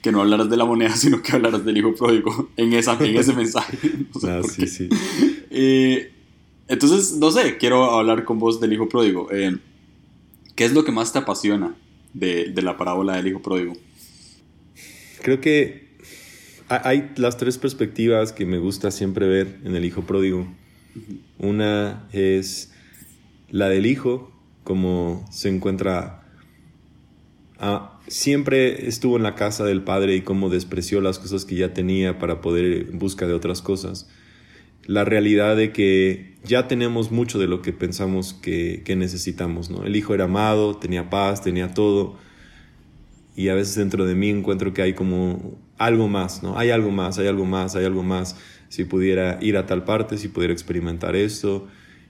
que 0.00 0.10
no 0.10 0.22
hablaras 0.22 0.48
de 0.48 0.56
la 0.56 0.64
moneda, 0.64 0.96
sino 0.96 1.22
que 1.22 1.32
hablaras 1.32 1.66
del 1.66 1.76
hijo 1.76 1.94
pródigo 1.94 2.50
en, 2.56 2.72
esa, 2.72 2.96
en 2.98 3.16
ese 3.16 3.32
mensaje. 3.36 3.78
Ah, 4.24 4.40
eh, 5.50 6.12
entonces, 6.66 7.16
no 7.18 7.30
sé, 7.30 7.58
quiero 7.58 7.90
hablar 7.92 8.24
con 8.24 8.38
vos 8.38 8.58
del 8.60 8.72
hijo 8.72 8.88
pródigo. 8.88 9.30
Eh, 9.32 9.56
¿Qué 10.54 10.64
es 10.64 10.72
lo 10.72 10.84
que 10.84 10.92
más 10.92 11.12
te 11.12 11.18
apasiona 11.18 11.74
de, 12.14 12.46
de, 12.46 12.62
la 12.62 12.76
parábola 12.76 13.16
del 13.16 13.28
hijo 13.28 13.40
pródigo? 13.40 13.74
Creo 15.22 15.40
que 15.40 15.87
hay 16.68 17.10
las 17.16 17.36
tres 17.36 17.58
perspectivas 17.58 18.32
que 18.32 18.46
me 18.46 18.58
gusta 18.58 18.90
siempre 18.90 19.26
ver 19.26 19.58
en 19.64 19.74
el 19.74 19.84
hijo 19.84 20.02
pródigo. 20.02 20.46
Una 21.38 22.06
es 22.12 22.72
la 23.50 23.68
del 23.68 23.86
hijo, 23.86 24.32
como 24.64 25.26
se 25.30 25.48
encuentra 25.48 26.18
Ah, 27.58 27.98
siempre 28.06 28.86
estuvo 28.86 29.16
en 29.16 29.24
la 29.24 29.34
casa 29.34 29.64
del 29.64 29.82
padre 29.82 30.14
y 30.14 30.20
cómo 30.20 30.48
despreció 30.48 31.00
las 31.00 31.18
cosas 31.18 31.44
que 31.44 31.56
ya 31.56 31.74
tenía 31.74 32.18
para 32.18 32.40
poder 32.40 32.64
ir 32.64 32.88
en 32.92 32.98
busca 32.98 33.26
de 33.26 33.32
otras 33.32 33.62
cosas. 33.62 34.08
La 34.86 35.04
realidad 35.04 35.56
de 35.56 35.72
que 35.72 36.36
ya 36.44 36.68
tenemos 36.68 37.10
mucho 37.10 37.38
de 37.38 37.48
lo 37.48 37.60
que 37.60 37.72
pensamos 37.72 38.32
que, 38.32 38.82
necesitamos. 38.96 39.70
¿no? 39.70 39.84
El 39.84 39.96
hijo 39.96 40.14
era 40.14 40.24
amado, 40.24 40.76
tenía 40.76 41.10
paz, 41.10 41.42
tenía 41.42 41.74
todo. 41.74 42.16
Y 43.38 43.50
a 43.50 43.54
veces 43.54 43.76
dentro 43.76 44.04
de 44.04 44.16
mí 44.16 44.30
encuentro 44.30 44.74
que 44.74 44.82
hay 44.82 44.94
como 44.94 45.60
algo 45.78 46.08
más, 46.08 46.42
¿no? 46.42 46.58
Hay 46.58 46.70
algo 46.70 46.90
más, 46.90 47.20
hay 47.20 47.28
algo 47.28 47.44
más, 47.44 47.76
hay 47.76 47.84
algo 47.84 48.02
más. 48.02 48.34
Si 48.68 48.82
pudiera 48.82 49.38
ir 49.40 49.56
a 49.56 49.64
tal 49.64 49.84
parte, 49.84 50.18
si 50.18 50.26
pudiera 50.26 50.52
experimentar 50.52 51.14
esto. 51.14 51.68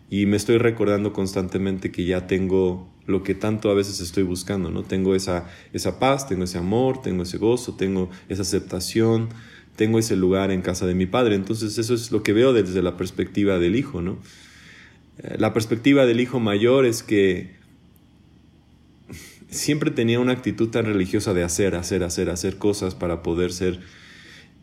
Y 0.09 0.25
me 0.25 0.39
estoy 0.39 0.57
recordando 0.57 1.13
constantemente 1.13 1.93
que 1.93 2.07
ya 2.07 2.27
tengo 2.27 2.91
lo 3.05 3.23
que 3.23 3.35
tanto 3.35 3.71
a 3.71 3.75
veces 3.75 4.01
estoy 4.01 4.23
buscando, 4.23 4.71
¿no? 4.71 4.85
Tengo 4.85 5.15
esa, 5.15 5.51
esa 5.75 5.99
paz, 5.99 6.27
tengo 6.27 6.45
ese 6.45 6.57
amor, 6.57 7.03
tengo 7.03 7.25
ese 7.25 7.37
gozo, 7.37 7.77
tengo 7.77 8.09
esa 8.31 8.41
aceptación, 8.41 9.29
tengo 9.77 9.99
ese 9.99 10.17
lugar 10.17 10.51
en 10.51 10.63
casa 10.63 10.87
de 10.87 10.95
mi 10.95 11.05
padre. 11.05 11.35
Entonces 11.35 11.77
eso 11.77 11.93
es 11.93 12.11
lo 12.11 12.23
que 12.23 12.33
veo 12.33 12.55
desde 12.55 12.81
la 12.81 12.97
perspectiva 12.97 13.59
del 13.59 13.77
hijo, 13.77 14.01
¿no? 14.01 14.19
Eh, 15.19 15.37
la 15.39 15.53
perspectiva 15.53 16.07
del 16.07 16.21
hijo 16.21 16.41
mayor 16.41 16.87
es 16.87 17.03
que 17.03 17.58
siempre 19.51 19.91
tenía 19.91 20.21
una 20.21 20.33
actitud 20.33 20.69
tan 20.69 20.85
religiosa 20.85 21.35
de 21.35 21.43
hacer, 21.43 21.75
hacer, 21.75 22.05
hacer, 22.05 22.31
hacer 22.31 22.59
cosas 22.59 22.95
para 22.95 23.23
poder 23.23 23.53
ser. 23.53 23.81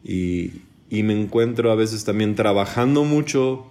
Y, 0.03 0.61
y 0.89 1.03
me 1.03 1.19
encuentro 1.19 1.71
a 1.71 1.75
veces 1.75 2.05
también 2.05 2.35
trabajando 2.35 3.03
mucho 3.03 3.69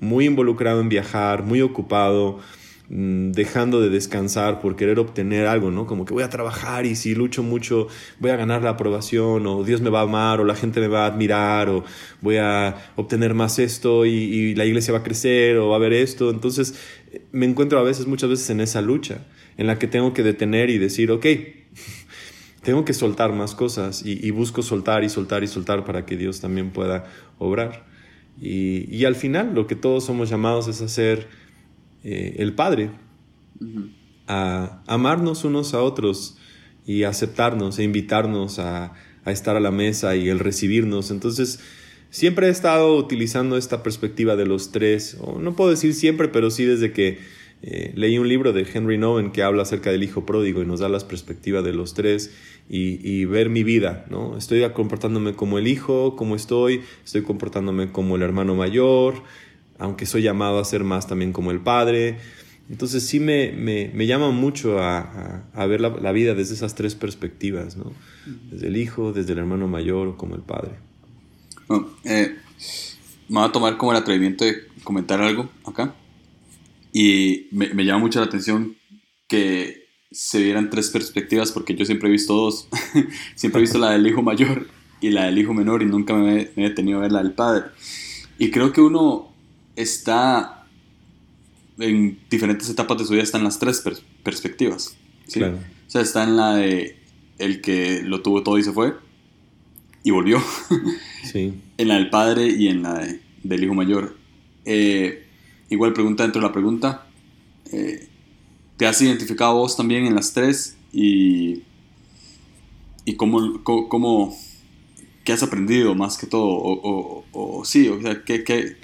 muy 0.00 0.26
involucrado 0.26 0.80
en 0.80 0.88
viajar, 0.88 1.42
muy 1.42 1.62
ocupado, 1.62 2.38
mm, 2.88 3.32
dejando 3.32 3.80
de 3.80 3.90
descansar 3.90 4.60
por 4.60 4.76
querer 4.76 4.98
obtener 4.98 5.46
algo, 5.46 5.70
¿no? 5.70 5.86
Como 5.86 6.04
que 6.04 6.14
voy 6.14 6.22
a 6.22 6.30
trabajar 6.30 6.86
y 6.86 6.94
si 6.94 7.14
lucho 7.14 7.42
mucho 7.42 7.88
voy 8.20 8.30
a 8.30 8.36
ganar 8.36 8.62
la 8.62 8.70
aprobación 8.70 9.46
o 9.46 9.64
Dios 9.64 9.80
me 9.80 9.90
va 9.90 10.00
a 10.00 10.02
amar 10.02 10.40
o 10.40 10.44
la 10.44 10.54
gente 10.54 10.80
me 10.80 10.88
va 10.88 11.04
a 11.04 11.06
admirar 11.06 11.68
o 11.68 11.84
voy 12.20 12.36
a 12.36 12.92
obtener 12.96 13.34
más 13.34 13.58
esto 13.58 14.06
y, 14.06 14.10
y 14.10 14.54
la 14.54 14.64
iglesia 14.64 14.92
va 14.92 15.00
a 15.00 15.02
crecer 15.02 15.56
o 15.56 15.68
va 15.68 15.76
a 15.76 15.78
haber 15.78 15.94
esto. 15.94 16.30
Entonces 16.30 16.78
me 17.32 17.46
encuentro 17.46 17.78
a 17.78 17.82
veces, 17.82 18.06
muchas 18.06 18.30
veces 18.30 18.50
en 18.50 18.60
esa 18.60 18.82
lucha 18.82 19.26
en 19.56 19.66
la 19.66 19.78
que 19.78 19.86
tengo 19.86 20.12
que 20.12 20.22
detener 20.22 20.70
y 20.70 20.78
decir, 20.78 21.10
ok, 21.10 21.26
tengo 22.62 22.84
que 22.84 22.94
soltar 22.94 23.32
más 23.32 23.54
cosas 23.54 24.02
y, 24.04 24.30
busco 24.30 24.62
soltar 24.62 25.04
y 25.04 25.08
soltar 25.08 25.44
y 25.44 25.46
soltar 25.46 25.84
para 25.84 26.04
que 26.04 26.16
Dios 26.16 26.40
también 26.40 26.70
pueda 26.70 27.06
obrar. 27.38 27.86
Y, 28.40 29.04
al 29.04 29.14
final 29.14 29.54
lo 29.54 29.66
que 29.66 29.76
todos 29.76 30.04
somos 30.04 30.28
llamados 30.28 30.68
es 30.68 30.82
a 30.82 30.88
ser 30.88 31.28
eh, 32.04 32.36
el 32.38 32.54
Padre, 32.54 32.90
a 34.26 34.82
amarnos 34.86 35.44
unos 35.44 35.74
a 35.74 35.82
otros 35.82 36.36
y 36.84 37.04
aceptarnos 37.04 37.78
e 37.78 37.84
invitarnos 37.84 38.58
a, 38.58 38.92
a 39.24 39.32
estar 39.32 39.56
a 39.56 39.60
la 39.60 39.70
mesa 39.70 40.16
y 40.16 40.28
el 40.28 40.38
recibirnos. 40.38 41.10
Entonces, 41.10 41.60
siempre 42.10 42.46
he 42.46 42.50
estado 42.50 42.96
utilizando 42.96 43.56
esta 43.56 43.82
perspectiva 43.82 44.36
de 44.36 44.46
los 44.46 44.72
tres, 44.72 45.16
o 45.20 45.38
no 45.38 45.54
puedo 45.54 45.70
decir 45.70 45.94
siempre, 45.94 46.28
pero 46.28 46.50
sí 46.50 46.64
desde 46.64 46.92
que 46.92 47.18
eh, 47.62 47.92
leí 47.96 48.18
un 48.18 48.28
libro 48.28 48.52
de 48.52 48.66
Henry 48.72 48.98
Nowen 48.98 49.32
que 49.32 49.42
habla 49.42 49.62
acerca 49.62 49.90
del 49.90 50.02
hijo 50.02 50.26
pródigo 50.26 50.62
y 50.62 50.66
nos 50.66 50.80
da 50.80 50.88
las 50.88 51.04
perspectivas 51.04 51.64
de 51.64 51.72
los 51.72 51.94
tres 51.94 52.32
y, 52.68 53.24
ver 53.26 53.48
mi 53.48 53.62
vida, 53.62 54.04
¿no? 54.10 54.36
Estoy 54.36 54.68
comportándome 54.70 55.34
como 55.34 55.58
el 55.58 55.68
hijo, 55.68 56.16
como 56.16 56.34
estoy, 56.34 56.82
estoy 57.04 57.22
comportándome 57.22 57.92
como 57.92 58.16
el 58.16 58.22
hermano 58.22 58.54
mayor, 58.54 59.22
aunque 59.78 60.04
soy 60.04 60.22
llamado 60.22 60.58
a 60.58 60.64
ser 60.64 60.82
más 60.84 61.06
también 61.06 61.32
como 61.32 61.50
el 61.52 61.60
padre. 61.60 62.18
Entonces 62.68 63.06
sí 63.06 63.20
me, 63.20 63.52
me, 63.52 64.06
llama 64.06 64.32
mucho 64.32 64.80
a, 64.80 65.44
ver 65.68 65.80
la, 65.80 66.12
vida 66.12 66.34
desde 66.34 66.54
esas 66.54 66.74
tres 66.74 66.96
perspectivas, 66.96 67.76
¿no? 67.76 67.92
Desde 68.50 68.66
el 68.66 68.76
hijo, 68.76 69.12
desde 69.12 69.32
el 69.32 69.38
hermano 69.38 69.68
mayor 69.68 70.08
o 70.08 70.16
como 70.16 70.34
el 70.34 70.42
padre. 70.42 70.72
Eh, 72.04 72.36
me 73.28 73.40
voy 73.40 73.48
a 73.48 73.52
tomar 73.52 73.76
como 73.76 73.92
el 73.92 73.98
atrevimiento 73.98 74.44
de 74.44 74.66
comentar 74.82 75.20
algo 75.20 75.48
acá. 75.64 75.94
Y 76.98 77.48
me, 77.50 77.74
me 77.74 77.84
llama 77.84 77.98
mucho 77.98 78.20
la 78.20 78.24
atención 78.24 78.74
que 79.28 79.86
se 80.10 80.42
vieran 80.42 80.70
tres 80.70 80.88
perspectivas 80.88 81.52
porque 81.52 81.74
yo 81.74 81.84
siempre 81.84 82.08
he 82.08 82.12
visto 82.12 82.32
dos. 82.32 82.68
siempre 83.34 83.58
he 83.60 83.62
visto 83.64 83.78
la 83.78 83.90
del 83.90 84.06
hijo 84.06 84.22
mayor 84.22 84.66
y 85.02 85.10
la 85.10 85.26
del 85.26 85.36
hijo 85.36 85.52
menor 85.52 85.82
y 85.82 85.84
nunca 85.84 86.14
me, 86.14 86.50
he 86.56 86.62
detenido 86.62 86.98
a 86.98 87.02
ver 87.02 87.12
la 87.12 87.22
del 87.22 87.32
padre. 87.32 87.66
Y 88.38 88.50
creo 88.50 88.72
que 88.72 88.80
uno 88.80 89.30
está 89.76 90.66
en 91.78 92.18
diferentes 92.30 92.70
etapas 92.70 92.96
de 92.96 93.04
su 93.04 93.12
vida, 93.12 93.22
están 93.22 93.44
las 93.44 93.58
tres 93.58 93.84
perspectivas. 94.22 94.96
¿sí? 95.26 95.42
O 95.42 95.60
sea, 95.86 96.00
está 96.00 96.24
en 96.24 96.38
la 96.38 96.54
de 96.56 96.96
el 97.38 97.60
que 97.60 98.00
lo 98.02 98.22
tuvo 98.22 98.42
todo 98.42 98.56
y 98.56 98.62
se 98.62 98.72
fue 98.72 98.94
y 100.02 100.12
volvió. 100.12 100.42
sí. 101.30 101.60
En 101.76 101.88
la 101.88 101.96
del 101.96 102.08
padre 102.08 102.46
y 102.46 102.68
en 102.68 102.82
la 102.82 103.06
del 103.42 103.64
hijo 103.64 103.74
mayor. 103.74 104.16
Eh, 104.64 105.25
igual 105.70 105.92
pregunta 105.92 106.22
dentro 106.22 106.40
de 106.40 106.46
la 106.46 106.52
pregunta. 106.52 107.06
Eh, 107.72 108.08
¿Te 108.76 108.86
has 108.86 109.00
identificado 109.00 109.54
vos 109.54 109.76
también 109.76 110.06
en 110.06 110.14
las 110.14 110.32
tres? 110.32 110.76
Y, 110.92 111.62
y 113.04 113.14
cómo, 113.16 113.62
cómo, 113.64 114.36
¿qué 115.24 115.32
has 115.32 115.42
aprendido 115.42 115.94
más 115.94 116.18
que 116.18 116.26
todo? 116.26 116.46
O, 116.46 117.64
sí, 117.64 117.88
o 117.88 118.00
sea, 118.00 118.22
¿qué, 118.24 118.44
qué, 118.44 118.76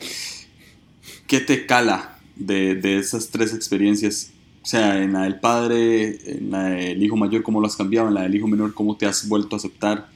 qué 1.26 1.40
te 1.40 1.66
cala 1.66 2.18
de, 2.36 2.74
de, 2.74 2.98
esas 2.98 3.28
tres 3.28 3.54
experiencias? 3.54 4.32
O 4.62 4.66
sea, 4.66 5.02
en 5.02 5.12
la 5.12 5.24
del 5.24 5.40
padre, 5.40 6.18
en 6.24 6.50
la 6.50 6.64
del 6.64 7.02
hijo 7.02 7.16
mayor, 7.16 7.42
¿cómo 7.42 7.60
lo 7.60 7.66
has 7.66 7.76
cambiado? 7.76 8.08
En 8.08 8.14
la 8.14 8.22
del 8.22 8.34
hijo 8.34 8.46
menor, 8.46 8.74
¿cómo 8.74 8.96
te 8.96 9.06
has 9.06 9.28
vuelto 9.28 9.56
a 9.56 9.58
aceptar? 9.58 10.08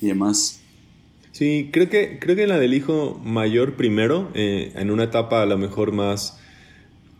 Y 0.00 0.06
demás. 0.06 0.57
Sí, 1.38 1.68
creo 1.72 1.88
que, 1.88 2.18
creo 2.18 2.34
que 2.34 2.48
la 2.48 2.58
del 2.58 2.74
hijo 2.74 3.20
mayor 3.22 3.74
primero, 3.76 4.28
eh, 4.34 4.72
en 4.74 4.90
una 4.90 5.04
etapa 5.04 5.40
a 5.40 5.46
lo 5.46 5.56
mejor 5.56 5.92
más 5.92 6.40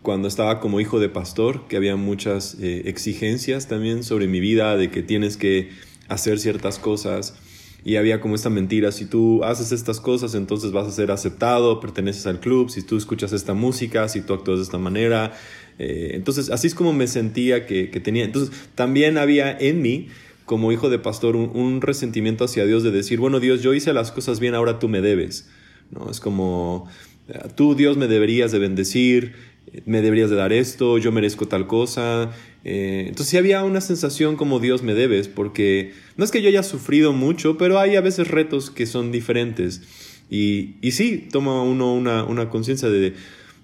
cuando 0.01 0.27
estaba 0.27 0.59
como 0.59 0.81
hijo 0.81 0.99
de 0.99 1.07
pastor, 1.07 1.69
que 1.69 1.77
había 1.77 1.95
muchas 1.95 2.57
eh, 2.59 2.81
exigencias 2.87 3.69
también 3.69 4.03
sobre 4.03 4.27
mi 4.27 4.41
vida, 4.41 4.75
de 4.75 4.91
que 4.91 5.03
tienes 5.03 5.37
que 5.37 5.69
hacer 6.09 6.37
ciertas 6.39 6.79
cosas. 6.79 7.35
Y 7.85 7.95
había 7.95 8.19
como 8.19 8.35
esta 8.35 8.49
mentira, 8.49 8.91
si 8.91 9.05
tú 9.05 9.41
haces 9.45 9.71
estas 9.71 10.01
cosas, 10.01 10.35
entonces 10.35 10.73
vas 10.73 10.85
a 10.85 10.91
ser 10.91 11.11
aceptado, 11.11 11.79
perteneces 11.79 12.27
al 12.27 12.41
club, 12.41 12.69
si 12.69 12.81
tú 12.81 12.97
escuchas 12.97 13.31
esta 13.31 13.53
música, 13.53 14.09
si 14.09 14.19
tú 14.19 14.33
actúas 14.33 14.57
de 14.57 14.63
esta 14.63 14.77
manera. 14.77 15.31
Eh, 15.77 16.11
entonces, 16.15 16.49
así 16.49 16.67
es 16.67 16.75
como 16.75 16.91
me 16.91 17.07
sentía 17.07 17.65
que, 17.65 17.89
que 17.89 18.01
tenía. 18.01 18.25
Entonces, 18.25 18.53
también 18.75 19.17
había 19.17 19.57
en 19.57 19.81
mí 19.81 20.09
como 20.49 20.71
hijo 20.71 20.89
de 20.89 20.97
pastor 20.97 21.35
un, 21.35 21.79
resentimiento 21.79 22.43
hacia 22.43 22.65
Dios 22.65 22.81
de 22.81 22.89
decir, 22.89 23.19
bueno 23.19 23.39
Dios, 23.39 23.61
yo 23.61 23.75
hice 23.75 23.93
las 23.93 24.11
cosas 24.11 24.39
bien, 24.39 24.55
ahora 24.55 24.79
tú 24.79 24.89
me 24.89 24.99
debes. 24.99 25.47
¿no? 25.91 26.09
Es 26.09 26.19
como, 26.19 26.89
tú 27.53 27.75
Dios 27.75 27.97
me 27.97 28.07
deberías 28.07 28.51
de 28.51 28.57
bendecir, 28.57 29.35
me 29.85 30.01
deberías 30.01 30.31
de 30.31 30.37
dar 30.37 30.51
esto, 30.51 30.97
yo 30.97 31.11
merezco 31.11 31.47
tal 31.47 31.67
cosa. 31.67 32.31
Eh, 32.63 33.05
entonces 33.09 33.27
sí 33.27 33.37
había 33.37 33.63
una 33.63 33.79
sensación 33.79 34.37
como 34.37 34.59
Dios 34.59 34.81
me 34.81 34.95
debes, 34.95 35.27
porque 35.27 35.93
no 36.17 36.25
es 36.25 36.31
que 36.31 36.41
yo 36.41 36.49
haya 36.49 36.63
sufrido 36.63 37.13
mucho, 37.13 37.55
pero 37.59 37.77
hay 37.77 37.95
a 37.95 38.01
veces 38.01 38.27
retos 38.27 38.71
que 38.71 38.87
son 38.87 39.11
diferentes. 39.11 39.83
Y, 40.31 40.77
y 40.81 40.93
sí, 40.93 41.27
toma 41.31 41.61
uno 41.61 41.93
una, 41.93 42.23
una 42.23 42.49
conciencia 42.49 42.89
de, 42.89 43.13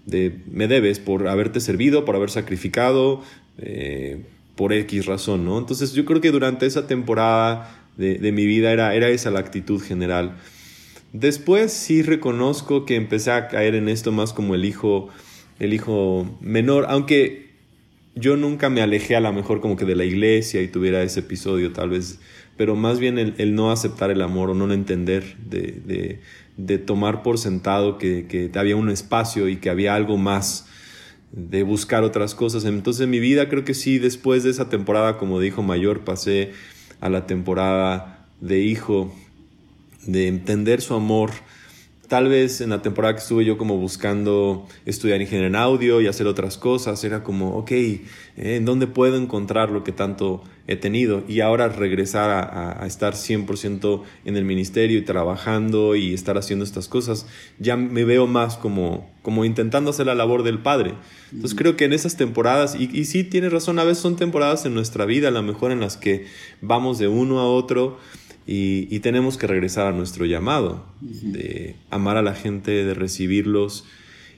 de, 0.06 0.38
me 0.52 0.68
debes 0.68 1.00
por 1.00 1.28
haberte 1.30 1.62
servido, 1.62 2.06
por 2.06 2.16
haber 2.16 2.30
sacrificado, 2.30 3.24
eh, 3.58 4.24
por 4.56 4.74
X 4.74 5.06
razón, 5.06 5.46
¿no? 5.46 5.58
Entonces 5.58 5.94
yo 5.94 6.06
creo 6.06 6.22
que 6.22 6.32
durante 6.32 6.66
esa 6.66 6.88
temporada 6.88 7.86
de, 7.98 8.32
mi 8.32 8.46
vida 8.46 8.72
era, 8.72 8.94
era 8.94 9.10
esa 9.10 9.32
la 9.32 9.40
actitud 9.40 9.82
general. 9.82 10.38
Después 11.14 11.72
sí 11.72 12.02
reconozco 12.02 12.86
que 12.86 12.96
empecé 12.96 13.32
a 13.32 13.48
caer 13.48 13.76
en 13.76 13.88
esto 13.88 14.12
más 14.12 14.34
como 14.34 14.56
el 14.56 14.66
hijo, 14.66 15.10
el 15.60 15.74
hijo 15.74 16.38
menor, 16.42 16.86
aunque 16.90 17.54
yo 18.16 18.38
nunca 18.38 18.70
me 18.70 18.82
alejé 18.82 19.16
a 19.16 19.22
lo 19.22 19.32
mejor 19.32 19.62
como 19.62 19.76
que 19.76 19.86
de 19.86 19.96
la 19.96 20.06
iglesia 20.06 20.62
y 20.62 20.68
tuviera 20.68 21.04
ese 21.04 21.22
episodio 21.22 21.72
tal 21.72 21.90
vez, 21.90 22.20
pero 22.58 22.76
más 22.76 23.00
bien 23.00 23.18
el, 23.18 23.56
no 23.56 23.72
aceptar 23.72 24.10
el 24.10 24.22
amor 24.22 24.50
o 24.50 24.54
no 24.54 24.72
entender, 24.74 25.36
de, 25.38 26.20
de, 26.58 26.78
tomar 26.78 27.24
por 27.24 27.38
sentado 27.38 27.98
que, 27.98 28.28
que 28.28 28.50
había 28.58 28.78
un 28.78 28.90
espacio 28.90 29.50
y 29.50 29.58
que 29.58 29.70
había 29.70 29.96
algo 29.96 30.18
más 30.18 30.68
de 31.36 31.64
buscar 31.64 32.04
otras 32.04 32.34
cosas. 32.34 32.66
Entonces 32.66 33.04
en 33.04 33.10
mi 33.10 33.20
vida 33.20 33.50
creo 33.50 33.66
que 33.66 33.74
sí, 33.74 34.00
después 34.00 34.44
de 34.44 34.50
esa 34.50 34.70
temporada, 34.70 35.18
como 35.18 35.40
dijo 35.40 35.62
mayor, 35.62 36.02
pasé 36.02 36.54
a 37.02 37.10
la 37.10 37.28
temporada 37.28 38.26
de 38.40 38.60
hijo, 38.62 39.14
de 40.08 40.28
entender 40.28 40.82
su 40.82 40.94
amor, 40.94 41.32
Tal 42.08 42.30
vez 42.30 42.62
en 42.62 42.70
la 42.70 42.84
temporada 42.84 43.16
que 43.16 43.22
estuve 43.22 43.46
yo 43.46 43.58
como 43.58 43.78
buscando 43.78 44.68
estudiar 44.86 45.22
ingeniería 45.22 45.48
en 45.48 45.56
audio 45.56 46.02
y 46.02 46.08
hacer 46.08 46.28
otras 46.28 46.58
cosas, 46.58 47.04
era 47.04 47.24
como, 47.24 47.58
ok, 47.58 47.72
eh, 47.72 48.02
¿en 48.36 48.66
dónde 48.66 48.86
puedo 48.86 49.18
encontrar 49.18 49.72
lo 49.72 49.84
que 49.84 49.92
tanto 49.92 50.44
he 50.68 50.76
tenido? 50.76 51.24
Y 51.28 51.40
ahora 51.40 51.68
regresar 51.68 52.30
a, 52.30 52.84
a, 52.84 52.86
estar 52.86 53.14
100% 53.14 54.04
en 54.26 54.38
el 54.38 54.46
ministerio 54.46 55.00
y 55.00 55.02
trabajando 55.02 55.96
y 55.96 56.14
estar 56.14 56.38
haciendo 56.38 56.64
estas 56.64 56.88
cosas, 56.88 57.26
ya 57.58 57.76
me 57.76 58.04
veo 58.04 58.28
más 58.28 58.56
como, 58.56 59.10
como 59.24 59.44
intentando 59.44 59.90
hacer 59.90 60.06
la 60.06 60.14
labor 60.14 60.44
del 60.44 60.60
Padre. 60.60 60.94
Entonces 61.32 61.58
creo 61.58 61.76
que 61.76 61.86
en 61.86 61.94
esas 61.94 62.18
temporadas, 62.18 62.76
y, 62.80 62.88
y 62.94 63.06
sí 63.06 63.24
tienes 63.24 63.52
razón, 63.52 63.80
a 63.80 63.84
veces 63.84 64.04
son 64.04 64.16
temporadas 64.16 64.66
en 64.68 64.76
nuestra 64.76 65.06
vida, 65.06 65.30
a 65.30 65.32
lo 65.32 65.42
mejor 65.42 65.72
en 65.72 65.80
las 65.80 65.98
que 65.98 66.28
vamos 66.62 67.00
de 67.00 67.08
uno 67.08 67.40
a 67.40 67.48
otro, 67.48 67.98
y, 68.48 69.00
tenemos 69.00 69.38
que 69.38 69.48
regresar 69.48 69.88
a 69.88 69.92
nuestro 69.92 70.26
llamado 70.26 70.86
de 71.02 71.76
amar 71.90 72.18
a 72.18 72.22
la 72.22 72.36
gente, 72.36 72.72
de 72.84 72.94
recibirlos. 72.94 73.86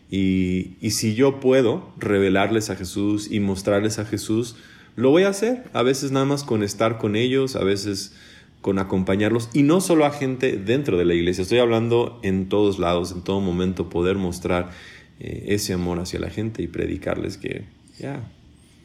Y, 0.10 0.78
si 0.92 1.14
yo 1.14 1.42
puedo 1.42 1.92
revelarles 1.98 2.70
a 2.70 2.78
Jesús 2.78 3.30
y 3.30 3.42
mostrarles 3.42 4.00
a 4.00 4.06
Jesús, 4.06 4.56
lo 4.96 5.10
voy 5.10 5.24
a 5.24 5.30
hacer. 5.30 5.66
A 5.74 5.84
veces 5.84 6.12
nada 6.12 6.26
más 6.26 6.46
con 6.46 6.64
estar 6.64 6.98
con 6.98 7.18
ellos, 7.18 7.58
a 7.58 7.64
veces 7.66 8.14
con 8.62 8.80
acompañarlos. 8.80 9.50
Y 9.54 9.64
no 9.64 9.82
solo 9.82 10.06
a 10.06 10.12
gente 10.12 10.56
dentro 10.56 10.98
de 10.98 11.04
la 11.04 11.14
iglesia, 11.14 11.42
estoy 11.42 11.60
hablando 11.60 12.20
en 12.24 12.48
todos 12.48 12.80
lados, 12.80 13.12
en 13.12 13.24
todo 13.24 13.42
momento, 13.42 13.90
poder 13.90 14.16
mostrar 14.16 14.72
eh, 15.20 15.46
ese 15.48 15.74
amor 15.74 16.00
hacia 16.00 16.20
la 16.20 16.30
gente 16.30 16.64
y 16.64 16.68
predicarles 16.68 17.38
que 17.38 17.66
ya, 18.00 18.32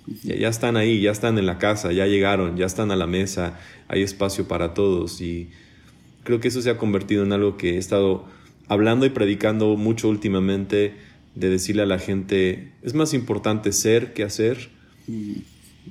ya, 0.06 0.48
están 0.48 0.76
ahí, 0.76 1.00
ya 1.00 1.10
están 1.10 1.38
en 1.38 1.46
la 1.46 1.58
casa, 1.58 1.92
ya 1.92 2.06
llegaron, 2.06 2.56
ya 2.56 2.66
están 2.66 2.90
a 2.90 2.96
la 2.96 3.06
mesa, 3.06 3.58
hay 3.88 4.02
espacio 4.02 4.48
para 4.48 4.74
todos 4.74 5.20
y 5.20 5.50
creo 6.24 6.40
que 6.40 6.48
eso 6.48 6.62
se 6.62 6.70
ha 6.70 6.78
convertido 6.78 7.24
en 7.24 7.32
algo 7.32 7.56
que 7.56 7.74
he 7.74 7.78
estado 7.78 8.24
hablando 8.68 9.06
y 9.06 9.10
predicando 9.10 9.76
mucho 9.76 10.08
últimamente 10.08 10.94
de 11.34 11.48
decirle 11.48 11.82
a 11.82 11.86
la 11.86 11.98
gente, 11.98 12.72
es 12.82 12.94
más 12.94 13.14
importante 13.14 13.72
ser 13.72 14.12
que 14.12 14.22
hacer. 14.22 14.70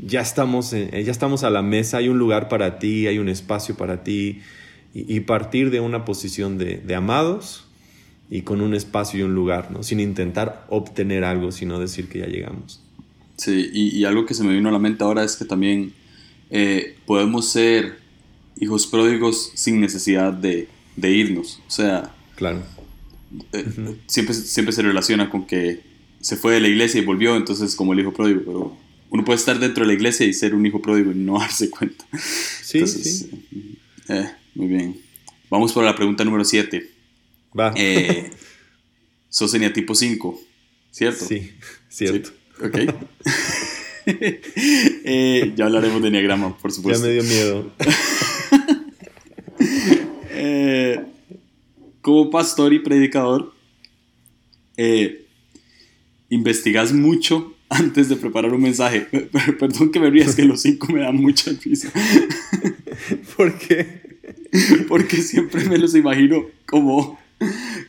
Ya 0.02 0.22
estamos, 0.22 0.72
ya 0.72 1.12
estamos 1.12 1.44
a 1.44 1.50
la 1.50 1.62
mesa, 1.62 1.98
hay 1.98 2.10
un 2.10 2.18
lugar 2.18 2.48
para 2.48 2.80
ti, 2.80 3.08
hay 3.08 3.18
un 3.18 3.30
espacio 3.30 3.76
para 3.76 4.04
ti 4.04 4.42
y, 4.94 5.20
partir 5.22 5.70
de 5.70 5.80
una 5.80 6.06
posición 6.06 6.58
de, 6.58 6.96
amados 6.96 7.66
y 8.30 8.42
con 8.42 8.62
un 8.62 8.74
espacio 8.74 9.20
y 9.20 9.24
un 9.24 9.36
lugar, 9.36 9.72
¿no? 9.72 9.84
Sin 9.84 10.00
intentar 10.00 10.66
obtener 10.70 11.24
algo, 11.24 11.52
sino 11.52 11.80
decir 11.80 12.08
que 12.08 12.20
ya 12.20 12.28
llegamos. 12.28 12.82
Sí, 13.42 13.72
y, 13.74 14.06
algo 14.06 14.28
que 14.28 14.36
se 14.36 14.44
me 14.44 14.54
vino 14.54 14.70
a 14.70 14.72
la 14.72 14.78
mente 14.78 15.04
ahora 15.04 15.24
es 15.24 15.36
que 15.36 15.46
también 15.46 15.94
eh, 16.52 16.96
podemos 17.08 17.50
ser 17.50 17.98
hijos 18.60 18.86
pródigos 18.86 19.52
sin 19.56 19.82
necesidad 19.82 20.32
de, 20.32 20.68
de 20.96 21.12
irnos. 21.12 21.60
O 21.68 21.72
sea, 21.72 22.14
claro. 22.36 22.62
Eh, 23.52 23.66
siempre, 24.06 24.36
siempre 24.36 24.72
se 24.72 24.84
relaciona 24.84 25.32
con 25.32 25.48
que 25.48 25.82
se 26.20 26.38
fue 26.38 26.54
de 26.54 26.60
la 26.60 26.68
iglesia 26.68 27.02
y 27.02 27.04
volvió, 27.04 27.36
entonces 27.36 27.76
como 27.76 27.94
el 27.94 28.02
hijo 28.02 28.14
pródigo, 28.14 28.42
pero 28.46 28.78
uno 29.10 29.26
puede 29.26 29.38
estar 29.38 29.58
dentro 29.58 29.86
de 29.86 29.88
la 29.88 29.94
iglesia 29.96 30.28
y 30.28 30.34
ser 30.34 30.54
un 30.54 30.64
hijo 30.64 30.80
pródigo 30.80 31.12
y 31.12 31.16
no 31.16 31.40
darse 31.40 31.68
cuenta. 31.72 32.06
Sí, 32.62 32.86
sí. 32.86 33.28
Eh, 34.08 34.30
muy 34.54 34.68
bien. 34.68 35.02
Vamos 35.50 35.74
por 35.74 35.84
la 35.84 35.96
pregunta 35.96 36.24
número 36.24 36.46
7. 36.46 36.88
Va. 37.60 37.74
Eh, 37.76 38.30
sos 39.30 39.52
tipo 39.74 39.96
5, 39.96 40.40
¿cierto? 40.92 41.26
Sí, 41.26 41.54
cierto. 41.90 42.34
Ok. 42.64 42.78
Eh, 44.04 45.54
ya 45.56 45.66
hablaremos 45.66 46.02
de 46.02 46.08
Enneagrama, 46.08 46.58
por 46.58 46.72
supuesto. 46.72 47.06
Ya 47.06 47.14
me 47.14 47.22
dio 47.22 47.24
miedo. 47.24 47.72
Eh, 50.44 51.00
como 52.02 52.32
pastor 52.32 52.74
y 52.74 52.80
predicador, 52.80 53.54
eh, 54.76 55.28
investigas 56.30 56.94
mucho 56.94 57.54
antes 57.70 58.10
de 58.10 58.16
preparar 58.16 58.52
un 58.52 58.62
mensaje. 58.62 59.02
Perdón 59.60 59.92
que 59.92 60.00
me 60.00 60.10
rías, 60.10 60.36
que 60.36 60.46
los 60.46 60.64
cinco 60.64 60.92
me 60.92 61.02
dan 61.02 61.18
mucha 61.18 61.52
risa. 61.64 61.92
¿Por 63.38 63.56
qué? 63.60 64.02
Porque 64.88 65.18
siempre 65.18 65.64
me 65.66 65.78
los 65.78 65.94
imagino 65.94 66.48
como 66.66 67.20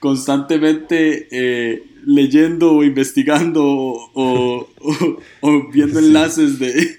constantemente 0.01 1.29
eh, 1.31 1.83
leyendo 2.05 2.73
o 2.73 2.85
investigando 2.85 3.63
o, 3.65 4.69
viendo 5.73 5.99
enlaces 5.99 6.59
de, 6.59 6.97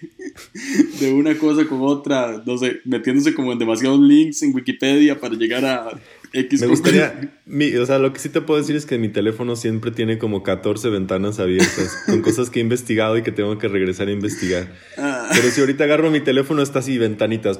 de 0.99 1.13
una 1.13 1.37
cosa 1.37 1.65
con 1.65 1.81
otra, 1.81 2.41
no 2.45 2.57
sé, 2.57 2.79
metiéndose 2.85 3.33
como 3.33 3.51
en 3.51 3.59
demasiados 3.59 3.99
links 3.99 4.41
en 4.43 4.55
Wikipedia 4.55 5.19
para 5.19 5.35
llegar 5.35 5.65
a 5.65 5.99
me 6.33 6.67
gustaría, 6.67 7.31
o 7.79 7.85
sea, 7.85 7.99
lo 7.99 8.11
que 8.11 8.19
sí 8.19 8.29
te 8.29 8.41
puedo 8.41 8.59
decir 8.59 8.75
es 8.75 8.87
que 8.87 8.97
mi 8.97 9.09
teléfono 9.09 9.55
siempre 9.55 9.91
tiene 9.91 10.17
como 10.17 10.41
14 10.41 10.89
ventanas 10.89 11.39
abiertas 11.39 11.95
con 12.07 12.21
cosas 12.21 12.49
que 12.49 12.59
he 12.59 12.63
investigado 12.63 13.17
y 13.17 13.21
que 13.21 13.31
tengo 13.31 13.57
que 13.59 13.67
regresar 13.67 14.07
a 14.07 14.11
investigar. 14.11 14.67
Ah. 14.97 15.29
Pero 15.31 15.49
si 15.51 15.61
ahorita 15.61 15.83
agarro 15.83 16.09
mi 16.09 16.21
teléfono, 16.21 16.63
está 16.63 16.79
así, 16.79 16.97
ventanitas, 16.97 17.59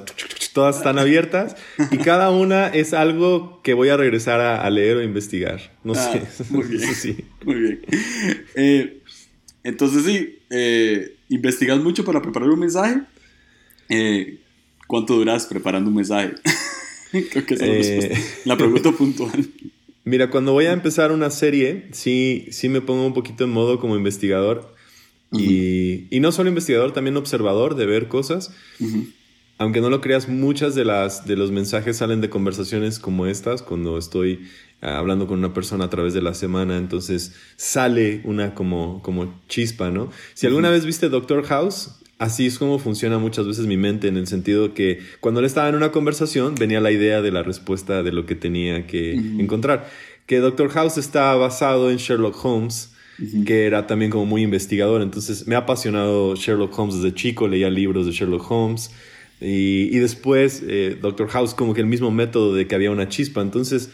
todas 0.52 0.78
están 0.78 0.98
abiertas 0.98 1.54
y 1.92 1.98
cada 1.98 2.30
una 2.30 2.66
es 2.66 2.94
algo 2.94 3.60
que 3.62 3.74
voy 3.74 3.90
a 3.90 3.96
regresar 3.96 4.40
a, 4.40 4.68
leer 4.70 4.96
o 4.96 5.02
investigar. 5.02 5.60
No 5.84 5.92
ah, 5.92 6.12
sé. 6.12 6.44
Muy 6.50 6.64
bien. 6.68 6.94
sí. 6.94 7.24
Muy 7.44 7.54
bien. 7.54 7.80
Eh, 8.56 9.02
entonces 9.62 10.04
sí, 10.04 10.40
eh, 10.50 11.16
investigas 11.28 11.78
mucho 11.78 12.04
para 12.04 12.20
preparar 12.20 12.48
un 12.48 12.58
mensaje. 12.58 13.02
Eh, 13.88 14.40
¿Cuánto 14.86 15.14
duras 15.14 15.46
preparando 15.46 15.90
un 15.90 15.96
mensaje? 15.96 16.34
Creo 17.30 17.46
que 17.46 17.54
esa 17.54 17.66
es 17.66 17.88
la, 17.88 18.14
eh, 18.14 18.24
la 18.44 18.56
pregunta 18.56 18.92
puntual. 18.98 19.48
Mira, 20.04 20.30
cuando 20.30 20.52
voy 20.52 20.66
a 20.66 20.72
empezar 20.72 21.12
una 21.12 21.30
serie, 21.30 21.88
sí, 21.92 22.46
sí 22.50 22.68
me 22.68 22.80
pongo 22.80 23.06
un 23.06 23.14
poquito 23.14 23.44
en 23.44 23.50
modo 23.50 23.80
como 23.80 23.96
investigador. 23.96 24.74
y, 25.32 26.06
y, 26.14 26.20
no 26.20 26.30
solo 26.30 26.48
investigador, 26.48 26.92
también 26.92 27.16
observador 27.16 27.74
de 27.74 27.86
ver 27.86 28.08
cosas. 28.08 28.52
Aunque 29.56 29.80
no 29.80 29.88
lo 29.88 30.00
creas, 30.00 30.28
muchas 30.28 30.74
de, 30.74 30.84
las, 30.84 31.26
de 31.26 31.36
los 31.36 31.50
mensajes 31.50 31.96
salen 31.96 32.20
de 32.20 32.28
conversaciones 32.28 32.98
como 32.98 33.26
estas, 33.26 33.62
cuando 33.62 33.98
estoy 33.98 34.46
ah, 34.82 34.98
hablando 34.98 35.26
con 35.26 35.38
una 35.38 35.54
persona 35.54 35.86
a 35.86 35.90
través 35.90 36.12
de 36.12 36.22
la 36.22 36.34
semana, 36.34 36.76
entonces 36.76 37.34
sale 37.56 38.20
una 38.24 38.54
como, 38.54 39.00
como 39.02 39.40
chispa, 39.48 39.90
¿no? 39.90 40.10
Si 40.34 40.46
alguna 40.46 40.70
vez 40.70 40.84
viste 40.84 41.08
Doctor 41.08 41.44
House, 41.44 42.00
así 42.18 42.46
es 42.46 42.58
como 42.58 42.78
funciona 42.78 43.18
muchas 43.18 43.46
veces 43.46 43.66
mi 43.66 43.76
mente, 43.76 44.08
en 44.08 44.16
el 44.16 44.26
sentido 44.26 44.74
que 44.74 45.00
cuando 45.20 45.40
él 45.40 45.46
estaba 45.46 45.68
en 45.68 45.74
una 45.74 45.90
conversación 45.90 46.54
venía 46.54 46.80
la 46.80 46.90
idea 46.90 47.22
de 47.22 47.32
la 47.32 47.42
respuesta 47.42 48.02
de 48.02 48.12
lo 48.12 48.26
que 48.26 48.34
tenía 48.34 48.86
que 48.86 49.14
encontrar. 49.14 49.88
Que 50.26 50.38
Doctor 50.38 50.70
House 50.70 50.96
está 50.96 51.34
basado 51.34 51.90
en 51.90 51.98
Sherlock 51.98 52.42
Holmes, 52.44 52.92
que 53.46 53.66
era 53.66 53.86
también 53.86 54.10
como 54.10 54.26
muy 54.26 54.42
investigador, 54.42 55.02
entonces 55.02 55.46
me 55.46 55.54
ha 55.54 55.58
apasionado 55.58 56.34
Sherlock 56.34 56.76
Holmes 56.78 56.96
desde 56.96 57.14
chico, 57.14 57.46
leía 57.46 57.70
libros 57.70 58.06
de 58.06 58.12
Sherlock 58.12 58.50
Holmes. 58.50 58.90
Y, 59.40 59.98
después 59.98 60.62
eh, 60.66 60.96
Doctor 61.00 61.28
House 61.28 61.54
como 61.54 61.74
que 61.74 61.82
el 61.82 61.86
mismo 61.86 62.10
método 62.10 62.54
de 62.54 62.66
que 62.66 62.74
había 62.74 62.90
una 62.90 63.08
chispa. 63.08 63.42
Entonces 63.42 63.90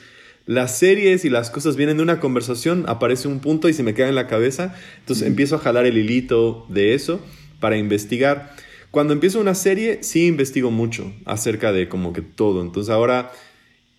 las 0.47 0.79
series 0.79 1.25
y 1.25 1.31
las 1.31 1.51
cosas 1.51 1.77
vienen 1.77 1.97
de 1.97 2.03
una 2.03 2.21
conversación, 2.21 2.85
aparece 2.87 3.27
un 3.27 3.41
punto 3.41 3.69
y 3.69 3.73
se 3.73 3.83
me 3.83 3.95
queda 3.95 4.09
en 4.09 4.15
la 4.15 4.29
cabeza. 4.29 4.75
Entonces 5.01 5.27
empiezo 5.27 5.57
a 5.57 5.59
jalar 5.59 5.87
el 5.87 5.99
hilito 5.99 6.67
de 6.69 6.95
eso 6.95 7.21
para 7.61 7.77
investigar. 7.77 8.55
Cuando 8.91 9.13
empiezo 9.13 9.41
una 9.41 9.55
serie, 9.55 10.03
sí 10.03 10.27
investigo 10.27 10.71
mucho 10.71 11.13
acerca 11.25 11.73
de 11.73 11.89
como 11.89 12.13
que 12.13 12.23
todo. 12.23 12.61
Entonces 12.61 12.91
ahora, 12.91 13.31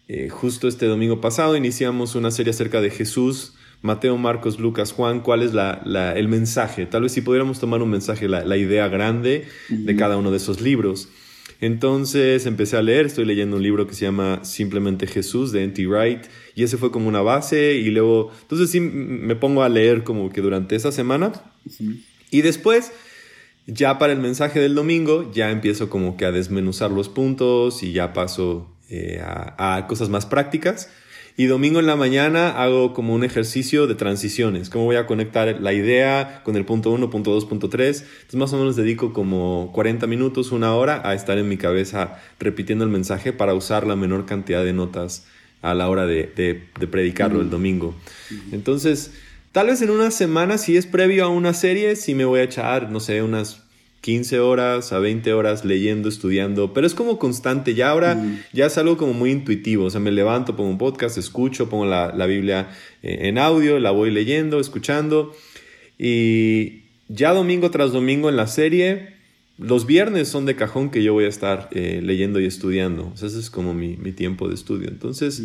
eh, 0.09 0.27
justo 0.29 0.67
este 0.67 0.85
domingo 0.85 1.21
pasado, 1.21 1.55
iniciamos 1.55 2.15
una 2.15 2.31
serie 2.31 2.51
acerca 2.51 2.81
de 2.81 2.89
Jesús, 2.89 3.53
Mateo, 3.81 4.17
Marcos, 4.17 4.59
Lucas, 4.59 4.91
Juan. 4.91 5.21
¿Cuál 5.21 5.43
es 5.43 5.53
la, 5.53 6.13
el 6.15 6.27
mensaje? 6.27 6.85
Tal 6.85 7.03
vez 7.03 7.13
si 7.13 7.21
pudiéramos 7.21 7.59
tomar 7.59 7.81
un 7.81 7.89
mensaje, 7.89 8.27
la, 8.27 8.57
idea 8.57 8.89
grande 8.89 9.45
de 9.69 9.95
cada 9.95 10.17
uno 10.17 10.29
de 10.29 10.37
esos 10.37 10.59
libros. 10.59 11.07
Entonces 11.61 12.47
empecé 12.47 12.75
a 12.75 12.81
leer, 12.81 13.05
estoy 13.05 13.23
leyendo 13.23 13.57
un 13.57 13.63
libro 13.63 13.85
que 13.85 13.93
se 13.93 14.05
llama 14.05 14.43
Simplemente 14.43 15.05
Jesús 15.05 15.51
de 15.51 15.63
N.T. 15.63 15.85
Wright 15.85 16.23
y 16.55 16.63
ese 16.63 16.77
fue 16.77 16.91
como 16.91 17.07
una 17.07 17.21
base 17.21 17.75
y 17.75 17.91
luego, 17.91 18.31
entonces 18.41 18.71
sí 18.71 18.79
me 18.79 19.35
pongo 19.35 19.61
a 19.61 19.69
leer 19.69 20.03
como 20.03 20.31
que 20.31 20.41
durante 20.41 20.75
esa 20.75 20.91
semana 20.91 21.31
y 22.31 22.41
después 22.41 22.91
ya 23.67 23.99
para 23.99 24.13
el 24.13 24.19
mensaje 24.19 24.59
del 24.59 24.75
domingo 24.75 25.31
ya 25.31 25.51
empiezo 25.51 25.89
como 25.89 26.17
que 26.17 26.25
a 26.25 26.31
desmenuzar 26.31 26.91
los 26.91 27.09
puntos 27.09 27.83
y 27.83 27.93
ya 27.93 28.13
paso 28.13 28.69
eh, 28.89 29.21
a, 29.23 29.85
cosas 29.87 30.09
más 30.09 30.25
prácticas. 30.25 30.89
Y 31.37 31.45
domingo 31.45 31.79
en 31.79 31.85
la 31.85 31.95
mañana 31.95 32.61
hago 32.61 32.93
como 32.93 33.13
un 33.15 33.23
ejercicio 33.23 33.87
de 33.87 33.95
transiciones, 33.95 34.69
cómo 34.69 34.83
voy 34.83 34.97
a 34.97 35.07
conectar 35.07 35.61
la 35.61 35.71
idea 35.71 36.41
con 36.43 36.57
el 36.57 36.65
punto 36.65 36.91
1, 36.91 37.09
punto 37.09 37.31
2, 37.31 37.45
punto 37.45 37.69
3. 37.69 38.01
Entonces 38.01 38.35
más 38.35 38.51
o 38.53 38.57
menos 38.57 38.75
dedico 38.75 39.13
como 39.13 39.71
40 39.73 40.07
minutos, 40.07 40.51
una 40.51 40.75
hora 40.75 41.01
a 41.07 41.13
estar 41.13 41.37
en 41.37 41.47
mi 41.47 41.55
cabeza 41.55 42.17
repitiendo 42.37 42.83
el 42.83 42.91
mensaje 42.91 43.31
para 43.31 43.53
usar 43.53 43.87
la 43.87 43.95
menor 43.95 44.25
cantidad 44.25 44.63
de 44.63 44.73
notas 44.73 45.25
a 45.61 45.73
la 45.73 45.87
hora 45.87 46.05
de, 46.05 46.63
predicarlo 46.91 47.41
el 47.41 47.49
domingo. 47.49 47.95
Entonces 48.51 49.13
Tal 49.51 49.67
vez 49.67 49.81
en 49.81 49.89
una 49.89 50.11
semana, 50.11 50.57
si 50.57 50.77
es 50.77 50.85
previo 50.85 51.25
a 51.25 51.27
una 51.27 51.53
serie, 51.53 51.97
sí 51.97 52.15
me 52.15 52.23
voy 52.23 52.39
a 52.39 52.43
echar, 52.43 52.89
no 52.89 53.01
sé, 53.01 53.21
unas 53.21 53.63
15 53.99 54.39
horas 54.39 54.93
a 54.93 54.99
20 54.99 55.33
horas 55.33 55.65
leyendo, 55.65 56.07
estudiando, 56.07 56.73
pero 56.73 56.87
es 56.87 56.95
como 56.95 57.19
constante. 57.19 57.75
Ya 57.75 57.89
ahora 57.89 58.17
ya 58.53 58.67
es 58.67 58.77
algo 58.77 58.95
como 58.95 59.11
muy 59.13 59.29
intuitivo. 59.29 59.85
O 59.85 59.89
sea, 59.89 59.99
me 59.99 60.11
levanto, 60.11 60.55
pongo 60.55 60.69
un 60.69 60.77
podcast, 60.77 61.17
escucho, 61.17 61.69
pongo 61.69 61.85
la, 61.85 62.13
la 62.15 62.27
Biblia 62.27 62.69
eh, 63.03 63.19
en 63.23 63.37
audio, 63.37 63.77
la 63.79 63.91
voy 63.91 64.09
leyendo, 64.09 64.57
escuchando. 64.59 65.35
Y 65.99 66.83
ya 67.09 67.33
domingo 67.33 67.71
tras 67.71 67.91
domingo 67.91 68.29
en 68.29 68.37
la 68.37 68.47
serie, 68.47 69.15
los 69.57 69.85
viernes 69.85 70.29
son 70.29 70.45
de 70.45 70.55
cajón 70.55 70.91
que 70.91 71.03
yo 71.03 71.11
voy 71.11 71.25
a 71.25 71.29
estar 71.29 71.67
eh, 71.73 71.99
leyendo 72.01 72.39
y 72.39 72.45
estudiando. 72.45 73.11
O 73.13 73.17
sea, 73.17 73.27
ese 73.27 73.39
es 73.39 73.49
como 73.49 73.73
mi, 73.73 73.97
mi 73.97 74.13
tiempo 74.13 74.47
de 74.47 74.55
estudio. 74.55 74.87
Entonces 74.87 75.43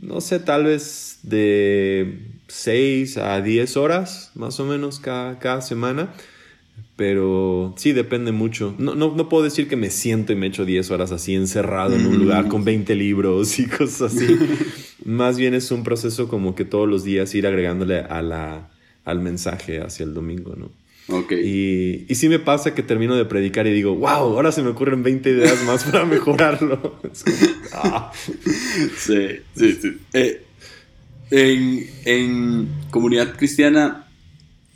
no 0.00 0.20
sé, 0.20 0.40
tal 0.40 0.64
vez 0.64 1.18
de 1.22 2.18
6 2.52 3.16
a 3.16 3.40
10 3.40 3.78
horas 3.78 4.30
más 4.34 4.60
o 4.60 4.66
menos 4.66 5.00
cada, 5.00 5.62
semana. 5.62 6.12
Pero 6.96 7.74
sí, 7.78 7.92
depende 7.92 8.30
mucho. 8.30 8.74
No, 8.78 8.94
no, 8.94 9.28
puedo 9.30 9.42
decir 9.42 9.68
que 9.68 9.76
me 9.76 9.88
siento 9.88 10.32
y 10.32 10.36
me 10.36 10.48
echo 10.48 10.66
10 10.66 10.90
horas 10.90 11.12
así 11.12 11.34
encerrado 11.34 11.94
en 11.96 12.06
un 12.06 12.18
lugar 12.18 12.48
con 12.48 12.64
20 12.64 12.94
libros 12.94 13.58
y 13.58 13.66
cosas 13.66 14.14
así. 14.14 14.38
Más 15.04 15.38
bien 15.38 15.54
es 15.54 15.70
un 15.70 15.82
proceso 15.82 16.28
como 16.28 16.54
que 16.54 16.66
todos 16.66 16.86
los 16.88 17.04
días 17.04 17.34
ir 17.34 17.46
agregándole 17.46 18.00
a 18.00 18.20
la, 18.20 18.70
al 19.04 19.20
mensaje 19.20 19.80
hacia 19.80 20.04
el 20.04 20.12
domingo, 20.12 20.54
¿no? 20.54 20.70
Y, 21.30 22.04
y 22.08 22.14
sí 22.14 22.28
me 22.28 22.38
pasa 22.38 22.74
que 22.74 22.82
termino 22.82 23.16
de 23.16 23.24
predicar 23.24 23.66
y 23.66 23.72
digo, 23.72 23.94
wow, 23.96 24.08
ahora 24.08 24.52
se 24.52 24.62
me 24.62 24.70
ocurren 24.70 25.02
20 25.02 25.30
ideas 25.30 25.64
más 25.64 25.84
para 25.84 26.04
mejorarlo. 26.06 27.00
Ah. 27.72 28.12
Sí, 28.96 29.40
sí, 29.54 29.72
sí. 29.80 29.98
Eh, 30.12 30.42
en, 31.32 32.68
comunidad 32.90 33.36
cristiana, 33.36 34.06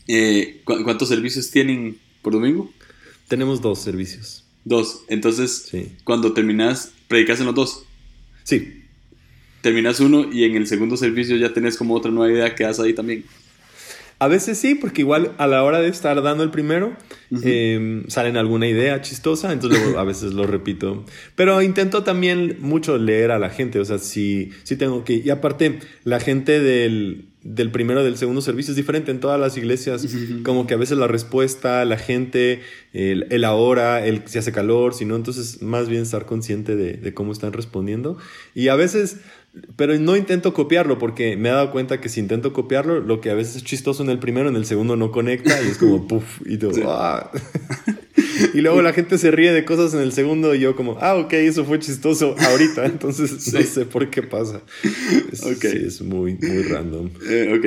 eh, 0.08 0.62
¿cuántos 0.64 1.08
servicios 1.08 1.50
tienen 1.50 1.98
por 2.22 2.32
domingo? 2.32 2.72
Tenemos 3.28 3.60
dos 3.60 3.80
servicios. 3.80 4.44
Dos. 4.64 5.04
Entonces, 5.08 5.70
cuando 6.04 6.32
terminas, 6.32 6.92
predicas 7.08 7.40
en 7.40 7.46
los 7.46 7.54
dos. 7.54 7.84
Sí. 8.44 8.82
Terminas 9.60 10.00
uno 10.00 10.32
y 10.32 10.44
en 10.44 10.56
el 10.56 10.66
segundo 10.66 10.96
servicio 10.96 11.36
ya 11.36 11.52
tenés 11.52 11.76
como 11.76 11.94
otra 11.94 12.10
nueva 12.10 12.32
idea 12.32 12.54
que 12.54 12.64
das 12.64 12.80
ahí 12.80 12.94
también. 12.94 13.24
A 14.18 14.29
veces 14.29 14.59
sí, 14.59 14.74
porque 14.74 15.02
igual 15.02 15.33
a 15.37 15.46
la 15.46 15.62
hora 15.62 15.81
de 15.81 15.88
estar 15.88 16.22
dando 16.22 16.42
el 16.42 16.50
primero, 16.50 16.96
em, 17.42 18.09
salen 18.09 18.38
alguna 18.38 18.66
idea 18.66 19.00
chistosa, 19.02 19.52
entonces 19.52 19.94
a 19.94 20.05
veces 20.05 20.33
lo 20.33 20.46
repito. 20.46 21.05
Pero 21.35 21.61
intento 21.61 22.02
también 22.02 22.57
mucho 22.61 22.96
leer 22.96 23.31
a 23.31 23.38
la 23.38 23.50
gente, 23.50 23.79
o 23.79 23.85
sea, 23.85 23.98
si 23.98 24.50
sí 24.62 24.76
tengo 24.76 25.05
que... 25.05 25.14
Y 25.22 25.29
aparte, 25.29 25.81
la 26.05 26.18
gente 26.18 26.61
del, 26.61 27.26
del 27.42 27.70
primero 27.70 28.02
del 28.02 28.16
segundo 28.16 28.40
servicio 28.40 28.72
es 28.72 28.76
diferente 28.76 29.11
en 29.11 29.20
todas 29.20 29.38
las 29.38 29.57
iglesias. 29.57 30.07
Como 30.42 30.66
que 30.66 30.74
a 30.74 30.76
veces 30.76 30.98
la 30.98 31.07
respuesta, 31.07 31.85
la 31.85 31.96
gente, 31.96 32.62
el, 32.92 33.26
el, 33.31 33.44
ahora, 33.44 34.05
el 34.05 34.26
si 34.26 34.38
hace 34.38 34.50
calor, 34.50 34.94
si 34.94 35.05
no, 35.05 35.14
entonces 35.14 35.62
más 35.62 35.88
bien 35.88 36.02
estar 36.02 36.26
consciente 36.26 36.74
de, 36.74 36.94
de, 36.94 37.14
cómo 37.14 37.33
están 37.33 37.52
respondiendo. 37.52 38.18
Y 38.55 38.68
a 38.68 38.74
veces, 38.76 39.18
pero 39.76 39.98
no 39.98 40.16
intento 40.16 40.52
copiarlo 40.52 40.98
porque 40.98 41.36
me 41.36 41.48
he 41.48 41.52
dado 41.52 41.70
cuenta 41.72 42.00
que 42.00 42.08
si 42.08 42.20
intento 42.20 42.52
copiarlo, 42.52 43.00
lo 43.00 43.20
que 43.20 43.30
a 43.30 43.34
veces 43.34 43.56
es 43.56 43.64
chistoso 43.64 44.02
en 44.02 44.10
el 44.10 44.18
primero, 44.18 44.48
en 44.48 44.56
el 44.56 44.66
segundo 44.66 44.96
no 44.96 45.12
conecta 45.12 45.62
y 45.62 45.68
es 45.68 45.78
como 45.78 46.06
puff 46.08 46.40
y 46.46 46.58
todo. 46.58 46.72
¡ah! 46.90 47.30
Y 48.52 48.60
luego 48.60 48.82
la 48.82 48.92
gente 48.92 49.16
se 49.16 49.30
ríe 49.30 49.52
de 49.52 49.64
cosas 49.64 49.94
en 49.94 50.00
el 50.00 50.12
segundo 50.12 50.54
y 50.54 50.60
yo 50.60 50.76
como, 50.76 50.98
ah, 51.00 51.16
ok, 51.16 51.32
eso 51.34 51.64
fue 51.64 51.78
chistoso 51.78 52.34
ahorita, 52.38 52.84
entonces 52.86 53.52
no 53.52 53.62
sé 53.62 53.86
por 53.86 54.10
qué 54.10 54.22
pasa. 54.22 54.62
Es, 55.32 55.40
Sí, 55.40 55.78
es 55.86 56.02
muy, 56.02 56.34
muy 56.34 56.62
random. 56.64 57.10
Eh, 57.28 57.54
ok. 57.56 57.64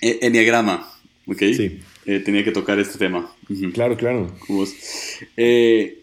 E 0.00 0.18
Enneagrama, 0.22 0.90
ok. 1.26 1.38
Sí. 1.38 1.80
Eh, 2.06 2.20
tenía 2.20 2.44
que 2.44 2.52
tocar 2.52 2.78
este 2.78 2.98
tema. 2.98 3.30
Claro, 3.74 3.96
claro. 3.96 4.34
Eh, 5.36 6.00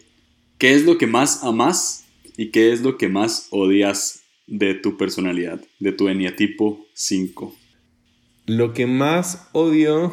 ¿Qué 0.58 0.74
es 0.74 0.84
lo 0.84 0.98
que 0.98 1.06
más 1.06 1.42
amas 1.42 2.04
y 2.36 2.50
qué 2.50 2.72
es 2.72 2.82
lo 2.82 2.96
que 2.96 3.08
más 3.08 3.48
odias 3.50 4.20
de 4.46 4.74
tu 4.74 4.96
personalidad, 4.96 5.60
de 5.80 5.92
tu 5.92 6.08
eneatipo 6.08 6.86
5? 6.94 7.54
Lo 8.46 8.72
que 8.72 8.86
más 8.86 9.48
odio 9.52 10.12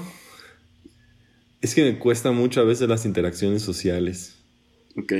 es 1.61 1.75
que 1.75 1.83
me 1.83 1.99
cuesta 1.99 2.31
mucho 2.31 2.61
a 2.61 2.63
veces 2.63 2.89
las 2.89 3.05
interacciones 3.05 3.61
sociales. 3.61 4.35
Ok. 4.95 5.13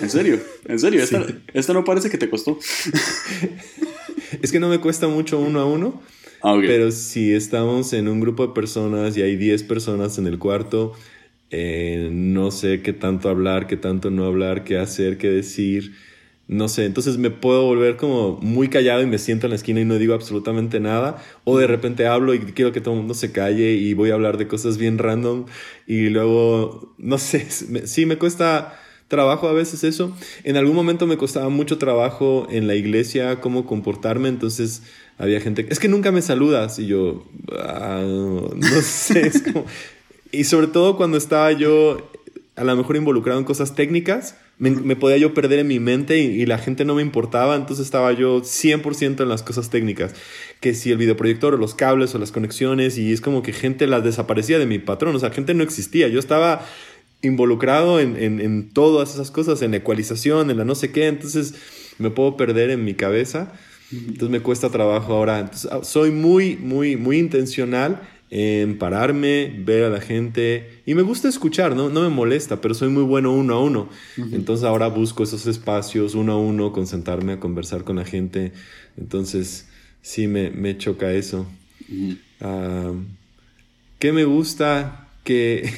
¿En 0.00 0.10
serio? 0.10 0.40
¿En 0.66 0.78
serio? 0.78 1.02
¿Esta, 1.52 1.72
no 1.72 1.84
parece 1.84 2.10
que 2.10 2.18
te 2.18 2.30
costó? 2.30 2.58
es 4.42 4.52
que 4.52 4.60
no 4.60 4.68
me 4.68 4.78
cuesta 4.80 5.08
mucho 5.08 5.38
uno 5.38 5.60
a 5.60 5.66
uno. 5.66 6.02
Ah, 6.42 6.56
pero 6.60 6.90
si 6.92 7.32
estamos 7.32 7.92
en 7.92 8.08
un 8.08 8.20
grupo 8.20 8.46
de 8.46 8.54
personas 8.54 9.16
y 9.16 9.22
hay 9.22 9.36
10 9.36 9.62
personas 9.64 10.18
en 10.18 10.26
el 10.26 10.38
cuarto, 10.38 10.92
eh, 11.50 12.10
no 12.12 12.50
sé 12.50 12.82
qué 12.82 12.92
tanto 12.92 13.28
hablar, 13.28 13.66
qué 13.66 13.76
tanto 13.76 14.10
no 14.10 14.24
hablar, 14.24 14.62
qué 14.62 14.76
hacer, 14.76 15.18
qué 15.18 15.28
decir 15.30 15.94
no 16.48 16.68
sé, 16.68 16.84
entonces 16.84 17.18
me 17.18 17.30
puedo 17.30 17.64
volver 17.64 17.96
como 17.96 18.38
muy 18.40 18.68
callado 18.68 19.02
y 19.02 19.06
me 19.06 19.18
siento 19.18 19.46
en 19.46 19.50
la 19.50 19.56
esquina 19.56 19.80
y 19.80 19.84
no 19.84 19.96
digo 19.96 20.14
absolutamente 20.14 20.78
nada, 20.78 21.22
o 21.44 21.58
de 21.58 21.66
repente 21.66 22.06
hablo 22.06 22.34
y 22.34 22.38
quiero 22.38 22.70
que 22.70 22.80
todo 22.80 22.94
el 22.94 23.00
mundo 23.00 23.14
se 23.14 23.32
calle 23.32 23.72
y 23.72 23.94
voy 23.94 24.10
a 24.10 24.14
hablar 24.14 24.36
de 24.36 24.46
cosas 24.46 24.78
bien 24.78 24.98
random 24.98 25.46
y 25.86 26.08
luego, 26.08 26.94
no 26.98 27.18
sé, 27.18 27.46
sí 27.84 28.06
me 28.06 28.16
cuesta 28.16 28.78
trabajo 29.08 29.48
a 29.48 29.52
veces 29.52 29.84
eso. 29.84 30.16
En 30.44 30.56
algún 30.56 30.74
momento 30.74 31.06
me 31.06 31.16
costaba 31.16 31.48
mucho 31.48 31.78
trabajo 31.78 32.46
en 32.50 32.66
la 32.66 32.74
iglesia 32.74 33.40
cómo 33.40 33.66
comportarme, 33.66 34.28
entonces 34.28 34.82
había 35.18 35.40
gente, 35.40 35.66
es 35.68 35.80
que 35.80 35.88
nunca 35.88 36.12
me 36.12 36.22
saludas 36.22 36.78
y 36.78 36.86
yo, 36.86 37.26
ah, 37.58 38.02
no 38.04 38.82
sé, 38.82 39.26
es 39.26 39.42
como... 39.42 39.64
Y 40.32 40.44
sobre 40.44 40.66
todo 40.66 40.96
cuando 40.96 41.16
estaba 41.16 41.52
yo 41.52 42.10
a 42.56 42.64
lo 42.64 42.74
mejor 42.76 42.96
involucrado 42.96 43.38
en 43.38 43.44
cosas 43.44 43.74
técnicas, 43.74 44.36
me, 44.58 44.96
podía 44.96 45.18
yo 45.18 45.34
perder 45.34 45.58
en 45.58 45.68
mi 45.68 45.80
mente 45.80 46.18
y, 46.18 46.46
la 46.46 46.58
gente 46.58 46.84
no 46.84 46.94
me 46.94 47.02
importaba, 47.02 47.56
entonces 47.56 47.84
estaba 47.84 48.12
yo 48.12 48.40
100% 48.40 49.22
en 49.22 49.28
las 49.28 49.42
cosas 49.42 49.68
técnicas, 49.68 50.14
que 50.60 50.74
si 50.74 50.90
el 50.90 50.98
videoproyector 50.98 51.54
o 51.54 51.56
los 51.58 51.74
cables 51.74 52.14
o 52.14 52.18
las 52.18 52.32
conexiones, 52.32 52.96
y 52.96 53.12
es 53.12 53.20
como 53.20 53.42
que 53.42 53.52
gente 53.52 53.86
las 53.86 54.02
desaparecía 54.02 54.58
de 54.58 54.66
mi 54.66 54.78
patrón, 54.78 55.14
o 55.14 55.18
sea, 55.18 55.30
gente 55.30 55.52
no 55.52 55.62
existía, 55.62 56.08
yo 56.08 56.18
estaba 56.18 56.64
involucrado 57.20 58.00
en, 58.00 58.16
en, 58.16 58.70
todas 58.70 59.14
esas 59.14 59.30
cosas, 59.30 59.60
en 59.60 59.74
ecualización, 59.74 60.50
en 60.50 60.56
la 60.58 60.64
no 60.64 60.74
sé 60.74 60.90
qué, 60.90 61.06
entonces 61.06 61.54
me 61.98 62.10
puedo 62.10 62.36
perder 62.36 62.70
en 62.70 62.84
mi 62.84 62.94
cabeza, 62.94 63.52
entonces 63.92 64.30
me 64.30 64.40
cuesta 64.40 64.70
trabajo 64.70 65.12
ahora, 65.12 65.40
entonces, 65.40 65.70
ah, 65.70 65.80
soy 65.82 66.10
muy, 66.10 66.56
muy, 66.56 66.96
muy 66.96 67.18
intencional 67.18 68.08
en 68.30 68.78
pararme, 68.78 69.54
ver 69.64 69.84
a 69.84 69.90
la 69.90 70.00
gente. 70.00 70.80
Y 70.84 70.94
me 70.94 71.02
gusta 71.02 71.28
escuchar, 71.28 71.76
¿no? 71.76 71.88
No 71.88 72.02
me 72.02 72.08
molesta, 72.08 72.60
pero 72.60 72.74
soy 72.74 72.88
muy 72.88 73.04
bueno 73.04 73.32
uno 73.32 73.54
a 73.54 73.60
uno. 73.62 73.88
Entonces 74.16 74.64
ahora 74.64 74.88
busco 74.88 75.22
esos 75.22 75.46
espacios 75.46 76.14
uno 76.14 76.32
a 76.32 76.38
uno, 76.38 76.72
concentrarme 76.72 77.34
a 77.34 77.40
conversar 77.40 77.84
con 77.84 77.96
la 77.96 78.04
gente. 78.04 78.52
Entonces 78.96 79.68
sí 80.02 80.26
me, 80.26 80.50
me 80.50 80.76
choca 80.76 81.12
eso. 81.12 81.46
Ah, 82.40 82.92
¿Qué 83.98 84.12
me 84.12 84.24
gusta? 84.24 85.05
Que, 85.26 85.68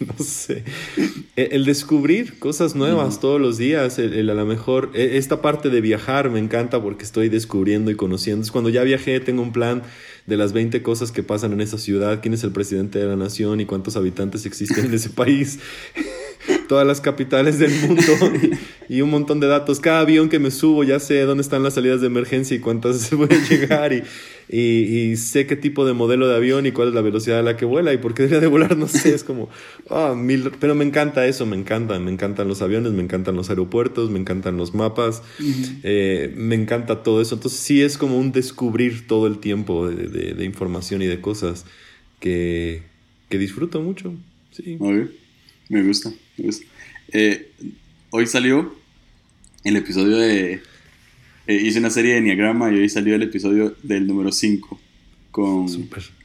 no 0.00 0.24
sé, 0.24 0.64
e, 1.36 1.50
el 1.52 1.66
descubrir 1.66 2.38
cosas 2.38 2.74
nuevas 2.74 3.20
todos 3.20 3.38
los 3.38 3.58
días, 3.58 3.98
el, 3.98 4.28
a 4.30 4.34
lo 4.34 4.46
mejor, 4.46 4.90
e, 4.94 5.18
esta 5.18 5.42
parte 5.42 5.68
de 5.68 5.80
viajar 5.82 6.30
me 6.30 6.38
encanta 6.40 6.82
porque 6.82 7.04
estoy 7.04 7.28
descubriendo 7.28 7.90
y 7.90 7.94
conociendo. 7.94 8.50
cuando 8.50 8.70
ya 8.70 8.82
viajé, 8.82 9.20
tengo 9.20 9.42
un 9.42 9.52
plan 9.52 9.82
de 10.26 10.36
las 10.36 10.52
20 10.52 10.82
cosas 10.82 11.12
que 11.12 11.22
pasan 11.22 11.52
en 11.52 11.60
esa 11.60 11.76
ciudad, 11.76 12.20
quién 12.22 12.32
es 12.32 12.44
el 12.44 12.52
presidente 12.52 12.98
de 12.98 13.06
la 13.06 13.16
nación 13.16 13.60
y 13.60 13.66
cuántos 13.66 13.96
habitantes 13.96 14.46
existen 14.46 14.86
en 14.86 14.94
ese 14.94 15.10
país 15.10 15.58
todas 16.72 16.86
las 16.86 17.02
capitales 17.02 17.58
del 17.58 17.70
mundo 17.82 18.02
y, 18.88 19.02
un 19.02 19.10
montón 19.10 19.40
de 19.40 19.46
datos. 19.46 19.78
Cada 19.78 20.00
avión 20.00 20.30
que 20.30 20.38
me 20.38 20.50
subo 20.50 20.84
ya 20.84 21.00
sé 21.00 21.20
dónde 21.20 21.42
están 21.42 21.62
las 21.62 21.74
salidas 21.74 22.00
de 22.00 22.06
emergencia 22.06 22.56
y 22.56 22.60
cuántas 22.60 23.10
voy 23.14 23.28
a 23.30 23.46
llegar 23.46 23.92
y, 23.92 24.02
y, 24.48 25.16
sé 25.16 25.46
qué 25.46 25.54
tipo 25.54 25.84
de 25.84 25.92
modelo 25.92 26.26
de 26.28 26.34
avión 26.34 26.64
y 26.64 26.72
cuál 26.72 26.88
es 26.88 26.94
la 26.94 27.02
velocidad 27.02 27.40
a 27.40 27.42
la 27.42 27.58
que 27.58 27.66
vuela 27.66 27.92
y 27.92 27.98
por 27.98 28.14
qué 28.14 28.22
debería 28.22 28.40
de 28.40 28.46
volar, 28.46 28.74
no 28.78 28.88
sé, 28.88 29.14
es 29.14 29.22
como, 29.22 29.50
ah, 29.90 30.14
mil, 30.16 30.50
pero 30.60 30.74
me 30.74 30.86
encanta 30.86 31.26
eso, 31.26 31.44
me 31.44 31.58
encanta, 31.58 31.98
me 31.98 32.10
encantan 32.10 32.48
los 32.48 32.62
aviones, 32.62 32.92
me 32.92 33.02
encantan 33.02 33.36
los 33.36 33.50
aeropuertos, 33.50 34.08
me 34.08 34.18
encantan 34.18 34.56
los 34.56 34.72
mapas, 34.72 35.22
eh, 35.82 36.32
me 36.38 36.54
encanta 36.54 37.02
todo 37.02 37.20
eso. 37.20 37.34
Entonces 37.34 37.60
sí 37.60 37.82
es 37.82 37.98
como 37.98 38.18
un 38.18 38.32
descubrir 38.32 39.06
todo 39.06 39.26
el 39.26 39.40
tiempo 39.40 39.90
de, 39.90 40.32
de, 40.32 40.44
información 40.46 41.02
y 41.02 41.06
de 41.06 41.20
cosas 41.20 41.66
que, 42.18 42.80
que 43.28 43.36
disfruto 43.36 43.82
mucho. 43.82 44.14
Sí. 44.52 44.78
Me 45.72 45.82
gusta. 45.82 46.12
Eh, 47.12 47.50
hoy 48.10 48.26
salió 48.26 48.74
el 49.64 49.76
episodio 49.76 50.16
de... 50.16 50.62
Eh, 51.46 51.54
hice 51.54 51.78
una 51.78 51.90
serie 51.90 52.12
de 52.12 52.18
Enneagrama 52.18 52.72
y 52.72 52.76
hoy 52.76 52.88
salió 52.88 53.14
el 53.14 53.22
episodio 53.22 53.76
del 53.82 54.06
número 54.06 54.32
5 54.32 54.80
con, 55.30 55.66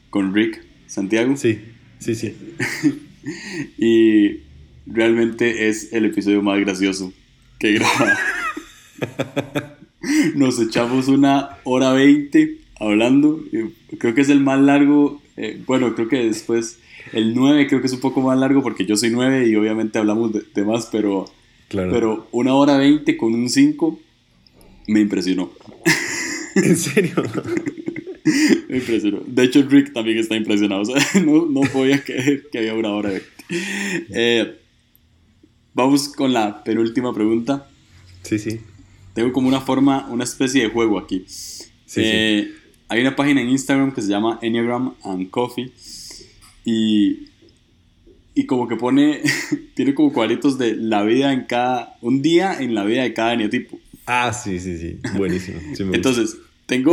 con 0.09 0.33
Rick 0.33 0.63
Santiago. 0.87 1.35
Sí, 1.37 1.59
sí, 1.99 2.15
sí. 2.15 2.35
y 3.77 4.39
realmente 4.85 5.69
es 5.69 5.91
el 5.93 6.05
episodio 6.05 6.41
más 6.41 6.59
gracioso 6.59 7.13
que 7.59 7.73
graba. 7.73 8.17
Nos 10.35 10.59
echamos 10.59 11.07
una 11.07 11.57
hora 11.63 11.93
veinte 11.93 12.59
hablando. 12.79 13.43
Creo 13.97 14.13
que 14.13 14.21
es 14.21 14.29
el 14.29 14.41
más 14.41 14.59
largo. 14.61 15.21
Eh, 15.35 15.61
bueno, 15.65 15.95
creo 15.95 16.07
que 16.07 16.23
después 16.23 16.79
el 17.13 17.33
9 17.33 17.67
creo 17.67 17.81
que 17.81 17.87
es 17.87 17.93
un 17.93 17.99
poco 17.99 18.21
más 18.21 18.37
largo 18.37 18.61
porque 18.61 18.85
yo 18.85 18.95
soy 18.95 19.09
9 19.09 19.47
y 19.47 19.55
obviamente 19.55 19.99
hablamos 19.99 20.31
de, 20.33 20.63
más, 20.63 20.87
pero, 20.91 21.25
pero 21.69 22.27
una 22.31 22.53
hora 22.55 22.77
20 22.77 23.17
con 23.17 23.33
un 23.33 23.49
5 23.49 23.99
me 24.87 24.99
impresionó. 25.01 25.51
¿En 26.55 26.77
serio? 26.77 27.15
me 28.69 28.77
impresionó. 28.77 29.21
De 29.25 29.43
hecho, 29.43 29.61
Rick 29.63 29.93
también 29.93 30.17
está 30.17 30.35
impresionado. 30.35 30.81
O 30.81 30.85
sea, 30.85 30.95
no, 31.21 31.45
no 31.45 31.61
podía 31.61 32.03
creer 32.03 32.49
que 32.51 32.59
había 32.59 32.73
una 32.73 32.91
hora 32.91 33.09
20. 33.09 33.27
Eh, 34.09 34.59
vamos 35.73 36.09
con 36.09 36.33
la 36.33 36.63
penúltima 36.63 37.13
pregunta. 37.13 37.69
Sí, 38.23 38.39
sí. 38.39 38.59
Tengo 39.13 39.31
como 39.31 39.47
una 39.47 39.61
forma, 39.61 40.07
una 40.09 40.23
especie 40.23 40.61
de 40.63 40.69
juego 40.69 40.99
aquí. 40.99 41.25
Sí, 41.27 42.01
eh, 42.03 42.51
Hay 42.89 43.01
una 43.01 43.15
página 43.15 43.41
en 43.41 43.49
Instagram 43.49 43.93
que 43.93 44.01
se 44.01 44.09
llama 44.09 44.39
Enneagram 44.41 44.93
and 45.03 45.29
Coffee 45.29 45.71
y, 46.67 47.29
y 48.35 48.45
como 48.45 48.67
que 48.67 48.75
pone, 48.75 49.21
tiene 49.73 49.93
como 49.95 50.11
cuadritos 50.11 50.57
de 50.57 50.75
la 50.75 51.01
vida 51.03 51.31
en 51.31 51.45
cada, 51.45 51.95
un 52.01 52.21
día 52.21 52.57
en 52.59 52.75
la 52.75 52.83
vida 52.83 53.03
de 53.03 53.13
cada 53.13 53.37
neotipo. 53.37 53.79
Ah, 54.05 54.33
sí, 54.33 54.59
sí, 54.59 54.77
sí, 54.77 54.99
buenísimo. 55.15 55.59
Entonces, 55.93 56.37
tengo, 56.65 56.91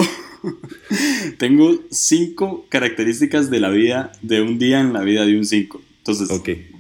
tengo 1.39 1.77
cinco 1.91 2.67
características 2.69 3.51
de 3.51 3.59
la 3.59 3.71
vida, 3.71 4.13
de 4.23 4.43
un 4.43 4.61
día 4.61 4.79
en 4.79 4.93
la 4.93 5.03
vida 5.03 5.27
de 5.27 5.37
un 5.37 5.45
cinco. 5.45 5.83
Entonces, 5.99 6.29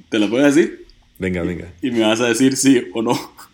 ¿te 0.08 0.18
las 0.20 0.30
voy 0.30 0.42
a 0.42 0.44
decir? 0.44 0.86
Venga, 1.18 1.42
venga. 1.42 1.72
Y 1.82 1.90
me 1.90 2.02
vas 2.02 2.20
a 2.20 2.28
decir 2.28 2.56
sí 2.56 2.80
o 2.94 3.02
no. 3.02 3.18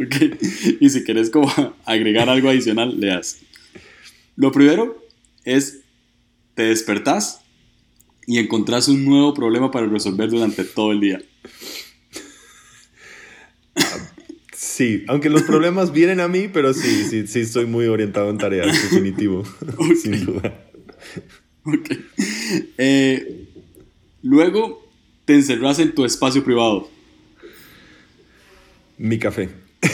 Okay. 0.00 0.32
Y 0.78 0.90
si 0.90 1.02
quieres 1.02 1.28
como 1.28 1.52
agregar 1.84 2.28
algo 2.28 2.48
adicional, 2.48 3.00
le 3.00 3.08
das. 3.08 3.40
Lo 4.36 4.52
primero 4.52 5.04
es, 5.44 5.80
te 6.54 6.62
despertás 6.62 7.40
y 8.28 8.36
encontrás 8.36 8.88
un 8.88 9.06
nuevo 9.06 9.32
problema 9.32 9.70
para 9.70 9.86
resolver 9.86 10.28
durante 10.28 10.62
todo 10.62 10.92
el 10.92 11.00
día. 11.00 11.22
Sí, 14.54 15.04
aunque 15.08 15.30
los 15.30 15.44
problemas 15.44 15.92
vienen 15.92 16.20
a 16.20 16.28
mí, 16.28 16.46
pero 16.46 16.74
sí, 16.74 17.06
sí, 17.08 17.26
sí, 17.26 17.40
estoy 17.40 17.64
muy 17.64 17.86
orientado 17.86 18.28
en 18.28 18.36
tareas, 18.36 18.66
definitivo, 18.66 19.44
sin 20.02 20.26
duda. 20.26 20.62
Ok. 21.64 21.90
Eh, 22.76 23.48
luego 24.22 24.86
te 25.24 25.34
encerras 25.34 25.78
en 25.78 25.94
tu 25.94 26.04
espacio 26.04 26.44
privado. 26.44 26.90
Mi 28.98 29.18
café. 29.18 29.48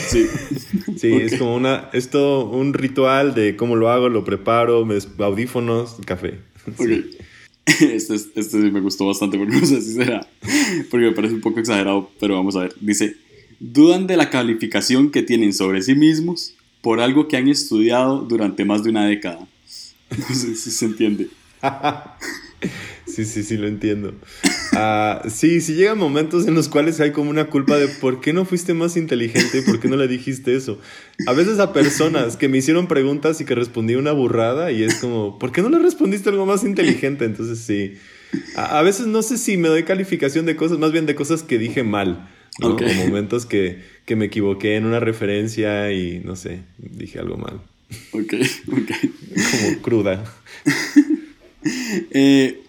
Sí. 0.09 0.27
sí, 0.97 1.13
es 1.13 1.37
como 1.37 1.55
una, 1.55 1.89
es 1.93 2.09
todo 2.09 2.49
un 2.49 2.73
ritual 2.73 3.33
de 3.33 3.55
cómo 3.55 3.77
lo 3.77 3.89
hago, 3.89 4.09
lo 4.09 4.25
preparo, 4.25 4.83
me, 4.83 4.97
audífonos, 5.19 5.95
café. 6.05 6.39
Este, 7.81 8.15
este 8.15 8.43
sí 8.43 8.57
me 8.57 8.79
gustó 8.79 9.07
bastante 9.07 9.37
porque 9.37 9.59
no 9.59 9.65
sé 9.65 9.81
si 9.81 9.93
será, 9.93 10.27
porque 10.91 11.07
me 11.07 11.11
parece 11.13 11.33
un 11.33 11.41
poco 11.41 11.59
exagerado, 11.59 12.11
pero 12.19 12.35
vamos 12.35 12.55
a 12.55 12.59
ver. 12.59 12.75
Dice, 12.79 13.17
dudan 13.59 14.07
de 14.07 14.17
la 14.17 14.29
calificación 14.29 15.09
que 15.09 15.23
tienen 15.23 15.53
sobre 15.53 15.81
sí 15.81 15.95
mismos 15.95 16.53
por 16.81 16.99
algo 16.99 17.27
que 17.27 17.37
han 17.37 17.47
estudiado 17.47 18.19
durante 18.19 18.65
más 18.65 18.83
de 18.83 18.91
una 18.91 19.05
década. 19.05 19.47
No 20.17 20.35
sé 20.35 20.55
si 20.55 20.71
se 20.71 20.85
entiende. 20.85 21.29
Sí, 23.07 23.23
sí, 23.23 23.43
sí, 23.43 23.55
lo 23.55 23.67
entiendo. 23.67 24.13
Ah, 24.75 25.23
sí, 25.29 25.61
sí 25.61 25.73
llegan 25.75 25.97
momentos 25.97 26.47
en 26.47 26.53
los 26.53 26.67
cuales 26.69 26.99
hay 26.99 27.11
como 27.11 27.29
una 27.29 27.45
culpa 27.45 27.77
de 27.77 27.87
por 27.87 28.19
qué 28.19 28.33
no 28.33 28.45
fuiste 28.45 28.73
más 28.73 28.97
inteligente, 28.97 29.61
por 29.61 29.79
qué 29.79 29.87
no 29.87 29.95
le 29.95 30.07
dijiste 30.07 30.55
eso. 30.55 30.79
A 31.27 31.33
veces 31.33 31.59
a 31.59 31.71
personas 31.71 32.35
que 32.35 32.49
me 32.49 32.57
hicieron 32.57 32.87
preguntas 32.87 33.39
y 33.39 33.45
que 33.45 33.55
respondí 33.55 33.95
una 33.95 34.11
burrada 34.11 34.71
y 34.71 34.83
es 34.83 34.95
como, 34.95 35.39
¿por 35.39 35.51
qué 35.51 35.61
no 35.61 35.69
le 35.69 35.79
respondiste 35.79 36.29
algo 36.29 36.45
más 36.45 36.63
inteligente? 36.63 37.25
Entonces 37.25 37.59
sí. 37.59 37.95
A, 38.55 38.81
veces 38.81 39.07
no 39.07 39.21
sé 39.21 39.37
si 39.37 39.55
me 39.55 39.69
doy 39.69 39.83
calificación 39.83 40.45
de 40.45 40.55
cosas, 40.55 40.77
más 40.77 40.91
bien 40.91 41.05
de 41.05 41.15
cosas 41.15 41.43
que 41.43 41.57
dije 41.57 41.83
mal. 41.83 42.29
¿no? 42.59 42.75
O 42.75 42.93
momentos 43.07 43.45
que, 43.45 43.81
que 44.05 44.15
me 44.15 44.25
equivoqué 44.25 44.75
en 44.75 44.85
una 44.85 44.99
referencia 44.99 45.91
y 45.91 46.21
no 46.23 46.35
sé, 46.35 46.61
dije 46.77 47.19
algo 47.19 47.37
mal. 47.37 47.61
Ok, 48.11 48.33
ok. 48.67 48.91
Como 49.51 49.81
cruda. 49.81 50.23
eh, 52.11 52.61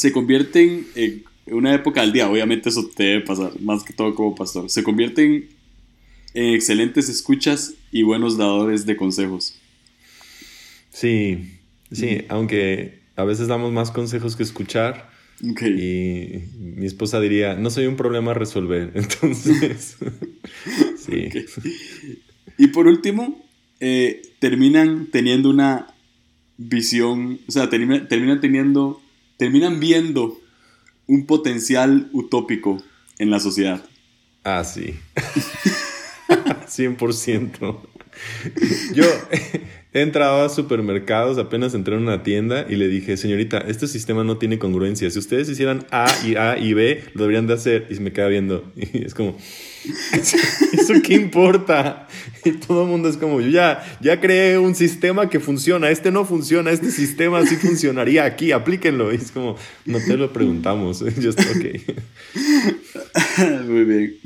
se 0.00 0.12
convierten 0.12 0.86
en 0.94 1.24
una 1.48 1.74
época 1.74 2.00
al 2.00 2.10
día, 2.10 2.30
obviamente 2.30 2.70
eso 2.70 2.88
te 2.88 3.02
debe 3.02 3.20
pasar, 3.20 3.60
más 3.60 3.84
que 3.84 3.92
todo 3.92 4.14
como 4.14 4.34
pastor, 4.34 4.70
se 4.70 4.82
convierten 4.82 5.46
en 6.32 6.54
excelentes 6.54 7.10
escuchas 7.10 7.74
y 7.92 8.02
buenos 8.02 8.38
dadores 8.38 8.86
de 8.86 8.96
consejos. 8.96 9.58
Sí, 10.88 11.50
sí, 11.92 12.22
aunque 12.30 13.00
a 13.14 13.24
veces 13.24 13.46
damos 13.46 13.72
más 13.72 13.90
consejos 13.90 14.36
que 14.36 14.42
escuchar. 14.42 15.10
Y 15.42 16.44
mi 16.58 16.86
esposa 16.86 17.20
diría, 17.20 17.54
no 17.54 17.68
soy 17.68 17.84
un 17.86 17.96
problema 17.96 18.30
a 18.30 18.34
resolver. 18.34 18.92
Entonces, 18.94 19.98
sí. 20.96 21.28
Y 22.56 22.68
por 22.68 22.86
último, 22.86 23.44
eh, 23.80 24.22
terminan 24.38 25.08
teniendo 25.12 25.50
una 25.50 25.88
visión, 26.56 27.38
o 27.46 27.52
sea, 27.52 27.68
terminan 27.68 28.40
teniendo 28.40 29.02
terminan 29.40 29.80
viendo 29.80 30.38
un 31.06 31.24
potencial 31.24 32.10
utópico 32.12 32.76
en 33.18 33.30
la 33.30 33.40
sociedad. 33.40 33.82
Ah, 34.44 34.64
sí. 34.64 34.94
100%. 36.28 37.80
Yo 38.92 39.04
he 39.92 40.02
entrado 40.02 40.44
a 40.44 40.48
supermercados, 40.48 41.38
apenas 41.38 41.74
entré 41.74 41.96
en 41.96 42.02
una 42.02 42.22
tienda 42.22 42.64
y 42.68 42.76
le 42.76 42.86
dije, 42.86 43.16
señorita, 43.16 43.58
este 43.58 43.88
sistema 43.88 44.22
no 44.22 44.38
tiene 44.38 44.58
congruencia. 44.58 45.10
Si 45.10 45.18
ustedes 45.18 45.48
hicieran 45.48 45.84
A 45.90 46.06
y 46.24 46.36
A 46.36 46.58
y 46.58 46.74
B, 46.74 47.02
lo 47.14 47.22
deberían 47.22 47.48
de 47.48 47.54
hacer. 47.54 47.88
Y 47.90 47.96
se 47.96 48.00
me 48.00 48.12
queda 48.12 48.28
viendo. 48.28 48.72
Y 48.92 49.04
es 49.04 49.14
como, 49.14 49.36
¿eso 50.12 50.94
qué 51.02 51.14
importa? 51.14 52.06
Y 52.44 52.52
todo 52.52 52.84
el 52.84 52.88
mundo 52.88 53.08
es 53.08 53.18
como, 53.18 53.40
yo 53.40 53.48
ya, 53.48 53.84
ya 54.00 54.18
creé 54.18 54.56
un 54.56 54.74
sistema 54.74 55.28
que 55.28 55.40
funciona. 55.40 55.90
Este 55.90 56.10
no 56.10 56.24
funciona, 56.24 56.70
este 56.70 56.90
sistema 56.90 57.44
sí 57.44 57.56
funcionaría 57.56 58.24
aquí, 58.24 58.52
aplíquenlo. 58.52 59.12
Y 59.12 59.16
es 59.16 59.30
como, 59.30 59.56
no 59.84 59.98
te 59.98 60.16
lo 60.16 60.32
preguntamos. 60.32 61.00
Yo 61.18 61.30
estoy 61.30 61.46
ok. 61.46 61.64
Muy 63.66 63.84
bien. 63.84 64.16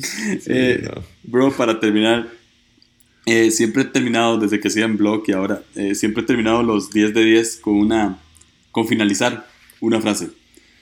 Eh, 0.46 0.88
bro, 1.24 1.50
para 1.50 1.80
terminar, 1.80 2.28
eh, 3.26 3.50
siempre 3.50 3.82
he 3.82 3.86
terminado, 3.86 4.38
desde 4.38 4.60
que 4.60 4.68
hacía 4.68 4.84
en 4.84 4.96
blog 4.96 5.24
y 5.26 5.32
ahora, 5.32 5.62
eh, 5.74 5.94
siempre 5.94 6.22
he 6.22 6.26
terminado 6.26 6.62
los 6.62 6.90
10 6.90 7.14
de 7.14 7.24
10 7.24 7.56
con 7.56 7.74
una, 7.74 8.18
con 8.70 8.86
finalizar 8.86 9.48
una 9.80 10.00
frase. 10.00 10.30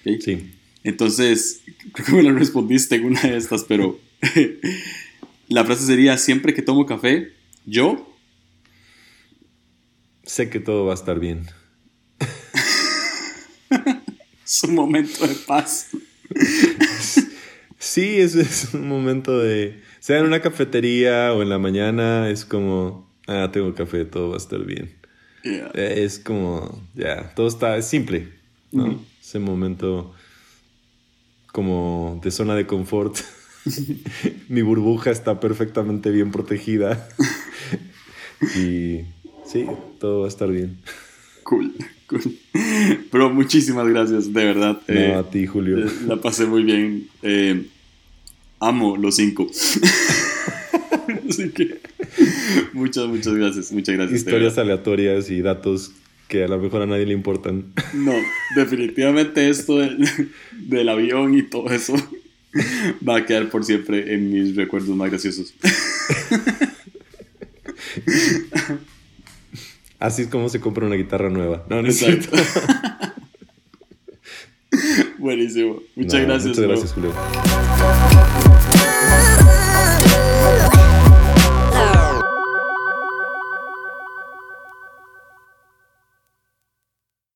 Sí. 0.04 0.50
Entonces, 0.82 1.62
creo 1.92 2.06
que 2.06 2.12
me 2.14 2.22
la 2.24 2.32
respondiste 2.32 2.96
en 2.96 3.04
una 3.04 3.20
de 3.20 3.36
estas, 3.36 3.64
pero 3.64 4.00
la 5.48 5.64
frase 5.64 5.86
sería, 5.86 6.18
siempre 6.18 6.54
que 6.54 6.62
tomo 6.62 6.86
café, 6.86 7.32
yo... 7.64 8.08
Sé 10.24 10.48
que 10.50 10.60
todo 10.60 10.86
va 10.86 10.92
a 10.92 10.94
estar 10.94 11.18
bien. 11.18 11.46
es 14.44 14.62
un 14.64 14.74
momento 14.74 15.26
de 15.26 15.34
paz. 15.34 15.88
sí, 17.78 18.20
es, 18.20 18.36
es 18.36 18.72
un 18.72 18.88
momento 18.88 19.38
de 19.38 19.82
sea 20.02 20.18
en 20.18 20.26
una 20.26 20.40
cafetería 20.40 21.32
o 21.32 21.42
en 21.42 21.48
la 21.48 21.60
mañana, 21.60 22.28
es 22.28 22.44
como, 22.44 23.08
ah, 23.28 23.50
tengo 23.52 23.72
café, 23.72 24.04
todo 24.04 24.30
va 24.30 24.34
a 24.34 24.38
estar 24.38 24.58
bien. 24.64 24.96
Eh, 25.44 25.94
es 25.98 26.18
como, 26.18 26.82
ya, 26.96 27.32
todo 27.36 27.46
está, 27.46 27.76
es 27.76 27.86
simple, 27.86 28.28
¿no? 28.72 29.00
Ese 29.20 29.38
momento 29.38 30.12
como 31.52 32.20
de 32.20 32.32
zona 32.32 32.56
de 32.56 32.66
confort. 32.66 33.16
Mi 34.48 34.62
burbuja 34.62 35.12
está 35.12 35.38
perfectamente 35.38 36.10
bien 36.10 36.32
protegida. 36.32 37.08
y 38.56 39.02
sí, 39.46 39.68
todo 40.00 40.22
va 40.22 40.24
a 40.24 40.28
estar 40.28 40.50
bien. 40.50 40.78
Cool, 41.44 41.72
cool. 42.08 42.22
Pero 43.12 43.30
muchísimas 43.30 43.86
gracias, 43.86 44.32
de 44.32 44.44
verdad. 44.46 44.82
No, 44.88 44.94
eh, 44.94 45.14
a 45.14 45.22
ti, 45.22 45.46
Julio. 45.46 45.78
Eh, 45.78 45.90
la 46.08 46.16
pasé 46.16 46.46
muy 46.46 46.64
bien. 46.64 47.06
Eh, 47.22 47.68
amo 48.62 48.96
los 48.96 49.16
cinco. 49.16 49.50
Así 51.28 51.50
que 51.50 51.80
muchas, 52.72 53.08
muchas 53.08 53.34
gracias. 53.34 53.72
Muchas 53.72 53.96
gracias. 53.96 54.20
Historias 54.20 54.56
aleatorias 54.56 55.30
y 55.30 55.42
datos 55.42 55.92
que 56.28 56.44
a 56.44 56.48
lo 56.48 56.58
mejor 56.58 56.82
a 56.82 56.86
nadie 56.86 57.04
le 57.04 57.12
importan. 57.12 57.72
No, 57.92 58.14
definitivamente 58.56 59.50
esto 59.50 59.78
del, 59.78 60.88
avión 60.88 61.36
y 61.36 61.42
todo 61.42 61.70
eso 61.70 61.94
va 63.06 63.18
a 63.18 63.26
quedar 63.26 63.50
por 63.50 63.64
siempre 63.64 64.14
en 64.14 64.32
mis 64.32 64.56
recuerdos 64.56 64.96
más 64.96 65.10
graciosos. 65.10 65.52
Así 69.98 70.22
es 70.22 70.28
como 70.28 70.48
se 70.48 70.60
compra 70.60 70.86
una 70.86 70.96
guitarra 70.96 71.28
nueva. 71.30 71.66
No, 71.68 71.80
Exacto. 71.80 72.30
Buenísimo. 75.18 75.82
Muchas 75.94 76.22
gracias. 76.22 76.58
Muchas 76.58 76.66
gracias, 76.66 76.92
Julio. 76.92 77.12